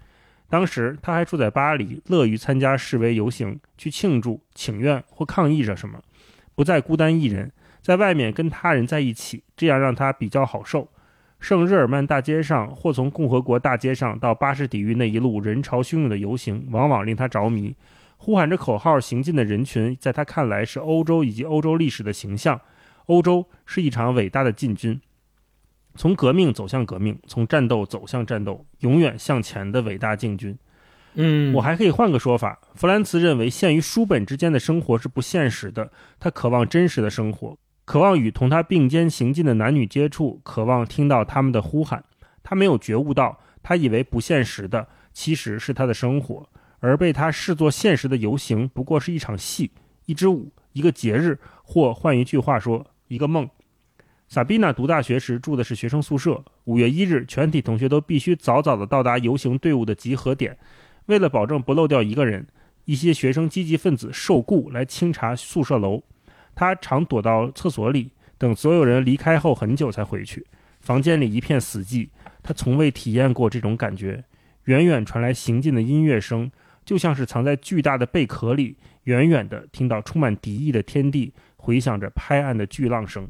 [0.50, 6.00] 当时他还住在巴黎，乐于参加示威游行，去庆祝、请愿或抗议着什么，
[6.54, 7.52] 不再孤单一人，
[7.82, 10.88] 在外面跟他人在一起，这样让他比较好受。
[11.40, 17.76] 圣日耳曼大街上或从共和国大街上到巴士底狱那一路人潮汹涌的游行，往往令他着迷。
[18.18, 22.60] 呼喊着口号行进的人群，在他看来是欧洲以及欧洲历史的形象。
[23.08, 25.00] 欧洲是一场伟大的进军。
[25.96, 30.58] 从革命走向革命，从战斗走向战斗，永远向前的伟大进军。
[31.14, 32.60] 嗯，我还可以换个说法。
[32.74, 35.90] 弗兰茨认为，限于书本之间的生活是不现实的。
[36.20, 42.04] 他渴望真实的生活，渴望与同他并肩行进的男女接触，渴望听到他们的呼喊。
[42.44, 46.50] 他没有觉悟到，他以为不现实的其实是他的生活，
[46.80, 49.72] 而被他视作现实的游行不过是一场戏、
[50.06, 53.50] 一支舞、一个节日，或换一句话说，一个梦。
[54.36, 56.44] 萨宾娜读大学时住的是学生宿舍。
[56.66, 60.58] 五月一日，全体同学都必须早早地到达游行队伍的集合点。
[61.06, 62.46] 为了保证不漏掉一个人，
[62.84, 66.04] 一些学生积极分子受雇来清查宿舍楼。
[66.54, 70.46] 他常躲到厕所里，等所有人离开后很久才回去。
[70.82, 72.10] 房间里一片死寂，
[72.44, 74.22] 他从未体验过这种感觉。
[74.66, 76.52] 远远传来行进的音乐声，
[76.84, 78.76] 就像是藏在巨大的贝壳里，
[79.06, 83.26] 远远地听到充满敌意的天地回响着拍岸的巨浪声。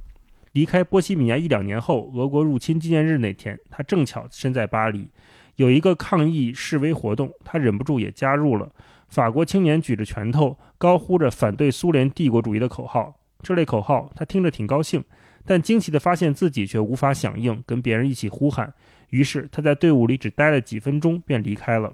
[0.56, 5.10] 离开波西米亚一两年后，俄国入侵纪念日那天，他正巧身在巴黎，
[5.58, 8.72] 有一个抗议示威活动，他忍不住也加入了。
[9.10, 13.20] 法国青年举着拳头，高呼着反对苏联帝国主义的口号。
[13.42, 15.04] 这类口号他听着挺高兴，
[15.46, 18.74] 但惊奇地发现自己却无法响应，跟别人一起呼喊。
[19.10, 21.92] 于是他在队伍里只待了几分钟便离开了。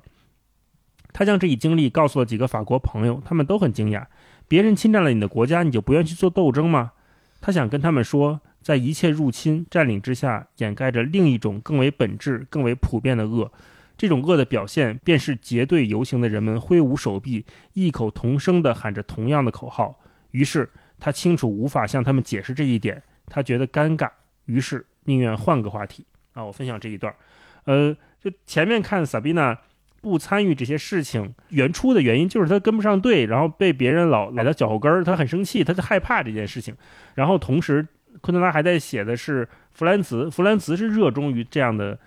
[1.12, 4.06] 他将这一经历告诉了几个法国朋友，他们都很惊讶。
[4.48, 6.92] 别人侵占了你的国家，你就不愿去做斗争吗？
[7.44, 13.52] 他想跟他们说，在一切入侵占领之下，掩盖着另一种更为本质、更为普遍的恶。
[13.98, 20.00] 这种恶的表现，便是结队游行的人们挥舞手臂，异口同声地喊着同样的口号。
[20.32, 20.68] 于是
[21.00, 24.10] 他清楚无法向他们解释这一点，他觉得尴尬，
[24.46, 26.06] 于是宁愿换个话题。
[26.34, 27.14] 啊，我分享这一段。
[27.66, 29.56] 呃，就前面看萨宾娜
[30.02, 36.76] 不参与这些事情，原初的原因就是他跟不上队，然后被别人老踩到脚后跟儿，他很生气，他就害怕这件事情。
[37.14, 37.88] 然后同时，
[38.22, 42.00] 昆德拉还在写的是弗兰茨，弗兰茨是热衷于这样的。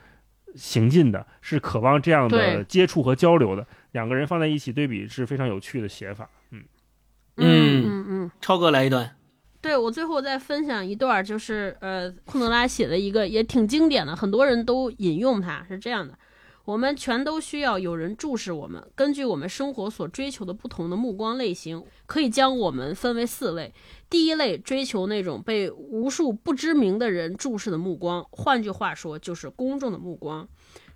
[0.57, 6.31] 行进的是渴望这样的接触和交流的两个人放在一起对比是非常有趣的写法。
[6.53, 6.63] 嗯
[7.39, 9.17] 嗯嗯嗯，超哥来一段。
[9.61, 16.17] 对我最后再分享一段，就是呃，昆德拉写的一个也挺经典的，很多人都引用他，是这样的。
[16.65, 18.83] 我们全都需要有人注视我们。
[18.95, 23.75] 根据我们生活所追求的不同的目光类型，可以将我们分为四类。
[24.09, 30.49] 第一类追求那种被无数不知名的人注视的目光，换句话说就是公众的目光。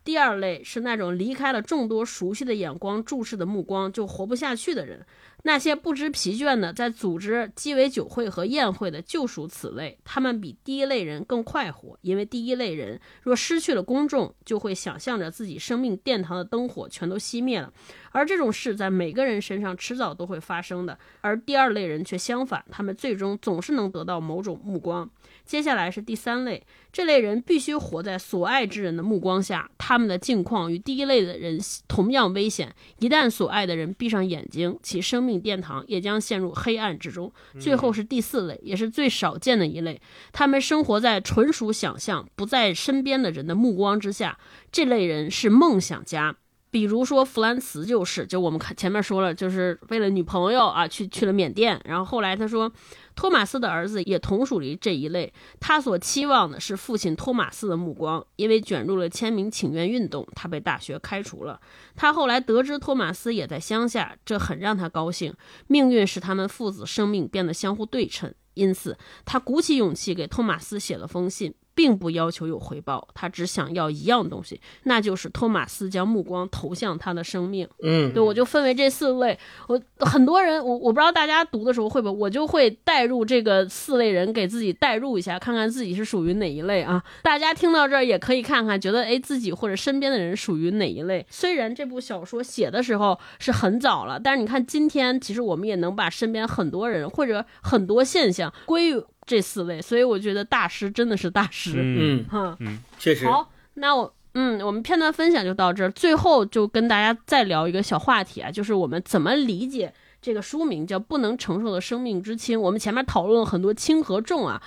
[0.04, 5.04] 第二类是那种离开了众多熟悉的眼光注视的目光就活不下去的人。
[5.48, 9.98] 那些不知疲倦的在组织鸡尾酒会和宴会的，就属此类。
[10.04, 17.72] 他们比第一类人更快活，因为第一类人若失去了公众，就会想象着自己生命殿堂的灯火全都熄灭了。
[18.12, 20.98] 而这种事在每个人身上迟早都会发生的。
[21.22, 25.10] 而第二类人却相反，他们最终总是能得到某种目光。
[25.48, 26.62] 接下来是第三类，
[26.92, 31.58] 这类人必须活在所爱之人的目光下，他们的境况与第一类的人
[31.88, 32.70] 同样危险。
[32.98, 37.32] 一旦所爱的人闭上眼睛，其生命殿堂也将陷入黑暗之中。
[37.58, 39.98] 最后是第四类，也是最少见的一类，
[40.32, 44.38] 他们生活在纯属想象、不在身边的人的目光之下。
[44.70, 46.36] 这类人是梦想家。
[46.70, 52.70] 比如说弗兰茨就是，就我们看前面说了，就是为了女朋友啊去去了缅甸，然后后来他说，
[53.18, 61.60] 托马斯的儿子也同属于这一类，他所期望的是父亲托马斯的目光，因为卷入了签名请愿运动，他被大学开除了。
[61.96, 65.34] 他后来得知托马斯也在乡下，这很让他高兴，
[65.66, 71.52] 命运使他们父子生命变得相互对称，因此他鼓起勇气给托马斯写了封信。
[71.78, 77.68] 并不要求有回报，他只想要一样东西，那就是托马斯将目光投向他的生命。
[77.84, 79.38] 嗯，对我就分为这四类。
[79.68, 87.00] 我很多人，我我不知道大家读的时候会不会，我就会带入这个四类人，给自己代入一下，看看自己是属于哪一类啊。
[87.22, 91.24] 大家听到这儿也可以看看，觉得哎自己或者身边的人属于哪一类。
[91.30, 99.00] 虽然这部小说写的时候是很早了，但是你看今天，其实我们也能把身边很多人或者很多现象归于。
[99.28, 101.74] 这四位，所以我觉得大师真的是大师。
[101.76, 103.26] 嗯哈，嗯，确实。
[103.26, 109.92] 好，那我嗯，我们片段分享就到这儿，最后就跟大家再聊一个小话题啊，就是我们怎么理解。
[110.20, 112.58] 这个书名叫《不能承受的生命之轻》。
[112.60, 114.60] 我们前面讨论了很多轻和重啊，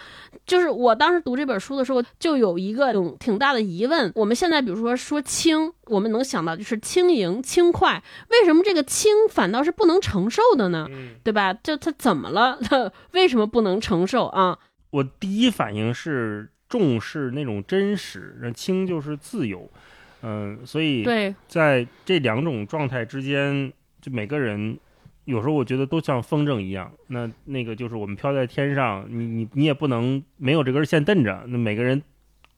[0.45, 4.11] 就是我当时读这本书的时候，就有一个挺大的疑问。
[4.15, 10.87] 我们现在比如说说轻，我们能想到就是轻盈、轻快，为什么这个轻反倒是不能承受的呢？
[11.23, 11.53] 对吧？
[11.53, 12.57] 就它怎么了？
[12.61, 14.57] 它 为什么不能承受啊？
[14.91, 19.69] 我第一反应是重视那种真实，轻就是自由。
[20.21, 24.79] 嗯，所以对，在这两种状态之间，就每个人。
[25.31, 31.43] 有时候我觉得都像风筝一样，那那个就是我们飘在天上，你你你也不能没有这根线蹬着。
[31.47, 32.01] 那每个人，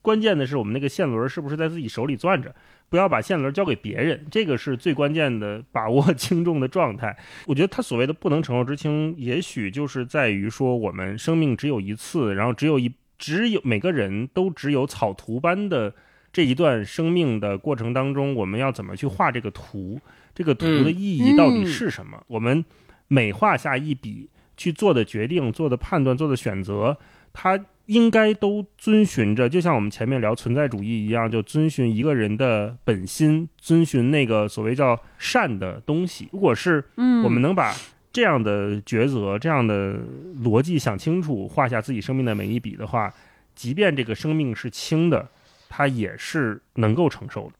[0.02, 2.54] 关键的是我们那个线轮是不是在自己手里攥着，
[2.90, 7.16] 不要把线轮交给别人，这个是最关键的把握 轻重的状态。
[7.46, 15.94] 我觉得他所谓的不能承受之轻，也许就是在于说我们生命只有一次，然后只有一只有每个人都只有草图般的
[16.34, 20.00] 这一段生命的过程当中，我们要怎么去画这个图？
[20.34, 22.20] 这个图的意义到底是什么？
[22.26, 22.64] 我们
[23.06, 26.98] 每画下一笔去做的决定、做的判断、做的选择，
[27.32, 36.28] 它应该都遵循着，就像我们前面聊存在主义一样，就遵循一个人的本心，遵循那个所谓叫善的东西。
[36.32, 36.82] 如果是
[37.22, 37.72] 我们能把
[38.12, 40.00] 这样的抉择、这样的
[40.42, 43.12] 逻辑想清楚，画下自己生命的每一笔的话，
[43.54, 45.28] 即便这个生命是轻的，
[45.68, 47.52] 它也是能够承受的。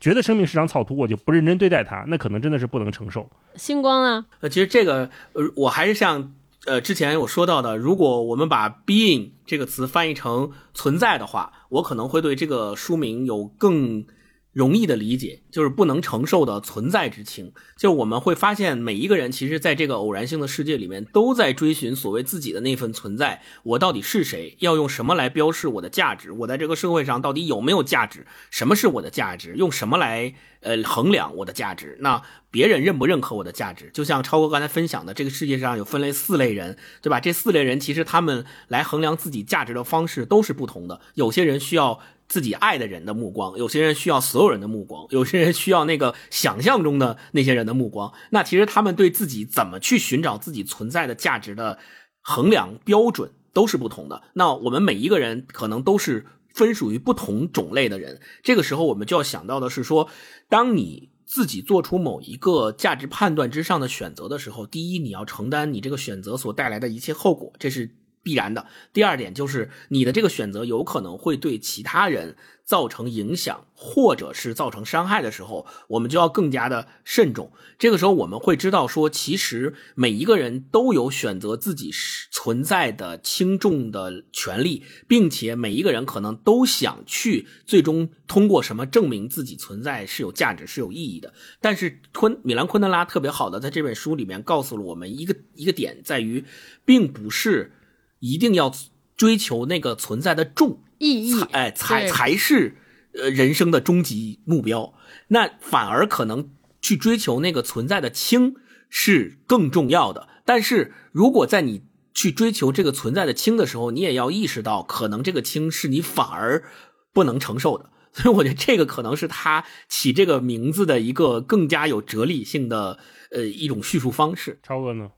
[0.00, 3.28] 觉得生命是场草图，我就不认真对待它，那可能真的是不能承受。
[3.56, 6.32] 星光啊，呃，其实这个，呃，我还是像，
[6.66, 14.04] 呃，之前我说到的，如果我们把 being 这个词翻译成存在的话，我可能会对这个书名有更
[14.52, 17.52] 容易的理解，就是不能承受的存在之轻。
[17.76, 23.42] 就我们会发现，每一个人其实在这个偶然性的世界里面，都在追寻所谓自己的那份存在。
[23.62, 24.56] 我到底是谁？
[24.60, 26.32] 要用什么来标示我的价值？
[26.32, 28.26] 我在这个社会上到底有没有价值？
[28.50, 29.54] 什么是我的价值？
[29.54, 31.96] 用什么来呃衡量我的价值？
[32.00, 33.90] 那别人认不认可我的价值？
[33.92, 37.20] 就像超哥刚才分享的，这个世界上有分类四类人，对吧？
[37.20, 41.00] 这四类人其实他们来衡量自己价值的方式都是不同的。
[41.14, 42.00] 有些人需要。
[42.28, 48.12] 自己爱的人的目光，有些人需要所有人的目光，有些人需要那个想象中的那些人的目光。
[48.30, 51.78] 那其实他们对自己怎么去寻找自己存在的价值的
[52.20, 54.22] 衡量标准都是不同的。
[54.34, 58.20] 那我们每一个人可能都是分属于不同种类的人。
[58.42, 60.10] 这个时候，我们就要想到的是说，
[60.50, 67.96] 当你自己做出某一个价值判断之上的选择的时候，第一，你要承担你这个选择所带来的一切后果，这是。
[68.28, 68.66] 必然的。
[68.92, 77.50] 第二点就是，你的这个选择有可能会对其他人造成影响，或者是造成伤害的时候，我们就要更加的慎重。
[77.78, 81.90] 这个时候，我们会知道说，其实每一个人都有选择自己
[82.30, 91.32] 存在的轻重的权利，并且每一个人可能都想去最终通过什么证明自己存在是有价值、是有意义的。
[91.62, 96.44] 但是，昆米兰昆德拉特别好的在这本书里面告诉了我们一个一个点，在于，
[96.84, 97.72] 并不是。
[98.20, 98.72] 一定要
[99.16, 102.76] 追求那个存在的重意义，哎，才才是
[103.14, 104.94] 呃人生的终极目标。
[105.28, 106.50] 那反而可能
[106.80, 108.54] 去追求那个存在的轻
[108.88, 110.28] 是更重要的。
[110.44, 111.82] 但是如果在你
[112.14, 116.64] 去追求这个存在的轻的时候，你也要意识到，可能这个轻是你反而
[117.12, 117.90] 不能承受的。
[118.12, 122.98] 所以我觉得这个可能是他起这个名字的一个更加有哲理性的
[123.30, 124.58] 呃一种叙述方式。
[124.62, 125.10] 超哥呢？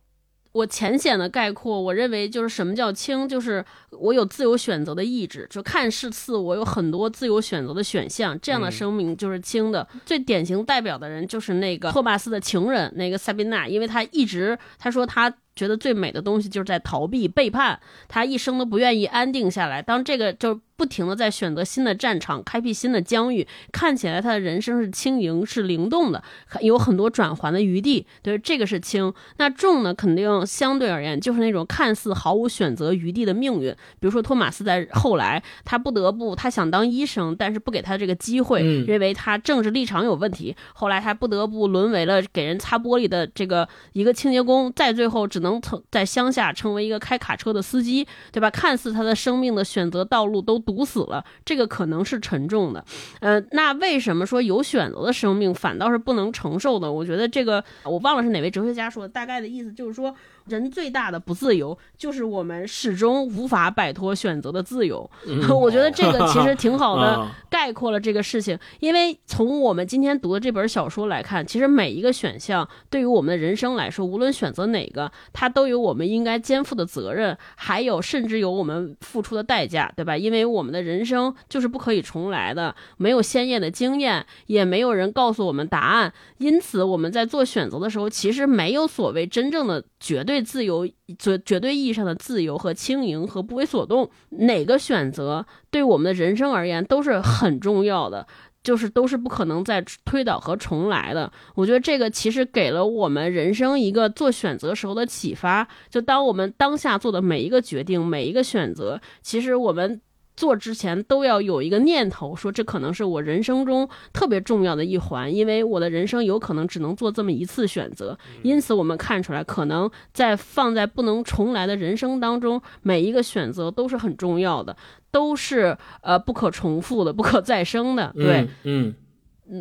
[0.52, 9.86] 我浅显的概括，我认为就是什么叫轻，就是我有自由选择的意志，就看似我有很多自由选择的选项，这样的生命就是轻的。
[10.04, 15.32] 最典型代表的人就是那个托马斯的情人，那个塞宾娜，因为他一直他说他。
[15.56, 17.78] 觉得最美的东西就是在逃避背叛，
[18.08, 19.82] 他一生都不愿意安定下来。
[19.82, 26.22] 当这个就不停的在选择新的战场，开辟新的疆域，看起来他的人生是轻盈，是灵动的，
[26.62, 28.06] 有很多转环的余地。
[28.22, 29.12] 对，这个是轻。
[29.36, 29.92] 那重呢？
[29.92, 33.70] 肯定相对而言就是那种看似毫无选择余地的命运。
[33.98, 40.56] 比如说托马斯在后来，他不得不，他想当医生，但是不给他这个机会，认为他政治立场有问题。
[40.72, 45.50] 后来他不得不沦为了给人擦玻璃的这个一个清洁工，再最后只能。
[45.50, 48.48] 能在乡下成为一个开卡车的司机，对吧？
[48.48, 52.84] 看似他的生命的选择道路都堵死了，这个可能是沉重的。
[53.18, 56.92] 呃，那为什么说有选择的生命反倒是不能承受的？
[56.92, 60.14] 我觉得这个我忘了是哪位哲学家说的，大概的意思就是说。
[60.46, 65.08] 人最大的不自由，就是我们始终无法摆脱选择的自由。
[65.50, 68.58] 我觉得这个其实挺好的， 概括了这个事情。
[68.80, 80.16] 因为从我们今天读的这本小说来看，其实每一个选项对于我们的人生来说，无论选择哪个，它都有我们应该肩负的责任，还有甚至有我们付出的代价，对吧？
[80.16, 86.12] 因为我们的人生就是不可以重来的，没有鲜艳的经验，也没有人告诉我们答案。
[86.38, 90.42] 因此，我们在做选择的时候，其实没有所谓真正的绝对。
[90.42, 98.26] 自由，绝绝对意义上的自由和轻盈和不为所动，哪个选择对我们的人生而言都是很重要的，
[98.64, 101.30] 就是都是不可能再推倒和重来的。
[101.54, 110.00] 我觉得这个其实给了我们人生一个做选择时候的启发，就当我们当下做的每一个决定、每一个选择，其实我们。
[110.40, 118.18] 做之前都要有一个念头，说这可能是我人生中特别重要的一环，因为我的人生有可能只能做这么一次选择。
[118.42, 124.74] 因此，我们看出来，可能在放在不能重来的人生当中，每一个选择都是很重要的，
[125.10, 128.10] 都是呃不可重复的、不可再生的。
[128.16, 128.94] 对，嗯。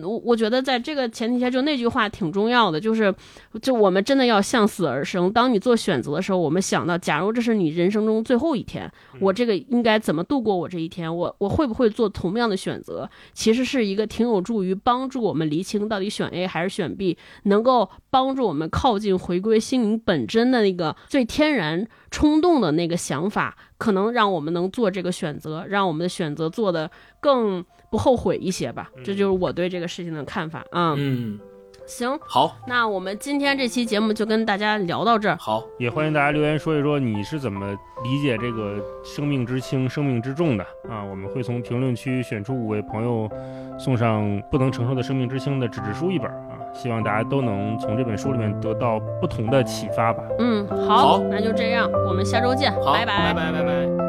[0.04, 3.14] 我我觉得在这个前提下，就那句话挺重要的，就是，
[3.62, 5.32] 就我们真的要向死而生。
[5.34, 11.14] 当你做选择的时候，我们想到，假如这是你人生中最后一天，我这个应该怎么度过我这一天？
[11.14, 13.10] 我我会不会做同样的选择？
[13.34, 27.66] 其实是一个挺有助于帮助我们厘清到底选 A 还是选 B，能够帮助我们靠近回归心灵本真的那个最天然冲动的那个想法，可能让我们能做这个选择，让我们的选择做的更。
[27.90, 30.94] 不后悔一些吧，这就是我对这个事情的看法啊。
[30.98, 31.40] 嗯，
[31.86, 35.36] 行，好，那我们今天这期节目就跟大家聊到这儿。
[35.40, 41.04] 好，也欢迎大家留言说一说你是怎么理解这个生命之轻、生命之重的啊。
[41.04, 43.30] 我们会从评论区选出五位朋友，
[43.80, 46.58] 送上《不能承受的生命之轻》的纸质书一本啊。
[46.72, 50.24] 希望大家都能从这本书里面得到不同的启发吧。
[50.38, 54.09] 嗯，好，那就这样，我们下周见，拜拜，拜拜，拜拜。